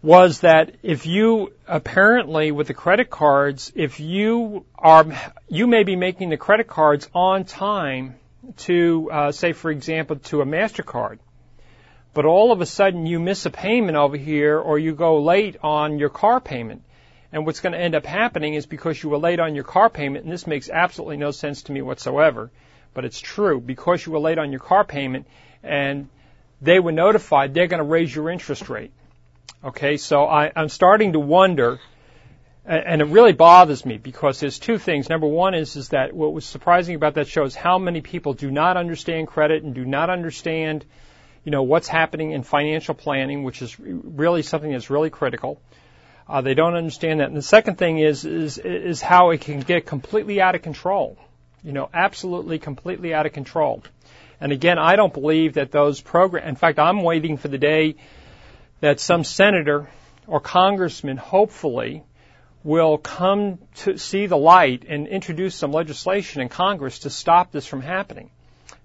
was 0.00 0.40
that 0.40 0.76
if 0.84 1.06
you 1.06 1.52
apparently 1.66 2.52
with 2.52 2.68
the 2.68 2.74
credit 2.74 3.10
cards, 3.10 3.72
if 3.74 3.98
you 3.98 4.64
are 4.78 5.06
you 5.48 5.66
may 5.66 5.82
be 5.82 5.96
making 5.96 6.30
the 6.30 6.36
credit 6.36 6.68
cards 6.68 7.08
on 7.12 7.42
time 7.42 8.14
to 8.58 9.10
uh, 9.10 9.32
say 9.32 9.54
for 9.54 9.72
example 9.72 10.14
to 10.16 10.40
a 10.40 10.46
Mastercard 10.46 11.18
but 12.12 12.24
all 12.24 12.52
of 12.52 12.60
a 12.60 12.66
sudden 12.66 13.06
you 13.06 13.20
miss 13.20 13.46
a 13.46 13.50
payment 13.50 13.96
over 13.96 14.16
here 14.16 14.58
or 14.58 14.78
you 14.78 14.94
go 14.94 15.22
late 15.22 15.56
on 15.62 15.98
your 15.98 16.08
car 16.08 16.40
payment. 16.40 16.82
And 17.32 17.46
what's 17.46 17.60
going 17.60 17.74
to 17.74 17.78
end 17.78 17.94
up 17.94 18.04
happening 18.04 18.54
is 18.54 18.66
because 18.66 19.00
you 19.00 19.10
were 19.10 19.18
late 19.18 19.38
on 19.38 19.54
your 19.54 19.62
car 19.62 19.88
payment, 19.88 20.24
and 20.24 20.32
this 20.32 20.48
makes 20.48 20.68
absolutely 20.68 21.16
no 21.16 21.30
sense 21.30 21.62
to 21.64 21.72
me 21.72 21.80
whatsoever, 21.80 22.50
but 22.92 23.04
it's 23.04 23.20
true, 23.20 23.60
because 23.60 24.04
you 24.04 24.12
were 24.12 24.18
late 24.18 24.38
on 24.38 24.50
your 24.50 24.60
car 24.60 24.82
payment 24.84 25.26
and 25.62 26.08
they 26.60 26.80
were 26.80 26.92
notified, 26.92 27.54
they're 27.54 27.68
going 27.68 27.82
to 27.82 27.88
raise 27.88 28.14
your 28.14 28.30
interest 28.30 28.68
rate. 28.68 28.90
Okay, 29.64 29.96
so 29.96 30.24
I, 30.24 30.50
I'm 30.56 30.68
starting 30.68 31.12
to 31.12 31.20
wonder, 31.20 31.78
and 32.64 33.00
it 33.00 33.06
really 33.06 33.32
bothers 33.32 33.84
me 33.86 33.98
because 33.98 34.40
there's 34.40 34.58
two 34.58 34.78
things. 34.78 35.08
Number 35.08 35.26
one 35.26 35.54
is, 35.54 35.76
is 35.76 35.90
that 35.90 36.12
what 36.12 36.32
was 36.32 36.44
surprising 36.44 36.96
about 36.96 37.14
that 37.14 37.28
show 37.28 37.44
is 37.44 37.54
how 37.54 37.78
many 37.78 38.00
people 38.00 38.32
do 38.32 38.50
not 38.50 38.76
understand 38.76 39.28
credit 39.28 39.62
and 39.62 39.74
do 39.74 39.84
not 39.84 40.10
understand, 40.10 40.84
you 41.44 41.52
know, 41.52 41.62
what's 41.62 41.88
happening 41.88 42.32
in 42.32 42.42
financial 42.42 42.94
planning, 42.94 43.44
which 43.44 43.62
is 43.62 43.78
really 43.78 44.42
something 44.42 44.72
that's 44.72 44.90
really 44.90 45.10
critical. 45.10 45.60
Uh, 46.28 46.40
they 46.42 46.54
don't 46.54 46.74
understand 46.74 47.20
that. 47.20 47.28
And 47.28 47.36
the 47.36 47.42
second 47.42 47.76
thing 47.76 47.98
is, 47.98 48.24
is, 48.24 48.58
is 48.58 49.00
how 49.00 49.30
it 49.30 49.40
can 49.40 49.60
get 49.60 49.86
completely 49.86 50.40
out 50.40 50.54
of 50.54 50.62
control. 50.62 51.18
You 51.62 51.72
know, 51.72 51.88
absolutely 51.92 52.58
completely 52.58 53.12
out 53.14 53.26
of 53.26 53.32
control. 53.32 53.82
And 54.40 54.52
again, 54.52 54.78
I 54.78 54.96
don't 54.96 55.12
believe 55.12 55.54
that 55.54 55.70
those 55.70 56.00
programs, 56.00 56.48
in 56.48 56.56
fact, 56.56 56.78
I'm 56.78 57.02
waiting 57.02 57.36
for 57.36 57.48
the 57.48 57.58
day 57.58 57.96
that 58.80 59.00
some 59.00 59.24
senator 59.24 59.90
or 60.26 60.40
congressman, 60.40 61.16
hopefully, 61.16 62.04
will 62.62 62.98
come 62.98 63.58
to 63.74 63.98
see 63.98 64.26
the 64.26 64.36
light 64.36 64.84
and 64.88 65.06
introduce 65.06 65.54
some 65.54 65.72
legislation 65.72 66.42
in 66.42 66.48
Congress 66.48 67.00
to 67.00 67.10
stop 67.10 67.52
this 67.52 67.66
from 67.66 67.80
happening. 67.80 68.30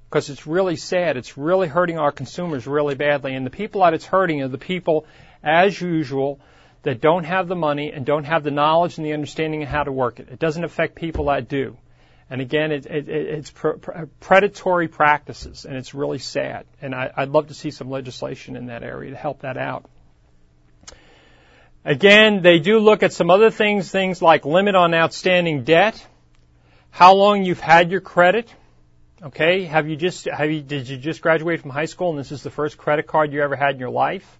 Because 0.09 0.29
it's 0.29 0.47
really 0.47 0.75
sad. 0.75 1.17
It's 1.17 1.37
really 1.37 1.67
hurting 1.67 1.97
our 1.97 2.11
consumers 2.11 2.67
really 2.67 2.95
badly. 2.95 3.35
And 3.35 3.45
the 3.45 3.51
people 3.51 3.81
that 3.81 3.93
it's 3.93 4.05
hurting 4.05 4.41
are 4.41 4.47
the 4.47 4.57
people, 4.57 5.05
as 5.43 5.79
usual, 5.79 6.39
that 6.83 7.01
don't 7.01 7.23
have 7.23 7.47
the 7.47 7.55
money 7.55 7.91
and 7.91 8.05
don't 8.05 8.25
have 8.25 8.43
the 8.43 8.51
knowledge 8.51 8.97
and 8.97 9.05
the 9.05 9.13
understanding 9.13 9.63
of 9.63 9.69
how 9.69 9.83
to 9.83 9.91
work 9.91 10.19
it. 10.19 10.29
It 10.29 10.39
doesn't 10.39 10.63
affect 10.63 10.95
people 10.95 11.25
that 11.25 11.49
do. 11.49 11.77
And 12.29 12.41
again, 12.41 12.71
it, 12.71 12.85
it, 12.87 13.07
it's 13.07 13.53
predatory 14.19 14.87
practices, 14.87 15.65
and 15.65 15.75
it's 15.75 15.93
really 15.93 16.17
sad. 16.17 16.65
And 16.81 16.95
I, 16.95 17.11
I'd 17.15 17.29
love 17.29 17.47
to 17.47 17.53
see 17.53 17.69
some 17.69 17.89
legislation 17.89 18.55
in 18.55 18.67
that 18.67 18.81
area 18.83 19.11
to 19.11 19.17
help 19.17 19.41
that 19.41 19.57
out. 19.57 19.89
Again, 21.83 22.41
they 22.41 22.57
do 22.57 22.79
look 22.79 23.03
at 23.03 23.13
some 23.13 23.29
other 23.29 23.51
things, 23.51 23.91
things 23.91 24.23
like 24.23 24.43
limit 24.43 24.73
on 24.73 24.95
outstanding 24.95 25.65
debt, 25.65 26.03
how 26.89 27.13
long 27.13 27.43
you've 27.43 27.59
had 27.59 27.91
your 27.91 28.01
credit. 28.01 28.51
Okay, 29.25 29.63
have 29.63 29.89
you 29.89 29.95
just 29.95 30.25
have 30.25 30.51
you 30.51 30.61
did 30.61 30.87
you 30.87 30.97
just 30.97 31.19
graduate 31.19 31.59
from 31.59 31.71
high 31.71 31.85
school 31.85 32.11
and 32.11 32.19
this 32.19 32.31
is 32.31 32.43
the 32.43 32.51
first 32.51 32.77
credit 32.77 33.07
card 33.07 33.33
you 33.33 33.41
ever 33.41 33.55
had 33.55 33.73
in 33.73 33.79
your 33.79 33.89
life? 33.89 34.37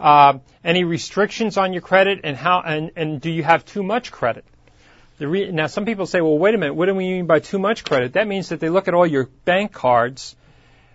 Uh, 0.00 0.38
any 0.64 0.82
restrictions 0.82 1.56
on 1.56 1.72
your 1.72 1.80
credit, 1.80 2.22
and 2.24 2.36
how 2.36 2.60
and, 2.60 2.90
and 2.96 3.20
do 3.20 3.30
you 3.30 3.44
have 3.44 3.64
too 3.64 3.84
much 3.84 4.10
credit? 4.10 4.44
Re- 5.20 5.52
now, 5.52 5.68
some 5.68 5.84
people 5.84 6.06
say, 6.06 6.20
well, 6.20 6.36
wait 6.36 6.56
a 6.56 6.58
minute, 6.58 6.74
what 6.74 6.86
do 6.86 6.94
we 6.96 7.04
mean 7.04 7.26
by 7.26 7.38
too 7.38 7.60
much 7.60 7.84
credit? 7.84 8.14
That 8.14 8.26
means 8.26 8.48
that 8.48 8.58
they 8.58 8.68
look 8.68 8.88
at 8.88 8.94
all 8.94 9.06
your 9.06 9.26
bank 9.44 9.72
cards, 9.72 10.34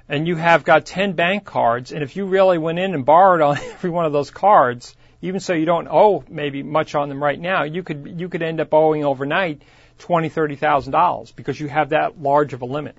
and 0.09 0.27
you 0.27 0.35
have 0.35 0.65
got 0.65 0.85
10 0.85 1.13
bank 1.13 1.45
cards, 1.45 1.93
and 1.93 2.03
if 2.03 2.17
you 2.17 2.25
really 2.25 2.57
went 2.57 2.79
in 2.79 2.93
and 2.93 3.05
borrowed 3.05 3.39
on 3.39 3.57
every 3.75 3.91
one 3.91 4.07
of 4.07 4.11
those 4.11 4.29
cards, 4.29 4.93
even 5.21 5.39
so 5.39 5.53
you 5.53 5.65
don't 5.65 5.87
owe 5.89 6.25
maybe 6.27 6.63
much 6.63 6.95
on 6.95 7.07
them 7.07 7.23
right 7.23 7.39
now, 7.39 7.63
you 7.63 7.81
could 7.81 8.19
you 8.19 8.27
could 8.27 8.43
end 8.43 8.59
up 8.59 8.73
owing 8.73 9.05
overnight 9.05 9.61
twenty, 9.99 10.29
thirty 10.29 10.55
thousand 10.55 10.93
dollars 10.93 11.31
because 11.31 11.59
you 11.59 11.67
have 11.67 11.89
that 11.89 12.21
large 12.21 12.53
of 12.53 12.61
a 12.61 12.65
limit. 12.65 12.97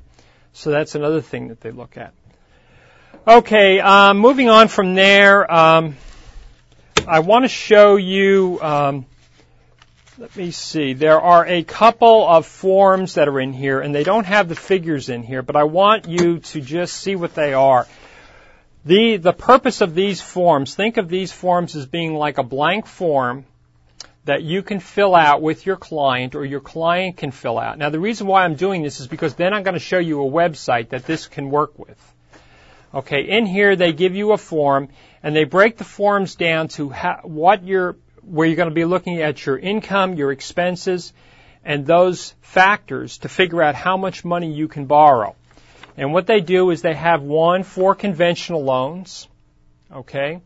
So 0.52 0.70
that's 0.70 0.94
another 0.94 1.20
thing 1.20 1.48
that 1.48 1.60
they 1.60 1.70
look 1.70 1.96
at. 1.96 2.12
Okay, 3.26 3.80
um, 3.80 4.18
moving 4.18 4.48
on 4.48 4.68
from 4.68 4.94
there, 4.94 5.52
um, 5.52 5.96
I 7.06 7.20
want 7.20 7.44
to 7.44 7.48
show 7.48 7.96
you. 7.96 8.58
Um, 8.62 9.06
let 10.18 10.34
me 10.36 10.50
see. 10.50 10.92
There 10.92 11.20
are 11.20 11.46
a 11.46 11.62
couple 11.62 12.28
of 12.28 12.46
forms 12.46 13.14
that 13.14 13.28
are 13.28 13.40
in 13.40 13.52
here, 13.52 13.80
and 13.80 13.94
they 13.94 14.04
don't 14.04 14.26
have 14.26 14.48
the 14.48 14.54
figures 14.54 15.08
in 15.08 15.22
here, 15.22 15.42
but 15.42 15.56
I 15.56 15.64
want 15.64 16.08
you 16.08 16.38
to 16.38 16.60
just 16.60 16.94
see 16.94 17.16
what 17.16 17.34
they 17.34 17.54
are. 17.54 17.86
The 18.84 19.16
the 19.18 19.32
purpose 19.32 19.80
of 19.80 19.94
these 19.94 20.20
forms. 20.20 20.74
Think 20.74 20.96
of 20.96 21.08
these 21.08 21.32
forms 21.32 21.76
as 21.76 21.86
being 21.86 22.14
like 22.14 22.38
a 22.38 22.42
blank 22.42 22.86
form 22.86 23.44
that 24.24 24.42
you 24.42 24.62
can 24.62 24.80
fill 24.80 25.14
out 25.14 25.40
with 25.40 25.64
your 25.64 25.76
client 25.76 26.34
or 26.34 26.44
your 26.44 26.60
client 26.60 27.16
can 27.16 27.30
fill 27.30 27.58
out. 27.58 27.78
Now 27.78 27.90
the 27.90 28.00
reason 28.00 28.26
why 28.26 28.44
I'm 28.44 28.54
doing 28.54 28.82
this 28.82 29.00
is 29.00 29.06
because 29.06 29.34
then 29.34 29.54
I'm 29.54 29.62
going 29.62 29.74
to 29.74 29.80
show 29.80 29.98
you 29.98 30.22
a 30.22 30.30
website 30.30 30.90
that 30.90 31.06
this 31.06 31.26
can 31.26 31.50
work 31.50 31.78
with. 31.78 31.98
Okay, 32.92 33.22
in 33.22 33.46
here 33.46 33.76
they 33.76 33.92
give 33.92 34.14
you 34.14 34.32
a 34.32 34.38
form 34.38 34.88
and 35.22 35.34
they 35.34 35.44
break 35.44 35.78
the 35.78 35.84
forms 35.84 36.34
down 36.34 36.68
to 36.68 36.90
how, 36.90 37.20
what 37.22 37.64
you're, 37.64 37.96
where 38.22 38.46
you're 38.46 38.56
going 38.56 38.68
to 38.68 38.74
be 38.74 38.84
looking 38.84 39.22
at 39.22 39.46
your 39.46 39.58
income, 39.58 40.14
your 40.14 40.32
expenses, 40.32 41.12
and 41.64 41.86
those 41.86 42.34
factors 42.40 43.18
to 43.18 43.28
figure 43.28 43.62
out 43.62 43.74
how 43.74 43.96
much 43.96 44.24
money 44.24 44.52
you 44.52 44.68
can 44.68 44.86
borrow. 44.86 45.36
And 45.96 46.12
what 46.12 46.26
they 46.26 46.40
do 46.40 46.70
is 46.70 46.82
they 46.82 46.94
have 46.94 47.22
one 47.22 47.62
for 47.62 47.94
conventional 47.94 48.64
loans, 48.64 49.28
okay, 49.92 50.40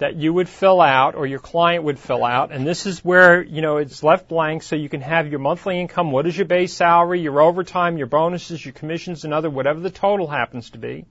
that 0.00 0.16
you 0.16 0.32
would 0.32 0.48
fill 0.48 0.80
out 0.80 1.14
or 1.14 1.26
your 1.26 1.38
client 1.38 1.84
would 1.84 1.98
fill 1.98 2.24
out. 2.24 2.52
And 2.52 2.66
this 2.66 2.86
is 2.86 3.04
where, 3.04 3.42
you 3.42 3.60
know, 3.60 3.76
it's 3.76 4.02
left 4.02 4.28
blank 4.28 4.62
so 4.62 4.74
you 4.74 4.88
can 4.88 5.02
have 5.02 5.28
your 5.28 5.40
monthly 5.40 5.78
income, 5.78 6.10
what 6.10 6.26
is 6.26 6.36
your 6.36 6.46
base 6.46 6.72
salary, 6.72 7.20
your 7.20 7.42
overtime, 7.42 7.98
your 7.98 8.06
bonuses, 8.06 8.64
your 8.64 8.72
commissions, 8.72 9.26
and 9.26 9.34
other, 9.34 9.50
whatever 9.50 9.78
the 9.78 9.90
total 9.90 10.26
happens 10.26 10.70
to 10.70 10.78
be. 10.78 11.04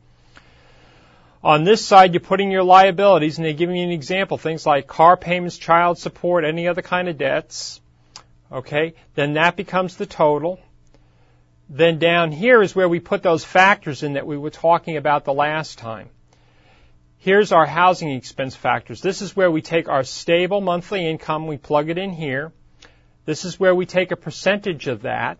On 1.44 1.64
this 1.66 1.86
side, 1.86 2.14
you're 2.14 2.20
putting 2.20 2.50
your 2.50 2.64
liabilities, 2.64 3.38
and 3.38 3.46
they're 3.46 3.54
giving 3.54 3.76
you 3.76 3.84
an 3.84 3.92
example, 3.92 4.40
things 4.40 4.66
like 4.66 4.88
car 4.88 5.16
payments, 5.16 5.60
child 5.60 6.00
support, 6.00 6.44
any 6.44 6.68
other 6.68 6.82
kind 6.82 7.08
of 7.08 7.18
debts. 7.20 7.80
Okay, 8.52 8.96
then 9.14 9.34
that 9.34 9.56
becomes 9.56 9.98
the 9.98 10.08
total. 10.08 10.60
Then 11.70 12.00
down 12.00 12.32
here 12.32 12.64
is 12.64 12.76
where 12.76 12.90
we 12.90 13.00
put 13.00 13.22
those 13.22 13.46
factors 13.46 14.02
in 14.02 14.14
that 14.14 14.26
we 14.26 14.36
were 14.36 14.50
talking 14.50 14.98
about 14.98 15.26
the 15.26 15.34
last 15.34 15.78
time. 15.78 16.10
Here's 17.22 17.52
our 17.52 17.66
housing 17.66 18.12
expense 18.12 18.56
factors. 18.56 19.02
This 19.02 19.22
is 19.22 19.36
where 19.36 19.52
we 19.52 19.62
take 19.62 19.90
our 19.90 20.06
stable 20.06 20.62
monthly 20.62 21.06
income, 21.06 21.48
we 21.48 21.58
plug 21.58 21.90
it 21.90 21.98
in 21.98 22.12
here. 22.12 22.54
This 23.26 23.44
is 23.44 23.60
where 23.60 23.76
we 23.76 23.86
take 23.86 24.12
a 24.12 24.16
percentage 24.16 24.88
of 24.88 25.02
that. 25.02 25.38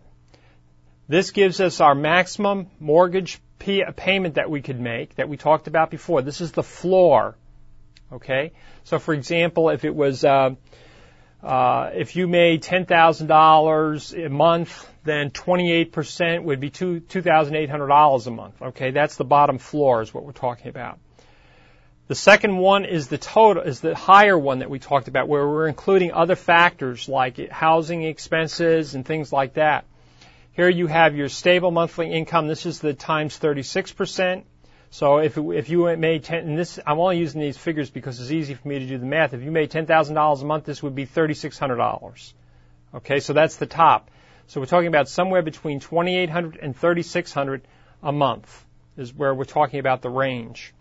This 1.08 1.30
gives 1.30 1.58
us 1.58 1.80
our 1.80 1.94
maximum 1.94 2.68
mortgage 2.78 3.40
payment 3.58 4.34
that 4.34 4.50
we 4.50 4.60
could 4.60 4.78
make 4.78 5.14
that 5.14 5.30
we 5.30 5.38
talked 5.38 5.68
about 5.68 5.90
before. 5.90 6.20
This 6.20 6.42
is 6.42 6.52
the 6.52 6.62
floor. 6.62 7.34
Okay? 8.12 8.52
So 8.84 8.98
for 8.98 9.14
example, 9.14 9.70
if 9.70 9.86
it 9.86 9.94
was, 9.94 10.22
uh, 10.22 10.50
uh, 11.42 11.90
if 11.94 12.14
you 12.14 12.28
made 12.28 12.62
$10,000 12.62 14.26
a 14.26 14.28
month, 14.28 14.86
then 15.02 15.30
28% 15.30 16.42
would 16.44 16.60
be 16.60 16.68
two, 16.68 17.00
$2,800 17.00 18.26
a 18.26 18.30
month. 18.30 18.60
Okay? 18.60 18.90
That's 18.90 19.16
the 19.16 19.24
bottom 19.24 19.56
floor 19.56 20.02
is 20.02 20.12
what 20.12 20.26
we're 20.26 20.32
talking 20.32 20.68
about. 20.68 20.98
The 22.10 22.16
second 22.16 22.58
one 22.58 22.86
is 22.86 23.06
the 23.06 23.18
total, 23.18 23.62
is 23.62 23.82
the 23.82 23.94
higher 23.94 24.36
one 24.36 24.58
that 24.58 24.68
we 24.68 24.80
talked 24.80 25.06
about 25.06 25.28
where 25.28 25.46
we're 25.46 25.68
including 25.68 26.10
other 26.10 26.34
factors 26.34 27.08
like 27.08 27.50
housing 27.50 28.02
expenses 28.02 28.96
and 28.96 29.06
things 29.06 29.32
like 29.32 29.54
that. 29.54 29.84
Here 30.50 30.68
you 30.68 30.88
have 30.88 31.14
your 31.14 31.28
stable 31.28 31.70
monthly 31.70 32.12
income. 32.12 32.48
This 32.48 32.66
is 32.66 32.80
the 32.80 32.94
times 32.94 33.38
36%. 33.38 34.42
So 34.90 35.18
if, 35.18 35.38
if 35.38 35.68
you 35.68 35.96
made 35.96 36.24
10, 36.24 36.48
and 36.48 36.58
this, 36.58 36.80
I'm 36.84 36.98
only 36.98 37.18
using 37.18 37.40
these 37.42 37.56
figures 37.56 37.90
because 37.90 38.20
it's 38.20 38.32
easy 38.32 38.54
for 38.54 38.66
me 38.66 38.80
to 38.80 38.86
do 38.86 38.98
the 38.98 39.06
math. 39.06 39.32
If 39.32 39.44
you 39.44 39.52
made 39.52 39.70
$10,000 39.70 40.42
a 40.42 40.44
month, 40.44 40.64
this 40.64 40.82
would 40.82 40.96
be 40.96 41.06
$3,600. 41.06 42.32
Okay, 42.92 43.20
so 43.20 43.34
that's 43.34 43.54
the 43.54 43.66
top. 43.66 44.10
So 44.48 44.58
we're 44.58 44.66
talking 44.66 44.88
about 44.88 45.08
somewhere 45.08 45.42
between 45.42 45.78
2,800 45.78 46.58
and 46.60 46.76
3,600 46.76 47.62
a 48.02 48.10
month 48.10 48.66
is 48.96 49.14
where 49.14 49.32
we're 49.32 49.44
talking 49.44 49.78
about 49.78 50.02
the 50.02 50.10
range. 50.10 50.74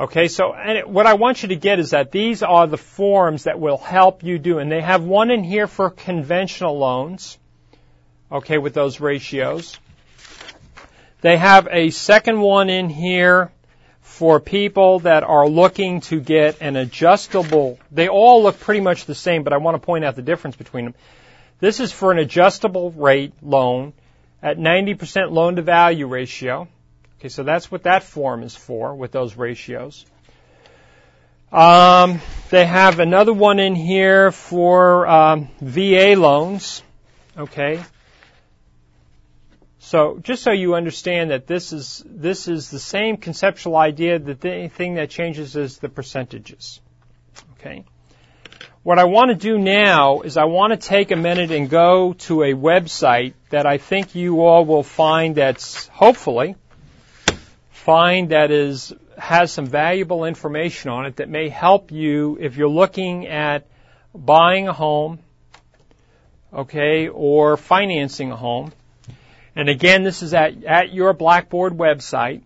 Okay, 0.00 0.28
so 0.28 0.54
what 0.86 1.06
I 1.06 1.12
want 1.12 1.42
you 1.42 1.50
to 1.50 1.56
get 1.56 1.78
is 1.78 1.90
that 1.90 2.10
these 2.10 2.42
are 2.42 2.66
the 2.66 2.78
forms 2.78 3.44
that 3.44 3.60
will 3.60 3.76
help 3.76 4.22
you 4.22 4.38
do, 4.38 4.58
and 4.58 4.72
they 4.72 4.80
have 4.80 5.04
one 5.04 5.30
in 5.30 5.44
here 5.44 5.66
for 5.66 5.90
conventional 5.90 6.78
loans 6.78 7.36
okay, 8.32 8.56
with 8.56 8.74
those 8.74 8.98
ratios. 8.98 9.78
They 11.20 11.36
have 11.36 11.68
a 11.70 11.90
second 11.90 12.40
one 12.40 12.70
in 12.70 12.88
here 12.88 13.52
for 14.00 14.40
people 14.40 15.00
that 15.00 15.22
are 15.22 15.46
looking 15.46 16.00
to 16.02 16.18
get 16.18 16.62
an 16.62 16.76
adjustable. 16.76 17.78
They 17.90 18.08
all 18.08 18.42
look 18.42 18.58
pretty 18.58 18.80
much 18.80 19.04
the 19.04 19.14
same, 19.14 19.42
but 19.42 19.52
I 19.52 19.58
want 19.58 19.74
to 19.74 19.84
point 19.84 20.04
out 20.04 20.16
the 20.16 20.22
difference 20.22 20.56
between 20.56 20.86
them. 20.86 20.94
This 21.58 21.78
is 21.78 21.92
for 21.92 22.10
an 22.10 22.18
adjustable 22.18 22.90
rate 22.90 23.34
loan 23.42 23.92
at 24.42 24.56
90% 24.56 25.30
loan 25.30 25.56
to 25.56 25.62
value 25.62 26.06
ratio. 26.06 26.68
Okay, 27.20 27.28
so 27.28 27.42
that's 27.42 27.70
what 27.70 27.82
that 27.82 28.02
form 28.02 28.42
is 28.42 28.56
for 28.56 28.94
with 28.94 29.12
those 29.12 29.36
ratios. 29.36 30.06
Um, 31.52 32.20
they 32.48 32.64
have 32.64 32.98
another 32.98 33.34
one 33.34 33.58
in 33.58 33.74
here 33.74 34.32
for 34.32 35.06
um, 35.06 35.48
VA 35.60 36.14
loans. 36.16 36.82
Okay, 37.36 37.82
so 39.80 40.18
just 40.22 40.42
so 40.42 40.52
you 40.52 40.74
understand 40.76 41.30
that 41.30 41.46
this 41.46 41.74
is 41.74 42.02
this 42.06 42.48
is 42.48 42.70
the 42.70 42.78
same 42.78 43.18
conceptual 43.18 43.76
idea. 43.76 44.18
The 44.18 44.70
thing 44.72 44.94
that 44.94 45.10
changes 45.10 45.56
is 45.56 45.76
the 45.76 45.90
percentages. 45.90 46.80
Okay. 47.54 47.84
What 48.82 48.98
I 48.98 49.04
want 49.04 49.28
to 49.28 49.34
do 49.34 49.58
now 49.58 50.20
is 50.22 50.38
I 50.38 50.44
want 50.44 50.72
to 50.72 50.78
take 50.78 51.10
a 51.10 51.16
minute 51.16 51.50
and 51.50 51.68
go 51.68 52.14
to 52.14 52.44
a 52.44 52.54
website 52.54 53.34
that 53.50 53.66
I 53.66 53.76
think 53.76 54.14
you 54.14 54.40
all 54.40 54.64
will 54.64 54.82
find 54.82 55.34
that's 55.34 55.86
hopefully 55.88 56.56
find 57.84 58.30
that 58.30 58.50
is 58.50 58.92
has 59.16 59.52
some 59.52 59.66
valuable 59.66 60.24
information 60.24 60.90
on 60.90 61.06
it 61.06 61.16
that 61.16 61.28
may 61.28 61.48
help 61.48 61.90
you 61.90 62.36
if 62.40 62.56
you're 62.56 62.68
looking 62.68 63.26
at 63.26 63.66
buying 64.14 64.68
a 64.68 64.72
home, 64.72 65.18
okay, 66.52 67.08
or 67.08 67.56
financing 67.56 68.32
a 68.32 68.36
home. 68.36 68.72
And 69.56 69.68
again, 69.68 70.02
this 70.02 70.22
is 70.22 70.34
at, 70.34 70.64
at 70.64 70.92
your 70.92 71.12
Blackboard 71.12 71.74
website. 71.74 72.42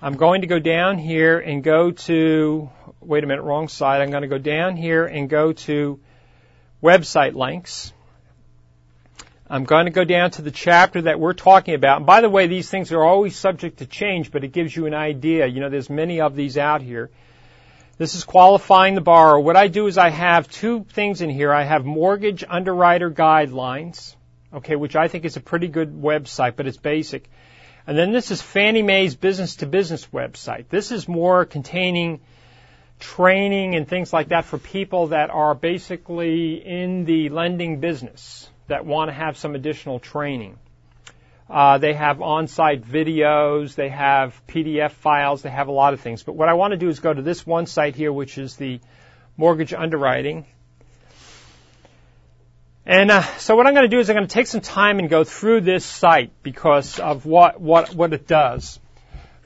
I'm 0.00 0.14
going 0.14 0.40
to 0.40 0.46
go 0.46 0.58
down 0.58 0.98
here 0.98 1.38
and 1.38 1.62
go 1.62 1.92
to, 1.92 2.70
wait 3.00 3.22
a 3.22 3.26
minute, 3.26 3.42
wrong 3.42 3.68
side. 3.68 4.00
I'm 4.00 4.10
going 4.10 4.22
to 4.22 4.28
go 4.28 4.38
down 4.38 4.76
here 4.76 5.06
and 5.06 5.28
go 5.28 5.52
to 5.52 6.00
website 6.82 7.34
links. 7.34 7.92
I'm 9.48 9.64
going 9.64 9.84
to 9.86 9.92
go 9.92 10.04
down 10.04 10.30
to 10.32 10.42
the 10.42 10.50
chapter 10.50 11.02
that 11.02 11.20
we're 11.20 11.34
talking 11.34 11.74
about. 11.74 11.98
And 11.98 12.06
by 12.06 12.20
the 12.20 12.30
way, 12.30 12.46
these 12.46 12.70
things 12.70 12.90
are 12.92 13.02
always 13.02 13.36
subject 13.36 13.78
to 13.78 13.86
change, 13.86 14.30
but 14.30 14.44
it 14.44 14.52
gives 14.52 14.74
you 14.74 14.86
an 14.86 14.94
idea. 14.94 15.46
You 15.46 15.60
know, 15.60 15.68
there's 15.68 15.90
many 15.90 16.20
of 16.20 16.34
these 16.34 16.56
out 16.56 16.80
here. 16.80 17.10
This 17.98 18.14
is 18.14 18.24
qualifying 18.24 18.94
the 18.94 19.00
borrower. 19.00 19.38
What 19.38 19.56
I 19.56 19.68
do 19.68 19.86
is 19.86 19.98
I 19.98 20.08
have 20.08 20.48
two 20.48 20.84
things 20.84 21.20
in 21.20 21.30
here. 21.30 21.52
I 21.52 21.64
have 21.64 21.84
mortgage 21.84 22.44
underwriter 22.48 23.10
guidelines 23.10 24.14
okay, 24.54 24.76
which 24.76 24.96
I 24.96 25.08
think 25.08 25.24
is 25.24 25.36
a 25.36 25.40
pretty 25.40 25.68
good 25.68 25.92
website, 25.92 26.56
but 26.56 26.66
it's 26.66 26.76
basic. 26.76 27.28
And 27.86 27.96
then 27.96 28.12
this 28.12 28.30
is 28.30 28.40
Fannie 28.40 28.82
Mae's 28.82 29.16
business 29.16 29.56
to 29.56 29.66
business 29.66 30.06
website. 30.12 30.68
This 30.68 30.92
is 30.92 31.08
more 31.08 31.44
containing 31.44 32.20
training 33.00 33.74
and 33.74 33.88
things 33.88 34.12
like 34.12 34.28
that 34.28 34.44
for 34.44 34.58
people 34.58 35.08
that 35.08 35.30
are 35.30 35.54
basically 35.54 36.54
in 36.54 37.04
the 37.04 37.30
lending 37.30 37.80
business 37.80 38.48
that 38.68 38.86
want 38.86 39.08
to 39.08 39.12
have 39.12 39.36
some 39.36 39.54
additional 39.54 39.98
training. 39.98 40.58
Uh, 41.50 41.78
they 41.78 41.92
have 41.92 42.22
on-site 42.22 42.84
videos, 42.84 43.74
they 43.74 43.88
have 43.88 44.40
PDF 44.46 44.92
files, 44.92 45.42
they 45.42 45.50
have 45.50 45.68
a 45.68 45.72
lot 45.72 45.92
of 45.92 46.00
things. 46.00 46.22
But 46.22 46.34
what 46.34 46.48
I 46.48 46.54
want 46.54 46.72
to 46.72 46.78
do 46.78 46.88
is 46.88 47.00
go 47.00 47.12
to 47.12 47.22
this 47.22 47.46
one 47.46 47.66
site 47.66 47.94
here, 47.94 48.12
which 48.12 48.38
is 48.38 48.56
the 48.56 48.80
mortgage 49.36 49.74
underwriting, 49.74 50.46
and 52.84 53.12
uh, 53.12 53.22
so 53.38 53.54
what 53.54 53.66
I'm 53.66 53.74
going 53.74 53.88
to 53.88 53.96
do 53.96 54.00
is 54.00 54.10
I'm 54.10 54.16
going 54.16 54.26
to 54.26 54.32
take 54.32 54.48
some 54.48 54.60
time 54.60 54.98
and 54.98 55.08
go 55.08 55.22
through 55.22 55.60
this 55.60 55.84
site 55.84 56.32
because 56.42 56.98
of 56.98 57.24
what, 57.24 57.60
what, 57.60 57.94
what 57.94 58.12
it 58.12 58.26
does. 58.26 58.80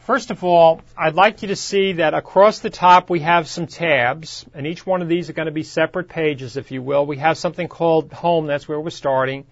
First 0.07 0.31
of 0.31 0.45
all, 0.45 0.83
I'd 0.97 1.17
like 1.17 1.43
you 1.43 1.49
to 1.49 1.57
see 1.57 1.95
that 1.95 2.15
across 2.15 2.61
the 2.61 2.71
top 2.71 3.11
we 3.11 3.19
have 3.21 3.49
some 3.49 3.67
tabs, 3.67 4.47
and 4.55 4.65
each 4.65 4.87
one 4.87 5.03
of 5.03 5.09
these 5.09 5.29
are 5.29 5.33
going 5.33 5.47
to 5.47 5.53
be 5.53 5.65
separate 5.65 6.09
pages, 6.09 6.57
if 6.57 6.71
you 6.71 6.81
will. 6.81 7.05
We 7.05 7.17
have 7.17 7.37
something 7.37 7.67
called 7.67 8.13
Home, 8.13 8.47
that's 8.47 8.69
where 8.69 8.79
we're 8.79 8.91
starting. 8.91 9.47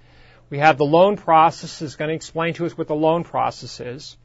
We 0.50 0.58
have 0.58 0.78
the 0.78 0.84
loan 0.84 1.16
process, 1.16 1.82
is 1.82 1.96
going 1.96 2.10
to 2.10 2.14
explain 2.14 2.54
to 2.54 2.66
us 2.66 2.78
what 2.78 2.86
the 2.86 2.94
loan 2.94 3.24
process 3.24 3.80
is. 3.80 4.16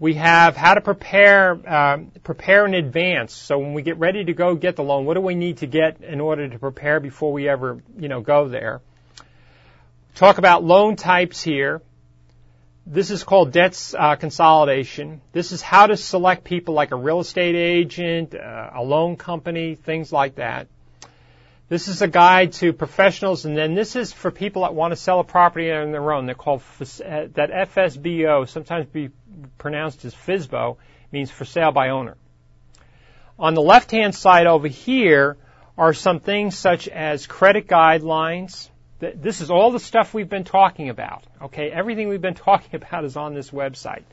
We 0.00 0.14
have 0.14 0.56
how 0.56 0.74
to 0.74 0.80
prepare 0.80 1.52
uh, 1.52 1.98
prepare 2.24 2.66
in 2.66 2.74
advance. 2.74 3.32
So 3.32 3.60
when 3.60 3.72
we 3.72 3.82
get 3.82 3.98
ready 3.98 4.24
to 4.24 4.32
go 4.32 4.56
get 4.56 4.74
the 4.74 4.82
loan, 4.82 5.04
what 5.04 5.14
do 5.14 5.20
we 5.20 5.36
need 5.36 5.58
to 5.58 5.68
get 5.68 6.02
in 6.02 6.20
order 6.20 6.48
to 6.48 6.58
prepare 6.58 6.98
before 6.98 7.32
we 7.32 7.48
ever 7.48 7.80
you 7.96 8.08
know 8.08 8.20
go 8.20 8.48
there? 8.48 8.80
Talk 10.16 10.38
about 10.38 10.64
loan 10.64 10.96
types 10.96 11.40
here. 11.40 11.82
This 12.88 13.10
is 13.10 13.24
called 13.24 13.50
debt 13.50 13.94
uh, 13.98 14.14
consolidation. 14.14 15.20
This 15.32 15.50
is 15.50 15.60
how 15.60 15.88
to 15.88 15.96
select 15.96 16.44
people 16.44 16.74
like 16.74 16.92
a 16.92 16.96
real 16.96 17.18
estate 17.18 17.56
agent, 17.56 18.32
uh, 18.32 18.70
a 18.74 18.82
loan 18.82 19.16
company, 19.16 19.74
things 19.74 20.12
like 20.12 20.36
that. 20.36 20.68
This 21.68 21.88
is 21.88 22.00
a 22.00 22.06
guide 22.06 22.52
to 22.54 22.72
professionals, 22.72 23.44
and 23.44 23.56
then 23.56 23.74
this 23.74 23.96
is 23.96 24.12
for 24.12 24.30
people 24.30 24.62
that 24.62 24.72
want 24.72 24.92
to 24.92 24.96
sell 24.96 25.18
a 25.18 25.24
property 25.24 25.72
on 25.72 25.90
their 25.90 26.12
own. 26.12 26.26
They're 26.26 26.36
called 26.36 26.62
uh, 26.80 26.84
that 27.34 27.50
FSBO, 27.74 28.48
sometimes 28.48 28.86
be 28.86 29.10
pronounced 29.58 30.04
as 30.04 30.14
FSBO, 30.14 30.76
means 31.10 31.28
for 31.28 31.44
sale 31.44 31.72
by 31.72 31.88
owner. 31.88 32.16
On 33.36 33.54
the 33.54 33.62
left-hand 33.62 34.14
side 34.14 34.46
over 34.46 34.68
here 34.68 35.36
are 35.76 35.92
some 35.92 36.20
things 36.20 36.56
such 36.56 36.86
as 36.86 37.26
credit 37.26 37.66
guidelines. 37.66 38.70
This 38.98 39.42
is 39.42 39.50
all 39.50 39.72
the 39.72 39.80
stuff 39.80 40.14
we've 40.14 40.28
been 40.28 40.44
talking 40.44 40.88
about. 40.88 41.24
Okay, 41.42 41.70
everything 41.70 42.08
we've 42.08 42.22
been 42.22 42.34
talking 42.50 42.74
about 42.74 43.04
is 43.04 43.16
on 43.16 43.34
this 43.34 43.50
website. 43.50 44.04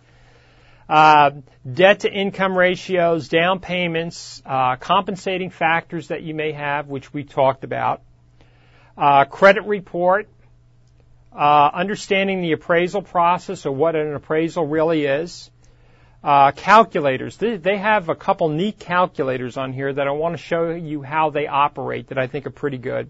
Uh, 0.90 1.32
debt 1.72 2.02
to 2.02 2.12
income 2.12 2.58
ratios, 2.58 3.30
down 3.30 3.60
payments, 3.60 4.42
uh, 4.46 4.76
compensating 4.76 5.50
factors 5.50 6.10
that 6.10 6.24
you 6.24 6.34
may 6.34 6.52
have, 6.52 6.88
which 6.88 7.14
we 7.14 7.24
talked 7.24 7.64
about, 7.64 8.02
uh, 8.98 9.24
credit 9.24 9.64
report, 9.64 10.28
uh, 11.34 11.70
understanding 11.74 12.42
the 12.42 12.52
appraisal 12.52 13.02
process 13.02 13.66
or 13.66 13.72
what 13.72 13.96
an 13.96 14.14
appraisal 14.14 14.68
really 14.68 15.06
is, 15.06 15.50
uh, 16.22 16.52
calculators. 16.52 17.38
They, 17.38 17.56
they 17.56 17.78
have 17.78 18.10
a 18.10 18.16
couple 18.16 18.50
neat 18.50 18.78
calculators 18.78 19.56
on 19.56 19.72
here 19.72 19.94
that 19.94 20.08
I 20.08 20.12
want 20.12 20.34
to 20.34 20.38
show 20.38 20.72
you 20.72 21.02
how 21.02 21.30
they 21.30 21.48
operate 21.48 22.08
that 22.08 22.18
I 22.18 22.28
think 22.28 22.46
are 22.46 22.52
pretty 22.52 22.78
good 22.78 23.10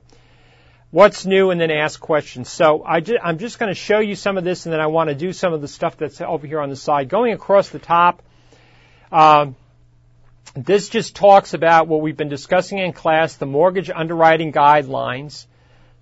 what's 0.94 1.26
new 1.26 1.50
and 1.50 1.60
then 1.60 1.72
ask 1.72 2.00
questions. 2.00 2.48
So 2.52 2.84
I 2.86 3.00
ju- 3.00 3.18
I'm 3.22 3.40
just 3.40 3.58
going 3.58 3.72
to 3.72 3.74
show 3.74 3.98
you 3.98 4.14
some 4.14 4.38
of 4.38 4.44
this 4.44 4.68
and 4.68 4.74
then 4.74 4.80
I 4.80 4.86
want 4.86 5.10
to 5.10 5.16
do 5.16 5.34
some 5.34 5.52
of 5.52 5.60
the 5.60 5.68
stuff 5.68 5.98
that's 5.98 6.22
over 6.22 6.46
here 6.46 6.62
on 6.62 6.70
the 6.70 6.76
side. 6.76 7.10
Going 7.10 7.34
across 7.34 7.70
the 7.70 7.80
top, 7.80 8.22
um, 9.12 9.56
this 10.56 10.90
just 10.90 11.16
talks 11.16 11.56
about 11.56 11.88
what 11.88 12.02
we've 12.02 12.16
been 12.16 12.30
discussing 12.30 12.78
in 12.78 12.94
class, 12.94 13.38
the 13.38 13.48
mortgage 13.48 13.90
underwriting 13.90 14.52
guidelines. 14.52 15.48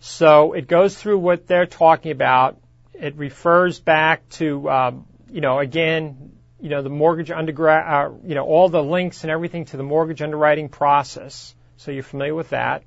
So 0.02 0.52
it 0.52 0.68
goes 0.68 0.98
through 0.98 1.20
what 1.20 1.48
they're 1.48 1.68
talking 1.68 2.12
about. 2.12 2.58
It 2.94 3.16
refers 3.16 3.80
back 3.80 4.28
to, 4.32 4.70
um, 4.70 5.06
you 5.30 5.40
know, 5.40 5.60
again, 5.60 6.34
you 6.60 6.68
know, 6.68 6.82
the 6.82 6.90
mortgage 6.90 7.32
undergrad, 7.32 7.88
uh, 7.88 8.10
you 8.26 8.36
know, 8.36 8.44
all 8.44 8.68
the 8.68 8.84
links 8.84 9.24
and 9.24 9.32
everything 9.32 9.64
to 9.66 9.78
the 9.78 9.84
mortgage 9.84 10.22
underwriting 10.22 10.68
process. 10.68 11.56
So 11.78 11.92
you're 11.92 12.04
familiar 12.04 12.36
with 12.36 12.50
that. 12.50 12.84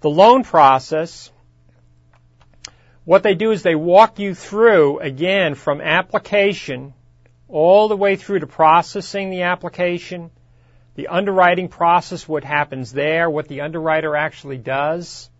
The 0.00 0.10
loan 0.10 0.44
process, 0.44 1.32
what 3.04 3.22
they 3.22 3.34
do 3.34 3.50
is 3.50 3.62
they 3.62 3.74
walk 3.74 4.18
you 4.18 4.34
through, 4.34 5.00
again, 5.00 5.54
from 5.54 5.80
application 5.80 6.94
all 7.48 7.88
the 7.88 7.96
way 7.96 8.14
through 8.16 8.40
to 8.40 8.46
processing 8.46 9.30
the 9.30 9.42
application, 9.42 10.30
the 10.94 11.08
underwriting 11.08 11.68
process, 11.68 12.28
what 12.28 12.44
happens 12.44 12.92
there, 12.92 13.28
what 13.28 13.48
the 13.48 13.62
underwriter 13.62 14.14
actually 14.14 14.58
does. 14.58 15.30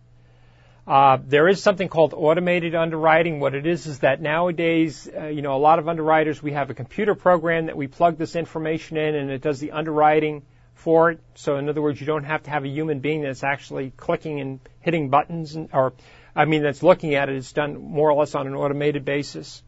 Uh, 0.87 1.19
there 1.23 1.47
is 1.47 1.61
something 1.61 1.87
called 1.87 2.15
automated 2.17 2.73
underwriting. 2.73 3.39
What 3.39 3.53
it 3.53 3.67
is 3.67 3.85
is 3.85 3.99
that 3.99 4.19
nowadays, 4.19 5.07
uh, 5.15 5.27
you 5.27 5.43
know, 5.43 5.55
a 5.55 5.61
lot 5.61 5.77
of 5.77 5.87
underwriters, 5.87 6.41
we 6.41 6.53
have 6.53 6.71
a 6.71 6.73
computer 6.73 7.13
program 7.13 7.67
that 7.67 7.77
we 7.77 7.87
plug 7.87 8.17
this 8.17 8.35
information 8.35 8.97
in 8.97 9.13
and 9.13 9.29
it 9.29 9.41
does 9.41 9.59
the 9.59 9.71
underwriting 9.71 10.41
for 10.79 11.11
it. 11.11 11.19
So 11.35 11.57
in 11.57 11.69
other 11.69 11.81
words, 11.81 11.99
you 11.99 12.07
don't 12.07 12.23
have 12.23 12.43
to 12.43 12.49
have 12.49 12.63
a 12.63 12.67
human 12.67 12.99
being 12.99 13.21
that's 13.21 13.43
actually 13.43 13.91
clicking 13.95 14.39
and 14.39 14.59
hitting 14.79 15.09
buttons 15.09 15.55
and, 15.55 15.69
or, 15.73 15.93
I 16.35 16.45
mean, 16.45 16.63
that's 16.63 16.81
looking 16.81 17.15
at 17.15 17.29
it. 17.29 17.35
It's 17.35 17.51
done 17.51 17.81
more 17.81 18.09
or 18.09 18.17
less 18.17 18.33
on 18.35 18.47
an 18.47 18.55
automated 18.55 19.03
basis. 19.05 19.61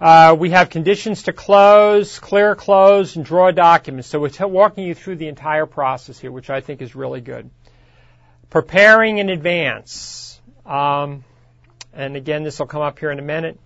Uh, 0.00 0.36
we 0.38 0.50
have 0.50 0.70
conditions 0.70 1.24
to 1.24 1.32
close, 1.32 2.18
clear 2.18 2.54
close, 2.54 3.16
and 3.16 3.24
draw 3.24 3.50
documents. 3.50 4.08
So 4.08 4.20
we're 4.20 4.28
t- 4.28 4.44
walking 4.44 4.84
you 4.84 4.94
through 4.94 5.16
the 5.16 5.28
entire 5.28 5.66
process 5.66 6.18
here, 6.18 6.30
which 6.30 6.50
I 6.50 6.60
think 6.60 6.82
is 6.82 6.94
really 6.94 7.20
good. 7.20 7.50
Preparing 8.50 9.18
in 9.18 9.30
advance. 9.30 10.40
Um, 10.64 11.24
and 11.92 12.16
again, 12.16 12.44
this 12.44 12.58
will 12.58 12.66
come 12.66 12.82
up 12.82 12.98
here 12.98 13.10
in 13.10 13.18
a 13.18 13.22
minute. 13.22 13.58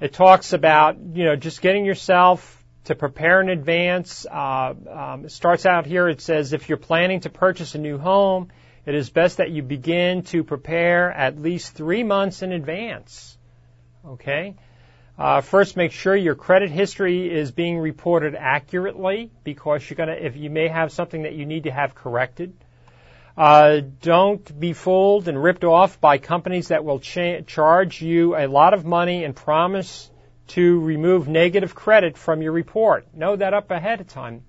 It 0.00 0.12
talks 0.12 0.52
about, 0.52 0.98
you 0.98 1.24
know, 1.24 1.36
just 1.36 1.60
getting 1.60 1.84
yourself 1.84 2.59
to 2.84 2.94
prepare 2.94 3.40
in 3.40 3.48
advance. 3.48 4.26
Uh, 4.26 4.74
um, 4.90 5.24
it 5.26 5.32
starts 5.32 5.66
out 5.66 5.86
here, 5.86 6.08
it 6.08 6.20
says 6.20 6.52
if 6.52 6.68
you're 6.68 6.78
planning 6.78 7.20
to 7.20 7.30
purchase 7.30 7.74
a 7.74 7.78
new 7.78 7.98
home, 7.98 8.48
it 8.86 8.94
is 8.94 9.10
best 9.10 9.36
that 9.36 9.50
you 9.50 9.62
begin 9.62 10.22
to 10.24 10.42
prepare 10.42 11.12
at 11.12 11.40
least 11.40 11.74
three 11.74 12.02
months 12.02 12.42
in 12.42 12.52
advance. 12.52 13.36
Okay? 14.06 14.56
Uh, 15.18 15.42
first, 15.42 15.76
make 15.76 15.92
sure 15.92 16.16
your 16.16 16.34
credit 16.34 16.70
history 16.70 17.30
is 17.30 17.52
being 17.52 17.78
reported 17.78 18.34
accurately 18.34 19.30
because 19.44 19.88
you're 19.88 19.96
gonna, 19.96 20.12
if 20.12 20.34
you 20.34 20.48
may 20.48 20.68
have 20.68 20.92
something 20.92 21.24
that 21.24 21.34
you 21.34 21.44
need 21.44 21.64
to 21.64 21.70
have 21.70 21.94
corrected. 21.94 22.54
Uh, 23.36 23.80
don't 24.00 24.58
be 24.58 24.72
fooled 24.72 25.28
and 25.28 25.40
ripped 25.40 25.64
off 25.64 26.00
by 26.00 26.18
companies 26.18 26.68
that 26.68 26.84
will 26.84 27.00
cha- 27.00 27.40
charge 27.42 28.00
you 28.00 28.34
a 28.34 28.48
lot 28.48 28.72
of 28.72 28.84
money 28.84 29.24
and 29.24 29.36
promise 29.36 30.10
to 30.50 30.80
remove 30.80 31.28
negative 31.28 31.74
credit 31.74 32.18
from 32.18 32.42
your 32.42 32.52
report. 32.52 33.06
Know 33.14 33.36
that 33.36 33.54
up 33.54 33.70
ahead 33.70 34.00
of 34.00 34.08
time. 34.08 34.42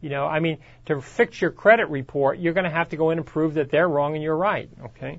You 0.00 0.10
know, 0.10 0.26
I 0.26 0.40
mean, 0.40 0.58
to 0.86 1.00
fix 1.00 1.40
your 1.40 1.50
credit 1.50 1.88
report, 1.88 2.38
you're 2.38 2.52
going 2.52 2.64
to 2.64 2.70
have 2.70 2.90
to 2.90 2.96
go 2.96 3.10
in 3.10 3.18
and 3.18 3.26
prove 3.26 3.54
that 3.54 3.70
they're 3.70 3.88
wrong 3.88 4.14
and 4.14 4.22
you're 4.22 4.36
right. 4.36 4.68
Okay. 4.84 5.18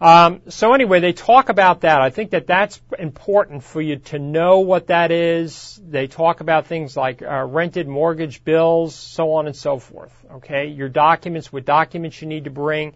Um, 0.00 0.40
so 0.48 0.72
anyway, 0.72 1.00
they 1.00 1.12
talk 1.12 1.50
about 1.50 1.82
that. 1.82 2.00
I 2.00 2.08
think 2.10 2.30
that 2.30 2.46
that's 2.46 2.80
important 2.98 3.62
for 3.62 3.82
you 3.82 3.96
to 3.96 4.18
know 4.18 4.60
what 4.60 4.86
that 4.86 5.10
is. 5.10 5.78
They 5.82 6.06
talk 6.06 6.40
about 6.40 6.66
things 6.66 6.96
like 6.96 7.20
uh, 7.22 7.44
rented 7.44 7.86
mortgage 7.86 8.42
bills, 8.42 8.94
so 8.94 9.32
on 9.32 9.46
and 9.46 9.54
so 9.54 9.78
forth. 9.78 10.12
Okay, 10.36 10.68
your 10.68 10.88
documents, 10.88 11.52
what 11.52 11.66
documents 11.66 12.22
you 12.22 12.28
need 12.28 12.44
to 12.44 12.50
bring. 12.50 12.94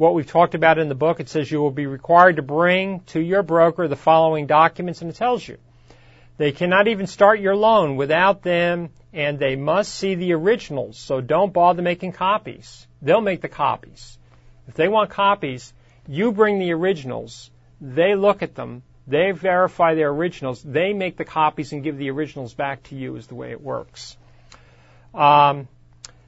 What 0.00 0.14
we've 0.14 0.26
talked 0.26 0.54
about 0.54 0.78
in 0.78 0.88
the 0.88 0.94
book, 0.94 1.20
it 1.20 1.28
says 1.28 1.50
you 1.50 1.60
will 1.60 1.70
be 1.70 1.84
required 1.84 2.36
to 2.36 2.42
bring 2.42 3.00
to 3.08 3.20
your 3.20 3.42
broker 3.42 3.86
the 3.86 3.96
following 3.96 4.46
documents, 4.46 5.02
and 5.02 5.10
it 5.10 5.16
tells 5.16 5.46
you. 5.46 5.58
They 6.38 6.52
cannot 6.52 6.88
even 6.88 7.06
start 7.06 7.38
your 7.38 7.54
loan 7.54 7.96
without 7.96 8.40
them, 8.42 8.88
and 9.12 9.38
they 9.38 9.56
must 9.56 9.94
see 9.94 10.14
the 10.14 10.32
originals. 10.32 10.96
So 10.96 11.20
don't 11.20 11.52
bother 11.52 11.82
making 11.82 12.12
copies. 12.12 12.88
They'll 13.02 13.20
make 13.20 13.42
the 13.42 13.50
copies. 13.50 14.18
If 14.68 14.72
they 14.72 14.88
want 14.88 15.10
copies, 15.10 15.70
you 16.08 16.32
bring 16.32 16.60
the 16.60 16.72
originals. 16.72 17.50
They 17.78 18.14
look 18.14 18.42
at 18.42 18.54
them. 18.54 18.82
They 19.06 19.32
verify 19.32 19.96
their 19.96 20.08
originals. 20.08 20.62
They 20.62 20.94
make 20.94 21.18
the 21.18 21.26
copies 21.26 21.74
and 21.74 21.84
give 21.84 21.98
the 21.98 22.10
originals 22.10 22.54
back 22.54 22.84
to 22.84 22.94
you 22.94 23.16
is 23.16 23.26
the 23.26 23.34
way 23.34 23.50
it 23.50 23.60
works. 23.60 24.16
Um, 25.12 25.68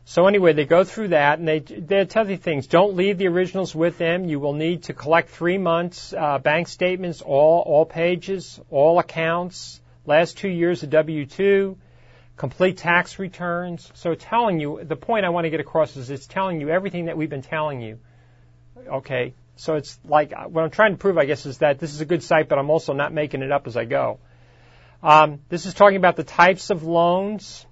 so 0.05 0.27
anyway, 0.27 0.53
they 0.53 0.65
go 0.65 0.83
through 0.83 1.09
that 1.09 1.39
and 1.39 1.47
they, 1.47 1.61
they 1.61 2.05
tell 2.05 2.29
you 2.29 2.37
things. 2.37 2.67
Don't 2.67 2.97
leave 2.97 3.19
the 3.19 3.29
originals 3.29 3.75
with 3.75 3.99
them. 3.99 4.25
You 4.25 4.41
will 4.41 4.53
need 4.53 4.85
to 4.85 4.95
collect 4.95 5.31
three 5.31 5.59
months, 5.59 6.13
uh, 6.13 6.39
bank 6.39 6.69
statements, 6.69 7.23
all, 7.23 7.61
all 7.61 7.87
pages, 7.87 8.61
all 8.71 8.99
accounts, 8.99 9.81
last 10.05 10.39
two 10.39 10.49
years 10.49 10.83
of 10.83 10.91
W-2, 10.91 11.77
complete 12.37 12.79
tax 12.79 13.21
returns. 13.21 13.91
So 13.95 14.15
telling 14.15 14.59
you, 14.59 14.81
the 14.83 14.97
point 14.97 15.25
I 15.25 15.29
want 15.29 15.45
to 15.45 15.51
get 15.51 15.61
across 15.61 15.97
is 15.97 16.11
it's 16.11 16.27
telling 16.27 16.61
you 16.61 16.69
everything 16.69 17.05
that 17.05 17.17
we've 17.17 17.31
been 17.31 17.43
telling 17.43 17.81
you. 17.81 18.01
Okay. 18.87 19.35
So 19.55 19.77
it's 19.77 19.99
like 20.05 20.33
what 20.49 20.65
I'm 20.65 20.71
trying 20.71 20.93
to 20.93 20.99
prove, 20.99 21.17
I 21.17 21.27
guess, 21.27 21.47
is 21.47 21.59
that 21.59 21.79
this 21.79 21.95
is 21.95 22.01
a 22.01 22.07
good 22.07 22.25
site, 22.25 22.49
but 22.49 22.59
I'm 22.59 22.71
also 22.71 22.93
not 22.93 23.13
making 23.13 23.43
it 23.43 23.53
up 23.53 23.69
as 23.69 23.77
I 23.77 23.85
go. 23.85 24.19
Um, 25.03 25.41
this 25.49 25.67
is 25.67 25.75
talking 25.75 25.97
about 25.97 26.17
the 26.17 26.25
types 26.25 26.71
of 26.71 26.83
loans, 26.83 27.67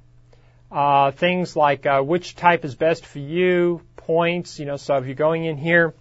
uh, 0.71 1.11
things 1.11 1.57
like 1.57 1.87
uh, 1.87 2.01
which 2.01 2.37
type 2.37 2.65
is 2.65 2.75
best 2.75 3.05
for 3.05 3.19
you, 3.19 3.83
points. 3.97 4.59
You 4.59 4.67
know, 4.67 4.77
so 4.77 4.97
if 4.97 5.07
you're 5.07 5.15
going 5.15 5.45
in 5.45 5.57
here, 5.57 5.95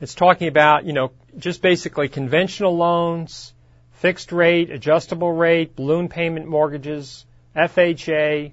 it's 0.00 0.14
talking 0.14 0.48
about 0.48 0.84
you 0.84 0.92
know 0.92 1.12
just 1.38 1.62
basically 1.62 2.08
conventional 2.08 2.76
loans, 2.76 3.52
fixed 3.92 4.32
rate, 4.32 4.70
adjustable 4.70 5.32
rate, 5.32 5.76
balloon 5.76 6.08
payment 6.08 6.46
mortgages, 6.46 7.24
FHA, 7.56 8.52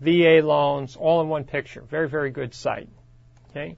VA 0.00 0.40
loans, 0.46 0.96
all 0.96 1.20
in 1.20 1.28
one 1.28 1.44
picture. 1.44 1.82
Very 1.82 2.08
very 2.08 2.30
good 2.30 2.54
site. 2.54 2.88
Okay. 3.50 3.76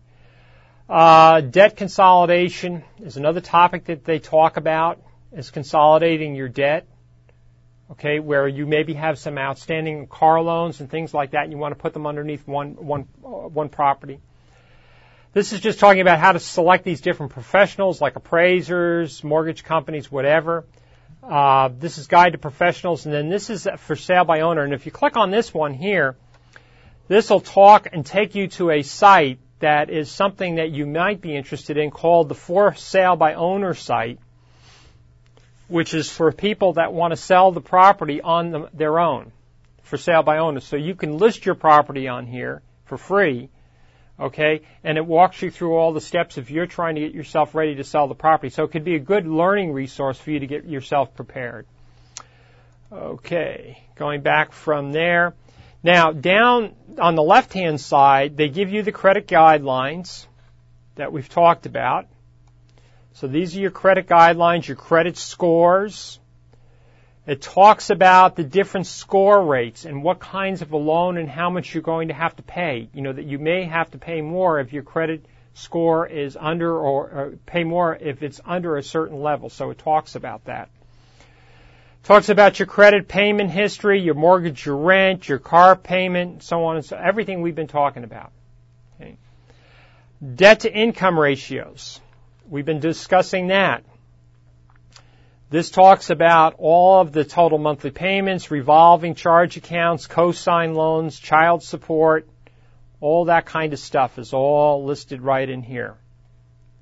Uh, 0.88 1.40
debt 1.40 1.76
consolidation 1.76 2.84
is 3.00 3.16
another 3.16 3.40
topic 3.40 3.86
that 3.86 4.04
they 4.04 4.18
talk 4.18 4.58
about, 4.58 5.00
is 5.32 5.50
consolidating 5.50 6.34
your 6.34 6.48
debt. 6.48 6.86
Okay, 7.90 8.18
where 8.18 8.48
you 8.48 8.66
maybe 8.66 8.94
have 8.94 9.18
some 9.18 9.36
outstanding 9.36 10.06
car 10.06 10.40
loans 10.40 10.80
and 10.80 10.90
things 10.90 11.12
like 11.12 11.32
that, 11.32 11.42
and 11.42 11.52
you 11.52 11.58
want 11.58 11.72
to 11.72 11.80
put 11.80 11.92
them 11.92 12.06
underneath 12.06 12.46
one, 12.48 12.76
one, 12.76 13.06
uh, 13.22 13.28
one 13.28 13.68
property. 13.68 14.20
This 15.34 15.52
is 15.52 15.60
just 15.60 15.80
talking 15.80 16.00
about 16.00 16.18
how 16.18 16.32
to 16.32 16.38
select 16.38 16.84
these 16.84 17.00
different 17.00 17.32
professionals 17.32 18.00
like 18.00 18.16
appraisers, 18.16 19.22
mortgage 19.22 19.64
companies, 19.64 20.10
whatever. 20.10 20.64
Uh, 21.22 21.70
this 21.78 21.98
is 21.98 22.06
guide 22.06 22.32
to 22.32 22.38
professionals, 22.38 23.04
and 23.04 23.14
then 23.14 23.28
this 23.28 23.50
is 23.50 23.68
for 23.78 23.96
sale 23.96 24.24
by 24.24 24.40
owner. 24.40 24.62
And 24.62 24.72
if 24.72 24.86
you 24.86 24.92
click 24.92 25.16
on 25.16 25.30
this 25.30 25.52
one 25.52 25.74
here, 25.74 26.16
this 27.08 27.28
will 27.28 27.40
talk 27.40 27.88
and 27.92 28.06
take 28.06 28.34
you 28.34 28.48
to 28.48 28.70
a 28.70 28.82
site 28.82 29.40
that 29.58 29.90
is 29.90 30.10
something 30.10 30.56
that 30.56 30.70
you 30.70 30.86
might 30.86 31.20
be 31.20 31.34
interested 31.34 31.76
in 31.78 31.90
called 31.90 32.28
the 32.28 32.34
for 32.34 32.74
sale 32.74 33.16
by 33.16 33.34
owner 33.34 33.74
site, 33.74 34.18
which 35.68 35.94
is 35.94 36.10
for 36.10 36.30
people 36.32 36.74
that 36.74 36.92
want 36.92 37.12
to 37.12 37.16
sell 37.16 37.52
the 37.52 37.60
property 37.60 38.20
on 38.20 38.50
the, 38.50 38.68
their 38.74 38.98
own 38.98 39.32
for 39.82 39.96
sale 39.96 40.22
by 40.22 40.38
owner. 40.38 40.60
So 40.60 40.76
you 40.76 40.94
can 40.94 41.18
list 41.18 41.46
your 41.46 41.54
property 41.54 42.08
on 42.08 42.26
here 42.26 42.62
for 42.86 42.96
free, 42.98 43.48
okay, 44.18 44.62
and 44.82 44.98
it 44.98 45.06
walks 45.06 45.40
you 45.42 45.50
through 45.50 45.76
all 45.76 45.92
the 45.92 46.00
steps 46.00 46.38
if 46.38 46.50
you're 46.50 46.66
trying 46.66 46.96
to 46.96 47.00
get 47.00 47.14
yourself 47.14 47.54
ready 47.54 47.76
to 47.76 47.84
sell 47.84 48.08
the 48.08 48.14
property. 48.14 48.50
So 48.50 48.64
it 48.64 48.72
could 48.72 48.84
be 48.84 48.96
a 48.96 49.00
good 49.00 49.26
learning 49.26 49.72
resource 49.72 50.18
for 50.18 50.30
you 50.30 50.40
to 50.40 50.46
get 50.46 50.64
yourself 50.64 51.14
prepared. 51.14 51.66
Okay, 52.92 53.82
going 53.96 54.20
back 54.20 54.52
from 54.52 54.92
there. 54.92 55.34
Now, 55.82 56.12
down 56.12 56.74
on 56.98 57.14
the 57.14 57.22
left-hand 57.22 57.80
side, 57.80 58.36
they 58.36 58.48
give 58.48 58.70
you 58.70 58.82
the 58.82 58.92
credit 58.92 59.26
guidelines 59.26 60.26
that 60.94 61.12
we've 61.12 61.28
talked 61.28 61.66
about. 61.66 62.06
So 63.14 63.28
these 63.28 63.56
are 63.56 63.60
your 63.60 63.70
credit 63.70 64.08
guidelines, 64.08 64.66
your 64.66 64.76
credit 64.76 65.16
scores. 65.16 66.18
It 67.26 67.40
talks 67.40 67.90
about 67.90 68.36
the 68.36 68.42
different 68.44 68.86
score 68.86 69.42
rates 69.42 69.84
and 69.84 70.02
what 70.02 70.18
kinds 70.18 70.62
of 70.62 70.72
a 70.72 70.76
loan 70.76 71.16
and 71.16 71.28
how 71.28 71.48
much 71.48 71.72
you're 71.72 71.82
going 71.82 72.08
to 72.08 72.14
have 72.14 72.34
to 72.36 72.42
pay. 72.42 72.88
You 72.92 73.02
know, 73.02 73.12
that 73.12 73.24
you 73.24 73.38
may 73.38 73.64
have 73.64 73.90
to 73.92 73.98
pay 73.98 74.20
more 74.20 74.58
if 74.58 74.72
your 74.72 74.82
credit 74.82 75.24
score 75.54 76.06
is 76.06 76.36
under 76.38 76.76
or, 76.76 77.04
or 77.04 77.38
pay 77.46 77.62
more 77.62 77.96
if 77.98 78.22
it's 78.22 78.40
under 78.44 78.76
a 78.76 78.82
certain 78.82 79.22
level. 79.22 79.48
So 79.48 79.70
it 79.70 79.78
talks 79.78 80.16
about 80.16 80.44
that. 80.46 80.68
Talks 82.02 82.28
about 82.28 82.58
your 82.58 82.66
credit 82.66 83.06
payment 83.06 83.50
history, 83.50 84.02
your 84.02 84.14
mortgage, 84.14 84.66
your 84.66 84.76
rent, 84.76 85.26
your 85.28 85.38
car 85.38 85.76
payment, 85.76 86.42
so 86.42 86.64
on 86.64 86.76
and 86.76 86.84
so 86.84 86.96
everything 86.96 87.40
we've 87.40 87.54
been 87.54 87.68
talking 87.68 88.04
about. 88.04 88.32
Okay. 89.00 89.16
Debt 90.34 90.60
to 90.60 90.72
income 90.74 91.18
ratios. 91.18 92.00
We've 92.48 92.66
been 92.66 92.80
discussing 92.80 93.48
that. 93.48 93.84
This 95.50 95.70
talks 95.70 96.10
about 96.10 96.56
all 96.58 97.00
of 97.00 97.12
the 97.12 97.24
total 97.24 97.58
monthly 97.58 97.90
payments, 97.90 98.50
revolving 98.50 99.14
charge 99.14 99.56
accounts, 99.56 100.08
cosign 100.08 100.74
loans, 100.74 101.18
child 101.18 101.62
support, 101.62 102.28
all 103.00 103.26
that 103.26 103.46
kind 103.46 103.72
of 103.72 103.78
stuff 103.78 104.18
is 104.18 104.32
all 104.32 104.84
listed 104.84 105.22
right 105.22 105.48
in 105.48 105.62
here. 105.62 105.96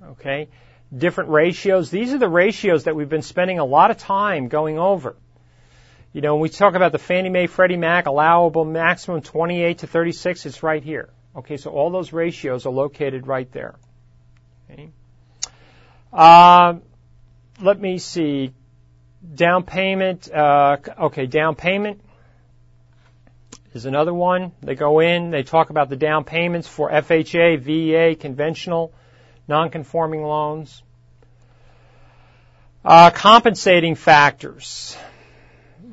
Okay? 0.03 0.49
Different 0.97 1.31
ratios. 1.31 1.91
These 1.91 2.13
are 2.13 2.19
the 2.19 2.29
ratios 2.29 2.85
that 2.85 2.97
we've 2.97 3.09
been 3.09 3.23
spending 3.23 3.59
a 3.59 3.65
lot 3.65 3.91
of 3.91 3.99
time 3.99 4.49
going 4.49 4.79
over. 4.79 5.17
You 6.13 6.21
know, 6.21 6.35
when 6.35 6.43
we 6.43 6.49
talk 6.49 6.75
about 6.75 6.93
the 6.93 6.99
Fannie 6.99 7.31
Mae, 7.31 7.47
Freddie 7.47 7.77
Mac 7.77 8.07
allowable 8.07 8.65
maximum 8.65 9.23
28 9.23 9.79
to 9.79 9.87
36, 9.87 10.47
it's 10.47 10.63
right 10.63 10.83
here. 10.83 11.09
Okay, 11.35 11.57
so 11.57 11.71
all 11.71 11.91
those 11.91 12.13
ratios 12.13 12.67
are 12.67 12.73
located 12.73 13.27
right 13.27 13.51
there. 13.53 13.77
Okay. 14.71 14.91
Uh, 16.13 16.75
let 17.61 17.81
me 17.81 17.99
see. 17.99 18.53
Down 19.35 19.63
payment. 19.63 20.31
Uh, 20.31 20.77
okay, 20.99 21.27
down 21.27 21.55
payment 21.55 22.03
is 23.73 23.87
another 23.87 24.13
one. 24.13 24.53
They 24.63 24.75
go 24.75 25.01
in, 25.01 25.31
they 25.31 25.43
talk 25.43 25.71
about 25.71 25.89
the 25.89 25.97
down 25.97 26.25
payments 26.25 26.69
for 26.69 26.91
FHA, 26.91 27.59
VA, 27.61 28.17
conventional, 28.17 28.93
non-conforming 29.49 30.23
loans. 30.23 30.83
Uh, 32.85 33.11
compensating 33.11 33.95
factors. 33.95 34.97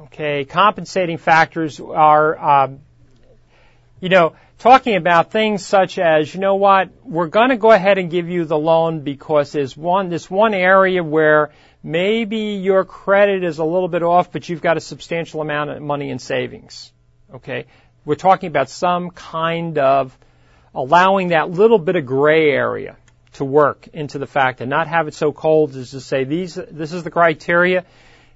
Okay, 0.01 0.43
compensating 0.43 1.17
factors 1.17 1.79
are, 1.79 2.63
um, 2.63 2.79
you 3.99 4.09
know, 4.09 4.33
talking 4.59 4.97
about 4.97 5.31
things 5.31 5.65
such 5.65 5.97
as, 5.97 6.33
you 6.33 6.41
know 6.41 6.55
what, 6.55 6.89
we're 7.03 7.27
going 7.27 7.49
to 7.49 7.57
go 7.57 7.71
ahead 7.71 7.97
and 7.97 8.11
give 8.11 8.29
you 8.29 8.43
the 8.45 8.57
loan 8.57 9.01
because 9.01 9.53
there's 9.53 9.75
one, 9.75 10.09
this 10.09 10.29
one 10.29 10.53
area 10.53 11.01
where 11.01 11.51
maybe 11.81 12.59
your 12.61 12.83
credit 12.83 13.43
is 13.43 13.57
a 13.57 13.63
little 13.63 13.87
bit 13.87 14.03
off, 14.03 14.31
but 14.31 14.47
you've 14.49 14.61
got 14.61 14.75
a 14.75 14.81
substantial 14.81 15.41
amount 15.41 15.69
of 15.69 15.81
money 15.81 16.09
in 16.09 16.19
savings. 16.19 16.91
Okay? 17.33 17.65
We're 18.03 18.15
talking 18.15 18.47
about 18.47 18.69
some 18.69 19.11
kind 19.11 19.77
of 19.77 20.15
allowing 20.75 21.29
that 21.29 21.49
little 21.49 21.79
bit 21.79 21.95
of 21.95 22.05
gray 22.05 22.51
area 22.51 22.97
to 23.33 23.45
work 23.45 23.87
into 23.93 24.19
the 24.19 24.27
fact 24.27 24.59
and 24.59 24.69
not 24.69 24.87
have 24.87 25.07
it 25.07 25.13
so 25.13 25.31
cold 25.31 25.73
as 25.75 25.91
to 25.91 26.01
say 26.01 26.25
these, 26.25 26.55
this 26.55 26.91
is 26.91 27.03
the 27.03 27.11
criteria. 27.11 27.85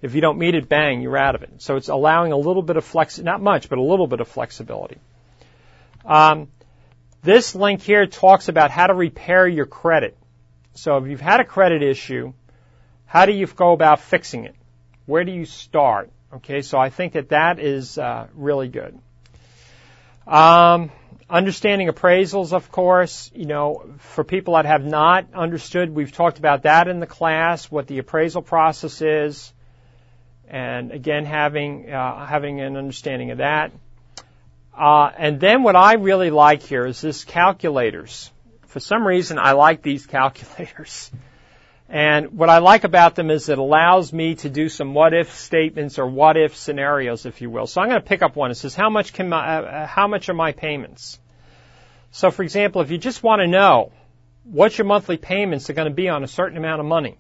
If 0.01 0.15
you 0.15 0.21
don't 0.21 0.37
meet 0.37 0.55
it, 0.55 0.69
bang, 0.69 1.01
you're 1.01 1.17
out 1.17 1.35
of 1.35 1.43
it. 1.43 1.61
So 1.61 1.75
it's 1.75 1.89
allowing 1.89 2.31
a 2.31 2.37
little 2.37 2.61
bit 2.61 2.77
of 2.77 2.85
flex, 2.85 3.19
not 3.19 3.41
much, 3.41 3.67
but 3.67 3.77
a 3.77 3.81
little 3.81 4.07
bit 4.07 4.21
of 4.21 4.27
flexibility. 4.29 4.97
Um, 6.05 6.49
this 7.21 7.55
link 7.55 7.81
here 7.81 8.05
talks 8.05 8.49
about 8.49 8.71
how 8.71 8.87
to 8.87 8.93
repair 8.93 9.47
your 9.47 9.65
credit. 9.65 10.17
So 10.73 10.97
if 10.97 11.07
you've 11.07 11.21
had 11.21 11.39
a 11.39 11.45
credit 11.45 11.81
issue, 11.81 12.33
how 13.05 13.25
do 13.25 13.31
you 13.31 13.47
go 13.47 13.73
about 13.73 14.01
fixing 14.01 14.45
it? 14.45 14.55
Where 15.05 15.23
do 15.23 15.31
you 15.31 15.45
start? 15.45 16.11
Okay, 16.33 16.61
so 16.61 16.79
I 16.79 16.89
think 16.89 17.13
that 17.13 17.29
that 17.29 17.59
is 17.59 17.97
uh, 17.97 18.27
really 18.33 18.67
good. 18.67 18.97
Um, 20.25 20.91
understanding 21.29 21.89
appraisals, 21.89 22.53
of 22.53 22.71
course, 22.71 23.31
you 23.35 23.45
know, 23.45 23.85
for 23.99 24.23
people 24.23 24.55
that 24.55 24.65
have 24.65 24.83
not 24.83 25.27
understood, 25.33 25.89
we've 25.89 26.11
talked 26.11 26.39
about 26.39 26.63
that 26.63 26.87
in 26.87 26.99
the 26.99 27.07
class, 27.07 27.69
what 27.69 27.87
the 27.87 27.99
appraisal 27.99 28.41
process 28.41 29.01
is, 29.01 29.53
and 30.47 30.91
again, 30.91 31.25
having 31.25 31.91
uh, 31.91 32.25
having 32.25 32.61
an 32.61 32.77
understanding 32.77 33.31
of 33.31 33.39
that. 33.39 33.71
Uh, 34.77 35.11
and 35.17 35.39
then 35.39 35.63
what 35.63 35.75
I 35.75 35.93
really 35.93 36.31
like 36.31 36.63
here 36.63 36.85
is 36.85 36.99
this 37.01 37.25
calculators. 37.25 38.31
For 38.67 38.79
some 38.79 39.05
reason, 39.05 39.37
I 39.37 39.51
like 39.51 39.81
these 39.81 40.05
calculators. 40.17 41.11
And 41.89 42.39
what 42.39 42.49
I 42.49 42.57
like 42.57 42.85
about 42.85 43.13
them 43.13 43.29
is 43.29 43.49
it 43.49 43.59
allows 43.59 44.11
me 44.11 44.33
to 44.35 44.49
do 44.49 44.67
some 44.67 44.95
what 44.95 45.13
if 45.13 45.35
statements 45.35 45.99
or 45.99 46.07
what 46.07 46.37
if 46.37 46.55
scenarios, 46.55 47.27
if 47.27 47.41
you 47.41 47.51
will. 47.51 47.67
So 47.67 47.81
I'm 47.81 47.89
going 47.89 48.01
to 48.01 48.07
pick 48.07 48.23
up 48.23 48.35
one. 48.35 48.49
It 48.49 48.55
says, 48.55 48.73
how 48.73 48.89
much 48.89 49.13
can 49.13 49.29
my, 49.29 49.57
uh, 49.57 49.61
uh, 49.61 49.85
how 49.85 50.07
much 50.07 50.27
are 50.29 50.33
my 50.33 50.53
payments? 50.53 51.19
So 52.11 52.31
for 52.31 52.41
example, 52.41 52.81
if 52.81 52.89
you 52.89 52.97
just 52.97 53.21
want 53.21 53.41
to 53.41 53.47
know 53.47 53.91
what 54.43 54.75
your 54.77 54.85
monthly 54.85 55.17
payments 55.17 55.69
are 55.69 55.73
going 55.73 55.87
to 55.87 55.93
be 55.93 56.09
on 56.09 56.23
a 56.23 56.27
certain 56.27 56.57
amount 56.57 56.79
of 56.79 56.87
money, 56.87 57.17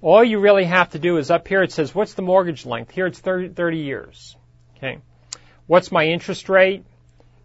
all 0.00 0.24
you 0.24 0.38
really 0.38 0.64
have 0.64 0.90
to 0.90 0.98
do 0.98 1.18
is 1.18 1.30
up 1.30 1.46
here 1.46 1.62
it 1.62 1.72
says, 1.72 1.94
what's 1.94 2.14
the 2.14 2.22
mortgage 2.22 2.64
length? 2.64 2.92
Here 2.92 3.06
it's 3.06 3.18
30, 3.18 3.50
30 3.50 3.78
years. 3.78 4.36
Okay. 4.76 4.98
What's 5.68 5.92
my 5.92 6.06
interest 6.06 6.48
rate? 6.48 6.84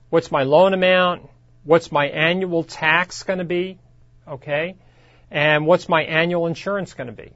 What's 0.09 0.31
my 0.31 0.41
loan 0.41 0.73
amount? 0.73 1.29
What's 1.63 1.91
my 1.91 2.07
annual 2.07 2.63
tax 2.63 3.21
going 3.21 3.39
to 3.39 3.45
be? 3.45 3.77
Okay 4.27 4.75
and 5.33 5.65
what's 5.65 5.89
my 5.89 6.03
annual 6.03 6.45
insurance 6.45 6.93
going 6.93 7.07
to 7.07 7.13
be? 7.13 7.31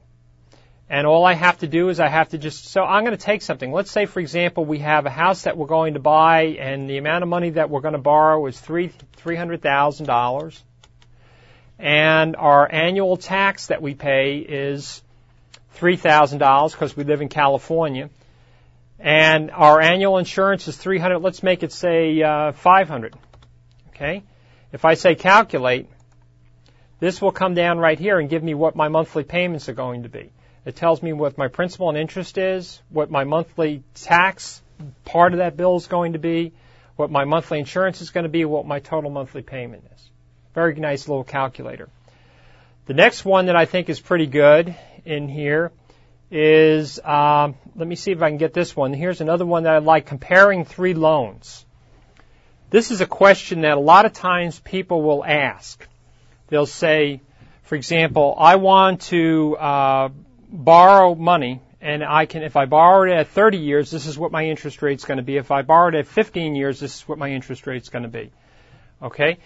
And 0.88 1.06
all 1.06 1.26
I 1.26 1.34
have 1.34 1.58
to 1.58 1.66
do 1.66 1.90
is 1.90 2.00
I 2.00 2.08
have 2.08 2.30
to 2.30 2.38
just, 2.38 2.66
so 2.66 2.82
I'm 2.82 3.04
going 3.04 3.14
to 3.16 3.22
take 3.22 3.42
something. 3.42 3.72
Let's 3.72 3.90
say, 3.90 4.06
for 4.06 4.20
example, 4.20 4.64
we 4.64 4.78
have 4.78 5.04
a 5.04 5.10
house 5.10 5.42
that 5.42 5.58
we're 5.58 5.66
going 5.66 5.94
to 5.94 6.00
buy 6.00 6.56
and 6.60 6.88
the 6.88 6.96
amount 6.96 7.24
of 7.24 7.28
money 7.28 7.50
that 7.50 7.68
we're 7.68 7.82
going 7.82 7.92
to 7.92 7.98
borrow 7.98 8.46
is 8.46 8.58
three, 8.58 8.92
$300,000. 9.18 10.62
And 11.80 12.36
our 12.36 12.72
annual 12.72 13.16
tax 13.16 13.66
that 13.66 13.82
we 13.82 13.94
pay 13.94 14.38
is 14.38 15.02
$3,000 15.76 16.72
because 16.72 16.96
we 16.96 17.04
live 17.04 17.20
in 17.20 17.28
California. 17.28 18.08
And 18.98 19.50
our 19.50 19.80
annual 19.80 20.18
insurance 20.18 20.66
is 20.66 20.76
300, 20.76 21.20
let's 21.20 21.42
make 21.42 21.62
it 21.62 21.72
say, 21.72 22.20
uh, 22.22 22.52
500. 22.52 23.14
Okay? 23.90 24.24
If 24.72 24.84
I 24.84 24.94
say 24.94 25.14
calculate, 25.14 25.88
this 27.00 27.22
will 27.22 27.32
come 27.32 27.54
down 27.54 27.78
right 27.78 27.98
here 27.98 28.18
and 28.18 28.28
give 28.28 28.42
me 28.42 28.54
what 28.54 28.74
my 28.74 28.88
monthly 28.88 29.22
payments 29.22 29.68
are 29.68 29.74
going 29.74 30.02
to 30.02 30.08
be. 30.08 30.32
It 30.64 30.76
tells 30.76 31.02
me 31.02 31.12
what 31.12 31.38
my 31.38 31.48
principal 31.48 31.88
and 31.88 31.96
interest 31.96 32.38
is, 32.38 32.82
what 32.90 33.10
my 33.10 33.24
monthly 33.24 33.82
tax 33.94 34.60
part 35.04 35.32
of 35.32 35.38
that 35.38 35.56
bill 35.56 35.76
is 35.76 35.86
going 35.86 36.12
to 36.12 36.18
be, 36.18 36.52
what 36.96 37.10
my 37.10 37.24
monthly 37.24 37.60
insurance 37.60 38.00
is 38.00 38.10
going 38.10 38.24
to 38.24 38.30
be, 38.30 38.44
what 38.44 38.66
my 38.66 38.80
total 38.80 39.10
monthly 39.10 39.42
payment 39.42 39.84
is. 39.94 40.10
Very 40.54 40.74
nice 40.74 41.06
little 41.06 41.24
calculator. 41.24 41.88
The 42.86 42.94
next 42.94 43.24
one 43.24 43.46
that 43.46 43.56
I 43.56 43.64
think 43.64 43.88
is 43.88 44.00
pretty 44.00 44.26
good 44.26 44.74
in 45.04 45.28
here 45.28 45.70
is, 46.30 47.00
um, 47.04 47.54
let 47.74 47.88
me 47.88 47.96
see 47.96 48.12
if 48.12 48.22
I 48.22 48.28
can 48.28 48.38
get 48.38 48.52
this 48.52 48.76
one. 48.76 48.92
Here's 48.92 49.20
another 49.20 49.46
one 49.46 49.62
that 49.64 49.74
I 49.74 49.78
like, 49.78 50.06
comparing 50.06 50.64
three 50.64 50.94
loans. 50.94 51.64
This 52.70 52.90
is 52.90 53.00
a 53.00 53.06
question 53.06 53.62
that 53.62 53.78
a 53.78 53.80
lot 53.80 54.04
of 54.04 54.12
times 54.12 54.60
people 54.60 55.02
will 55.02 55.24
ask 55.24 55.86
they'll 56.48 56.66
say, 56.66 57.20
for 57.62 57.74
example, 57.74 58.34
I 58.38 58.56
want 58.56 59.02
to 59.02 59.56
uh, 59.56 60.08
borrow 60.50 61.14
money, 61.14 61.62
and 61.80 62.02
I 62.02 62.26
can, 62.26 62.42
if 62.42 62.56
I 62.56 62.64
borrow 62.64 63.10
it 63.10 63.14
at 63.14 63.28
30 63.28 63.58
years, 63.58 63.90
this 63.90 64.06
is 64.06 64.18
what 64.18 64.32
my 64.32 64.46
interest 64.46 64.82
rate 64.82 64.98
is 64.98 65.04
going 65.04 65.18
to 65.18 65.22
be. 65.22 65.36
If 65.36 65.50
I 65.50 65.62
borrow 65.62 65.88
it 65.88 65.94
at 65.94 66.06
15 66.06 66.54
years, 66.54 66.80
this 66.80 66.96
is 66.96 67.08
what 67.08 67.18
my 67.18 67.30
interest 67.30 67.66
rate 67.66 67.82
is 67.82 67.88
going 67.88 68.02
to 68.02 68.08
be. 68.08 68.30
Okay, 69.00 69.38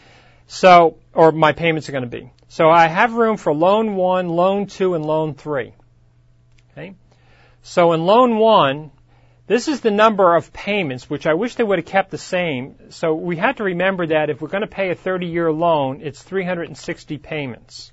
so 0.47 0.97
or 1.12 1.30
my 1.30 1.53
payments 1.53 1.89
are 1.89 1.93
going 1.93 2.05
to 2.05 2.11
be. 2.11 2.30
So 2.49 2.70
I 2.70 2.87
have 2.87 3.12
room 3.14 3.37
for 3.37 3.53
loan 3.53 3.97
one, 3.97 4.28
loan 4.28 4.66
two, 4.66 4.95
and 4.95 5.05
loan 5.05 5.35
three. 5.35 5.74
So 7.62 7.92
in 7.92 8.04
loan 8.04 8.38
one, 8.38 8.90
this 9.46 9.68
is 9.68 9.80
the 9.80 9.90
number 9.90 10.36
of 10.36 10.52
payments, 10.52 11.08
which 11.08 11.26
I 11.26 11.34
wish 11.34 11.54
they 11.54 11.64
would 11.64 11.78
have 11.78 11.86
kept 11.86 12.10
the 12.10 12.18
same. 12.18 12.90
So 12.90 13.14
we 13.14 13.36
have 13.36 13.56
to 13.56 13.64
remember 13.64 14.06
that 14.06 14.30
if 14.30 14.40
we're 14.40 14.48
going 14.48 14.62
to 14.62 14.66
pay 14.66 14.90
a 14.90 14.94
30 14.94 15.26
year 15.26 15.52
loan, 15.52 16.00
it's 16.02 16.22
360 16.22 17.18
payments. 17.18 17.92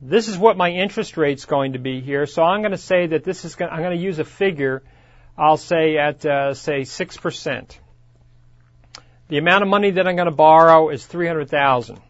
This 0.00 0.28
is 0.28 0.38
what 0.38 0.56
my 0.56 0.70
interest 0.70 1.16
rate's 1.16 1.44
going 1.44 1.72
to 1.72 1.78
be 1.78 2.00
here. 2.00 2.26
So 2.26 2.42
I'm 2.42 2.60
going 2.60 2.72
to 2.72 2.78
say 2.78 3.08
that 3.08 3.24
this 3.24 3.44
is 3.44 3.56
going, 3.56 3.70
I'm 3.70 3.80
going 3.80 3.96
to 3.96 4.02
use 4.02 4.18
a 4.18 4.24
figure. 4.24 4.82
I'll 5.36 5.56
say 5.56 5.96
at, 5.98 6.24
uh, 6.24 6.54
say 6.54 6.82
6%. 6.82 7.78
The 9.28 9.38
amount 9.38 9.62
of 9.62 9.68
money 9.68 9.90
that 9.92 10.06
I'm 10.06 10.16
going 10.16 10.30
to 10.30 10.34
borrow 10.34 10.88
is 10.90 11.04
300,000. 11.04 12.00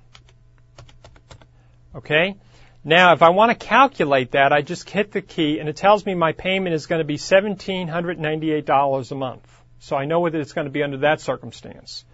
Okay? 1.95 2.37
Now, 2.85 3.13
if 3.13 3.23
I 3.23 3.31
want 3.31 3.51
to 3.51 3.67
calculate 3.67 4.33
that, 4.33 4.53
I 4.53 4.63
just 4.63 4.89
hit 4.89 5.11
the 5.13 5.21
key 5.21 5.59
and 5.59 5.69
it 5.69 5.77
tells 5.77 6.07
me 6.07 6.15
my 6.15 6.33
payment 6.33 6.75
is 6.75 6.87
going 6.87 7.01
to 7.01 7.05
be 7.05 7.17
$1,798 7.17 9.11
a 9.11 9.15
month. 9.15 9.63
So 9.81 9.97
I 9.97 10.05
know 10.05 10.21
whether 10.21 10.41
it's 10.41 10.53
going 10.53 10.67
to 10.67 10.71
be 10.73 10.83
under 10.83 10.99
that 10.99 11.21
circumstance. 11.21 12.05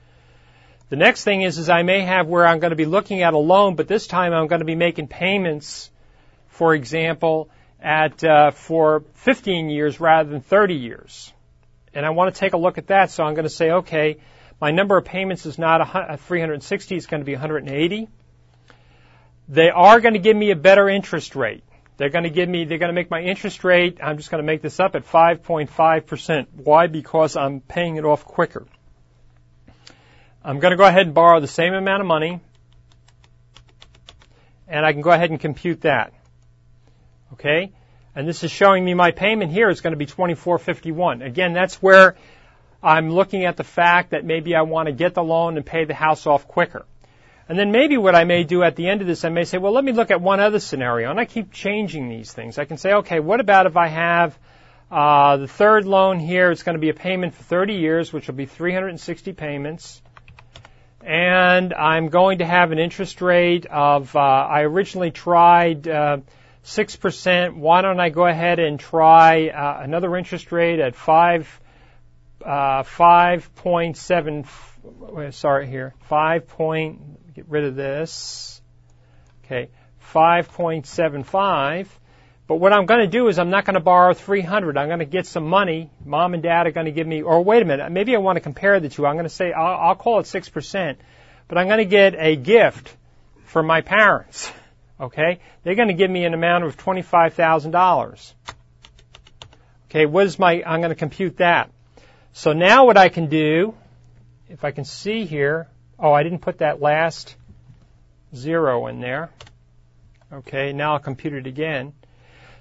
The 0.90 0.96
next 0.96 1.24
thing 1.24 1.42
is, 1.42 1.58
is 1.58 1.68
I 1.68 1.82
may 1.82 2.00
have 2.00 2.28
where 2.28 2.46
I'm 2.46 2.60
going 2.60 2.70
to 2.70 2.76
be 2.76 2.84
looking 2.86 3.22
at 3.22 3.34
a 3.34 3.38
loan, 3.38 3.74
but 3.74 3.88
this 3.88 4.06
time 4.06 4.32
I'm 4.32 4.46
going 4.46 4.60
to 4.60 4.66
be 4.66 4.74
making 4.74 5.08
payments, 5.08 5.90
for 6.48 6.74
example, 6.74 7.50
at 7.80 8.22
uh, 8.24 8.50
for 8.50 9.04
15 9.14 9.70
years 9.70 10.00
rather 10.00 10.30
than 10.30 10.40
30 10.40 10.74
years. 10.74 11.32
And 11.92 12.04
I 12.04 12.10
want 12.10 12.34
to 12.34 12.38
take 12.38 12.52
a 12.52 12.56
look 12.58 12.78
at 12.78 12.88
that, 12.88 13.10
so 13.10 13.24
I'm 13.24 13.34
going 13.34 13.44
to 13.44 13.50
say, 13.50 13.70
okay, 13.70 14.18
my 14.60 14.70
number 14.70 14.96
of 14.96 15.04
payments 15.04 15.46
is 15.46 15.58
not 15.58 16.20
360, 16.20 16.96
it's 16.96 17.06
going 17.06 17.20
to 17.20 17.24
be 17.24 17.32
180. 17.32 18.08
They 19.48 19.70
are 19.70 20.00
going 20.00 20.14
to 20.14 20.20
give 20.20 20.36
me 20.36 20.50
a 20.50 20.56
better 20.56 20.88
interest 20.88 21.36
rate. 21.36 21.64
They're 21.96 22.10
going 22.10 22.24
to 22.24 22.30
give 22.30 22.48
me, 22.48 22.64
they're 22.64 22.78
going 22.78 22.88
to 22.88 22.94
make 22.94 23.10
my 23.10 23.20
interest 23.20 23.62
rate, 23.62 23.98
I'm 24.02 24.16
just 24.16 24.30
going 24.30 24.42
to 24.42 24.46
make 24.46 24.62
this 24.62 24.80
up 24.80 24.96
at 24.96 25.06
5.5%. 25.06 26.46
Why? 26.54 26.88
Because 26.88 27.36
I'm 27.36 27.60
paying 27.60 27.96
it 27.96 28.04
off 28.04 28.24
quicker. 28.24 28.66
I'm 30.42 30.58
going 30.58 30.72
to 30.72 30.76
go 30.76 30.84
ahead 30.84 31.06
and 31.06 31.14
borrow 31.14 31.40
the 31.40 31.46
same 31.46 31.72
amount 31.72 32.00
of 32.00 32.06
money, 32.06 32.40
and 34.66 34.84
I 34.84 34.92
can 34.92 35.02
go 35.02 35.10
ahead 35.10 35.30
and 35.30 35.38
compute 35.38 35.82
that. 35.82 36.12
Okay? 37.34 37.72
And 38.16 38.28
this 38.28 38.44
is 38.44 38.50
showing 38.50 38.84
me 38.84 38.94
my 38.94 39.12
payment 39.12 39.52
here 39.52 39.68
is 39.68 39.80
going 39.80 39.92
to 39.92 39.96
be 39.96 40.06
2451. 40.06 41.22
Again, 41.22 41.52
that's 41.52 41.82
where 41.82 42.16
I'm 42.82 43.10
looking 43.10 43.44
at 43.44 43.56
the 43.56 43.64
fact 43.64 44.10
that 44.10 44.24
maybe 44.24 44.54
I 44.54 44.62
want 44.62 44.86
to 44.86 44.92
get 44.92 45.14
the 45.14 45.22
loan 45.22 45.56
and 45.56 45.64
pay 45.64 45.84
the 45.84 45.94
house 45.94 46.26
off 46.26 46.46
quicker. 46.46 46.84
And 47.48 47.58
then 47.58 47.72
maybe 47.72 47.98
what 47.98 48.14
I 48.14 48.24
may 48.24 48.44
do 48.44 48.62
at 48.62 48.74
the 48.74 48.88
end 48.88 49.02
of 49.02 49.06
this, 49.06 49.22
I 49.24 49.28
may 49.28 49.44
say, 49.44 49.58
well, 49.58 49.72
let 49.72 49.84
me 49.84 49.92
look 49.92 50.10
at 50.10 50.22
one 50.22 50.40
other 50.40 50.60
scenario. 50.60 51.10
And 51.10 51.20
I 51.20 51.26
keep 51.26 51.52
changing 51.52 52.08
these 52.08 52.32
things. 52.32 52.58
I 52.58 52.64
can 52.64 52.78
say, 52.78 52.94
okay, 52.94 53.20
what 53.20 53.40
about 53.40 53.66
if 53.66 53.76
I 53.76 53.88
have 53.88 54.38
uh, 54.90 55.36
the 55.36 55.46
third 55.46 55.84
loan 55.84 56.20
here? 56.20 56.50
It's 56.50 56.62
going 56.62 56.76
to 56.76 56.80
be 56.80 56.88
a 56.88 56.94
payment 56.94 57.34
for 57.34 57.42
30 57.42 57.74
years, 57.74 58.14
which 58.14 58.28
will 58.28 58.34
be 58.34 58.46
360 58.46 59.34
payments. 59.34 60.00
And 61.02 61.74
I'm 61.74 62.08
going 62.08 62.38
to 62.38 62.46
have 62.46 62.72
an 62.72 62.78
interest 62.78 63.20
rate 63.20 63.66
of, 63.66 64.16
uh, 64.16 64.20
I 64.20 64.62
originally 64.62 65.10
tried 65.10 65.86
uh, 65.86 66.20
6%. 66.64 67.56
Why 67.56 67.82
don't 67.82 68.00
I 68.00 68.08
go 68.08 68.26
ahead 68.26 68.58
and 68.58 68.80
try 68.80 69.48
uh, 69.48 69.80
another 69.82 70.16
interest 70.16 70.50
rate 70.50 70.80
at 70.80 70.96
5, 70.96 71.60
uh, 72.42 72.84
5.7, 72.84 75.34
sorry 75.34 75.66
here, 75.66 75.92
5 76.08 76.48
point, 76.48 77.02
get 77.34 77.48
rid 77.48 77.64
of 77.64 77.76
this. 77.76 78.60
Okay, 79.44 79.70
5.75. 80.12 81.86
But 82.46 82.56
what 82.56 82.72
I'm 82.72 82.84
going 82.84 83.00
to 83.00 83.06
do 83.06 83.28
is 83.28 83.38
I'm 83.38 83.50
not 83.50 83.64
going 83.64 83.74
to 83.74 83.80
borrow 83.80 84.12
300. 84.12 84.76
I'm 84.76 84.88
going 84.88 84.98
to 84.98 85.06
get 85.06 85.26
some 85.26 85.46
money. 85.46 85.90
Mom 86.04 86.34
and 86.34 86.42
dad 86.42 86.66
are 86.66 86.72
going 86.72 86.86
to 86.86 86.92
give 86.92 87.06
me, 87.06 87.22
or 87.22 87.42
wait 87.42 87.62
a 87.62 87.64
minute, 87.64 87.90
maybe 87.90 88.14
I 88.14 88.18
want 88.18 88.36
to 88.36 88.40
compare 88.40 88.80
the 88.80 88.88
two. 88.88 89.06
I'm 89.06 89.14
going 89.14 89.24
to 89.24 89.30
say, 89.30 89.52
I'll, 89.52 89.88
I'll 89.88 89.94
call 89.94 90.20
it 90.20 90.24
6%, 90.24 90.96
but 91.48 91.58
I'm 91.58 91.66
going 91.66 91.78
to 91.78 91.84
get 91.86 92.14
a 92.18 92.36
gift 92.36 92.94
for 93.44 93.62
my 93.62 93.80
parents. 93.80 94.50
Okay? 95.00 95.40
They're 95.64 95.74
going 95.74 95.88
to 95.88 95.94
give 95.94 96.08
me 96.08 96.24
an 96.24 96.34
amount 96.34 96.62
of 96.62 96.76
$25,000. 96.76 98.34
Okay, 99.90 100.06
what 100.06 100.24
is 100.24 100.38
my, 100.38 100.62
I'm 100.64 100.80
going 100.80 100.90
to 100.90 100.94
compute 100.94 101.38
that. 101.38 101.72
So 102.32 102.52
now 102.52 102.86
what 102.86 102.96
I 102.96 103.08
can 103.08 103.26
do, 103.26 103.74
if 104.48 104.64
I 104.64 104.70
can 104.70 104.84
see 104.84 105.24
here, 105.24 105.68
Oh, 105.98 106.12
I 106.12 106.22
didn't 106.22 106.40
put 106.40 106.58
that 106.58 106.80
last 106.80 107.36
zero 108.34 108.86
in 108.88 109.00
there. 109.00 109.30
Okay, 110.32 110.72
now 110.72 110.94
I'll 110.94 110.98
compute 110.98 111.34
it 111.34 111.46
again. 111.46 111.92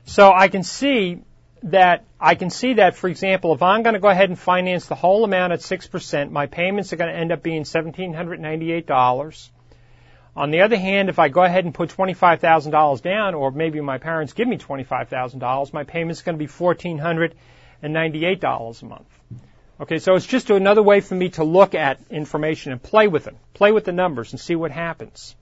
So 0.06 0.32
I 0.32 0.48
can 0.48 0.64
see 0.64 1.22
that 1.64 2.04
I 2.20 2.36
can 2.36 2.50
see 2.50 2.74
that, 2.74 2.96
for 2.96 3.08
example, 3.08 3.54
if 3.54 3.62
I'm 3.62 3.84
going 3.84 3.94
to 3.94 4.00
go 4.00 4.10
ahead 4.10 4.30
and 4.30 4.38
finance 4.38 4.86
the 4.88 4.96
whole 4.96 5.24
amount 5.24 5.54
at 5.54 5.62
six 5.62 5.88
percent, 5.88 6.32
my 6.32 6.46
payments 6.46 6.94
are 6.94 6.98
going 6.98 7.12
to 7.12 7.18
end 7.18 7.32
up 7.32 7.42
being 7.42 7.66
seventeen 7.66 8.14
hundred 8.14 8.40
ninety-eight 8.40 8.86
dollars. 8.86 9.50
On 10.36 10.52
the 10.52 10.62
other 10.62 10.78
hand, 10.78 11.10
if 11.10 11.20
I 11.20 11.30
go 11.30 11.44
ahead 11.44 11.64
and 11.64 11.74
put 11.74 11.90
twenty-five 11.90 12.42
thousand 12.42 12.72
dollars 12.72 13.02
down, 13.02 13.34
or 13.34 13.52
maybe 13.52 13.80
my 13.82 13.98
parents 13.98 14.34
give 14.34 14.48
me 14.48 14.58
twenty-five 14.58 15.10
thousand 15.10 15.40
dollars, 15.40 15.74
my 15.74 15.84
payment's 15.84 16.22
going 16.22 16.38
to 16.38 16.40
be 16.40 16.48
fourteen 16.48 16.98
hundred 16.98 17.34
and 17.82 17.94
ninety-eight 17.94 18.42
dollars 18.42 18.82
a 18.82 18.86
month. 18.86 19.08
Okay, 19.82 19.98
so 19.98 20.14
it's 20.16 20.28
just 20.28 20.52
another 20.52 20.84
way 20.84 21.00
for 21.02 21.16
me 21.16 21.30
to 21.30 21.44
look 21.44 21.74
at 21.74 22.00
information 22.12 22.72
and 22.72 22.82
play 22.82 23.08
with 23.08 23.24
them, 23.24 23.38
Play 23.54 23.72
with 23.72 23.86
the 23.86 23.92
numbers 23.92 24.32
and 24.32 24.40
see 24.40 24.56
what 24.56 24.72
happens. 24.72 25.36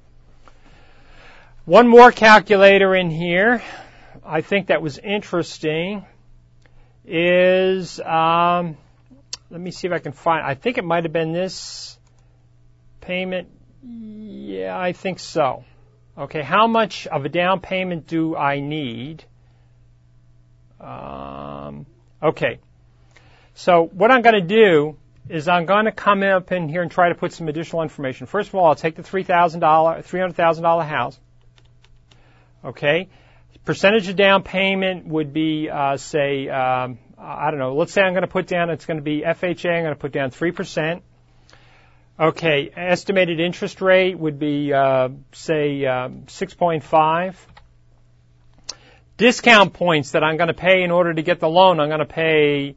One 1.66 1.88
more 1.88 2.12
calculator 2.12 2.96
in 2.96 3.10
here, 3.10 3.62
I 4.26 4.42
think 4.42 4.68
that 4.68 4.82
was 4.82 4.98
interesting, 4.98 6.06
is, 7.06 8.00
um, 8.00 8.78
let 9.50 9.60
me 9.60 9.72
see 9.72 9.88
if 9.88 9.94
I 9.94 10.00
can 10.00 10.14
find, 10.14 10.46
I 10.46 10.56
think 10.56 10.78
it 10.78 10.86
might 10.86 11.04
have 11.04 11.14
been 11.14 11.34
this 11.34 12.00
payment. 13.02 13.50
Yeah, 13.84 14.78
I 14.78 14.94
think 14.94 15.20
so. 15.20 15.66
Okay, 16.18 16.42
how 16.42 16.68
much 16.68 17.06
of 17.06 17.26
a 17.26 17.30
down 17.30 17.60
payment 17.60 18.08
do 18.08 18.36
I 18.36 18.60
need? 18.60 19.26
Um, 20.80 21.86
okay, 22.24 22.60
so 23.62 23.86
what 23.94 24.10
I'm 24.10 24.24
going 24.24 24.34
to 24.34 24.42
do 24.42 24.98
is 25.30 25.48
I'm 25.48 25.68
going 25.68 25.86
to 25.86 25.92
come 25.92 26.24
up 26.24 26.52
in 26.52 26.68
here 26.68 26.82
and 26.82 26.90
try 26.90 27.10
to 27.10 27.16
put 27.16 27.32
some 27.32 27.48
additional 27.48 27.84
information. 27.84 28.26
First 28.26 28.50
of 28.50 28.56
all, 28.56 28.66
I'll 28.66 28.74
take 28.74 28.96
the 28.96 29.04
$3,000, 29.04 29.60
$300,000 29.60 30.88
house. 30.88 31.20
Okay. 32.66 33.08
Percentage 33.64 34.08
of 34.08 34.16
down 34.16 34.42
payment 34.42 35.06
would 35.06 35.32
be, 35.32 35.70
uh, 35.70 35.98
say, 35.98 36.50
um, 36.50 36.98
I 37.20 37.52
don't 37.52 37.60
know, 37.60 37.76
let's 37.76 37.94
say 37.94 38.02
I'm 38.02 38.14
going 38.14 38.24
to 38.24 38.28
put 38.28 38.48
down, 38.48 38.72
it's 38.72 38.88
going 38.88 38.98
to 38.98 39.04
be 39.04 39.22
FHA, 39.22 39.70
I'm 39.70 39.84
going 39.84 39.94
to 39.94 39.96
put 39.96 40.12
down 40.12 40.32
3%. 40.32 41.02
Okay, 42.20 42.72
estimated 42.76 43.40
interest 43.40 43.80
rate 43.80 44.18
would 44.18 44.40
be, 44.40 44.74
uh, 44.74 45.10
say, 45.34 45.86
uh, 45.86 46.10
6.5. 46.10 47.36
Discount 49.18 49.74
points 49.74 50.14
that 50.14 50.24
I'm 50.24 50.38
going 50.38 50.48
to 50.48 50.56
pay 50.56 50.82
in 50.82 50.90
order 50.90 51.14
to 51.14 51.22
get 51.22 51.40
the 51.40 51.48
loan, 51.48 51.80
I'm 51.80 51.90
going 51.90 52.00
to 52.00 52.06
pay 52.08 52.76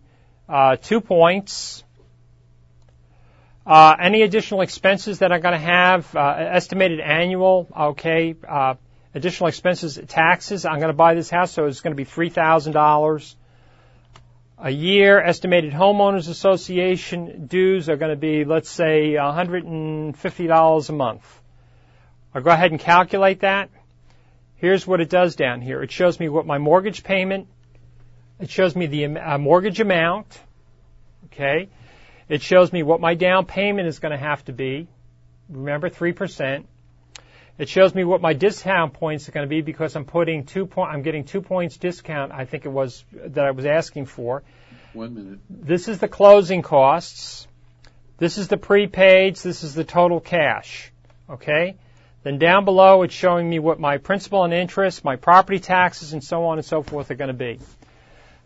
uh, 0.49 0.77
two 0.77 1.01
points. 1.01 1.85
Uh, 3.67 3.97
any 3.99 4.23
additional 4.23 4.61
expenses 4.61 5.21
that 5.21 5.33
I'm 5.33 5.41
going 5.41 5.55
to 5.55 5.67
have, 5.67 6.15
uh, 6.15 6.35
estimated 6.39 7.01
annual, 7.01 7.67
okay, 7.75 8.35
uh, 8.47 8.75
additional 9.15 9.49
expenses, 9.49 9.99
taxes. 10.07 10.67
I'm 10.67 10.81
going 10.81 10.89
to 10.89 10.97
buy 10.97 11.15
this 11.15 11.31
house, 11.31 11.53
so 11.53 11.65
it's 11.67 11.81
going 11.81 11.93
to 11.93 11.97
be 11.97 12.05
three 12.05 12.29
thousand 12.29 12.75
dollars 12.75 13.37
a 14.59 14.71
year. 14.71 15.21
Estimated 15.21 15.73
homeowners 15.73 16.29
association 16.29 17.47
dues 17.47 17.89
are 17.89 17.97
going 17.97 18.11
to 18.11 18.17
be, 18.17 18.45
let's 18.45 18.71
say, 18.71 19.13
$150 19.13 20.89
a 20.89 20.93
month. 20.93 21.41
I'll 22.35 22.43
go 22.43 22.51
ahead 22.51 22.71
and 22.71 22.81
calculate 22.81 23.41
that. 23.41 23.71
Here's 24.57 24.87
what 24.87 25.01
it 25.01 25.11
does 25.11 25.37
down 25.37 25.61
here. 25.61 25.83
It 25.83 25.91
shows 25.91 26.19
me 26.19 26.29
what 26.29 26.47
my 26.47 26.59
mortgage 26.59 27.05
payment 27.05 27.49
it 28.45 28.51
shows 28.51 28.77
me 28.77 28.85
the 28.85 29.07
uh, 29.07 29.39
mortgage 29.39 29.81
amount. 29.81 30.39
Okay. 31.27 31.71
It 32.29 32.43
shows 32.43 32.71
me 32.71 32.83
what 32.83 33.01
my 33.01 33.15
down 33.15 33.47
payment 33.47 33.89
is 33.89 34.01
going 34.01 34.13
to 34.13 34.19
have 34.19 34.45
to 34.45 34.53
be. 34.53 34.87
Remember, 35.49 35.89
3%. 35.89 36.65
It 37.57 37.71
shows 37.71 37.95
me 37.95 38.05
what 38.05 38.21
my 38.21 38.35
discount 38.35 38.93
points 38.93 39.31
are 39.31 39.33
going 39.33 39.47
to 39.47 39.49
be 39.49 39.63
because 39.63 39.97
I'm 39.97 40.05
putting 40.05 40.45
two 40.45 40.67
point, 40.67 40.91
I'm 40.93 41.01
getting 41.01 41.25
two 41.25 41.41
points 41.41 41.79
discount, 41.79 42.33
I 42.33 42.45
think 42.45 42.67
it 42.67 42.69
was, 42.69 43.03
that 43.13 43.47
I 43.47 43.53
was 43.53 43.65
asking 43.65 44.07
for. 44.07 44.43
One 44.93 45.15
minute. 45.15 45.39
This 45.49 45.89
is 45.89 46.01
the 46.01 46.09
closing 46.09 46.61
costs. 46.61 47.49
This 48.19 48.37
is 48.37 48.49
the 48.49 48.59
prepaids. 48.59 49.41
This 49.41 49.65
is 49.65 49.75
the 49.75 49.85
total 49.85 50.21
cash. 50.21 50.93
Okay? 51.31 51.77
Then 52.25 52.39
down 52.39 52.67
below, 52.67 53.05
it's 53.05 53.15
showing 53.15 53.49
me 53.49 53.59
what 53.59 53.81
my 53.81 53.97
principal 53.97 54.45
and 54.45 54.53
interest, 54.53 55.03
my 55.03 55.17
property 55.17 55.61
taxes, 55.61 56.13
and 56.13 56.23
so 56.23 56.45
on 56.45 56.59
and 56.59 56.65
so 56.65 56.83
forth 56.83 57.11
are 57.11 57.15
going 57.15 57.29
to 57.29 57.35
be. 57.35 57.59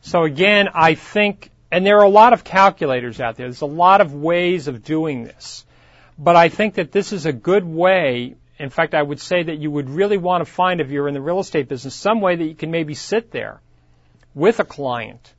So 0.01 0.24
again, 0.24 0.68
I 0.74 0.94
think, 0.94 1.51
and 1.70 1.84
there 1.84 1.99
are 1.99 2.05
a 2.05 2.11
lot 2.11 2.32
of 2.32 2.44
calculators 2.44 3.20
out 3.20 3.36
there. 3.36 3.46
There's 3.46 3.61
a 3.61 3.66
lot 3.66 4.01
of 4.01 4.14
ways 4.14 4.68
of 4.68 4.84
doing 4.84 5.24
this. 5.24 5.64
But 6.18 6.36
I 6.36 6.49
think 6.49 6.74
that 6.74 6.92
this 6.92 7.12
is 7.12 7.26
a 7.26 7.32
good 7.32 7.64
way. 7.64 8.36
In 8.59 8.70
fact, 8.70 8.94
I 8.94 9.03
would 9.03 9.20
say 9.20 9.42
that 9.44 9.59
you 9.59 9.70
would 9.70 9.88
really 9.88 10.18
want 10.18 10.44
to 10.44 10.51
find, 10.51 10.80
if 10.80 10.90
you're 10.90 11.09
in 11.09 11.14
the 11.14 11.20
real 11.20 11.40
estate 11.40 11.68
business, 11.68 11.94
some 11.94 12.20
way 12.20 12.36
that 12.36 12.44
you 12.44 12.55
can 12.55 12.70
maybe 12.70 12.94
sit 12.94 13.30
there 13.30 13.61
with 14.34 14.61
a 14.61 14.64
client 14.64 15.34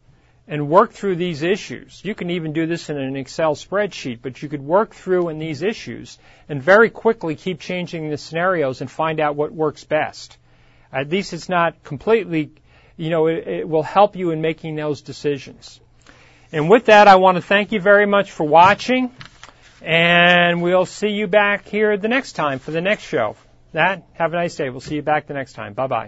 and 0.48 0.68
work 0.68 0.94
through 0.94 1.16
these 1.16 1.44
issues. 1.44 2.02
You 2.04 2.16
can 2.16 2.32
even 2.32 2.54
do 2.54 2.66
this 2.66 2.90
in 2.90 2.98
an 2.98 3.16
Excel 3.16 3.56
spreadsheet, 3.56 4.20
but 4.22 4.42
you 4.42 4.50
could 4.50 4.62
work 4.62 4.96
through 4.96 5.30
in 5.30 5.38
these 5.38 5.62
issues 5.62 6.18
and 6.48 6.62
very 6.62 6.90
quickly 6.90 7.36
keep 7.36 7.60
changing 7.60 8.10
the 8.10 8.18
scenarios 8.18 8.82
and 8.82 8.90
find 8.90 9.20
out 9.20 9.36
what 9.36 9.52
works 9.54 9.84
best. 9.84 10.38
At 10.92 11.10
least 11.10 11.34
it's 11.34 11.50
not 11.50 11.84
completely 11.84 12.52
you 13.00 13.10
know, 13.10 13.28
it, 13.28 13.48
it 13.48 13.70
will 13.70 13.84
help 13.84 14.18
you 14.18 14.32
in 14.32 14.42
making 14.42 14.76
those 14.76 15.02
decisions. 15.02 15.80
And 16.52 16.70
with 16.70 16.86
that, 16.86 17.08
I 17.08 17.16
want 17.16 17.38
to 17.38 17.42
thank 17.42 17.72
you 17.72 17.80
very 17.80 18.06
much 18.06 18.32
for 18.32 18.44
watching, 18.46 19.12
and 19.82 20.62
we'll 20.62 20.86
see 20.86 21.10
you 21.10 21.28
back 21.28 21.68
here 21.68 21.96
the 21.96 22.10
next 22.10 22.34
time 22.34 22.60
for 22.60 22.72
the 22.72 22.82
next 22.82 23.04
show. 23.04 23.38
That, 23.72 24.04
have 24.14 24.34
a 24.34 24.36
nice 24.36 24.56
day. 24.56 24.70
We'll 24.70 24.82
see 24.82 24.96
you 24.96 25.02
back 25.02 25.28
the 25.28 25.34
next 25.34 25.54
time. 25.54 25.74
Bye 25.74 25.88
bye. 25.88 26.08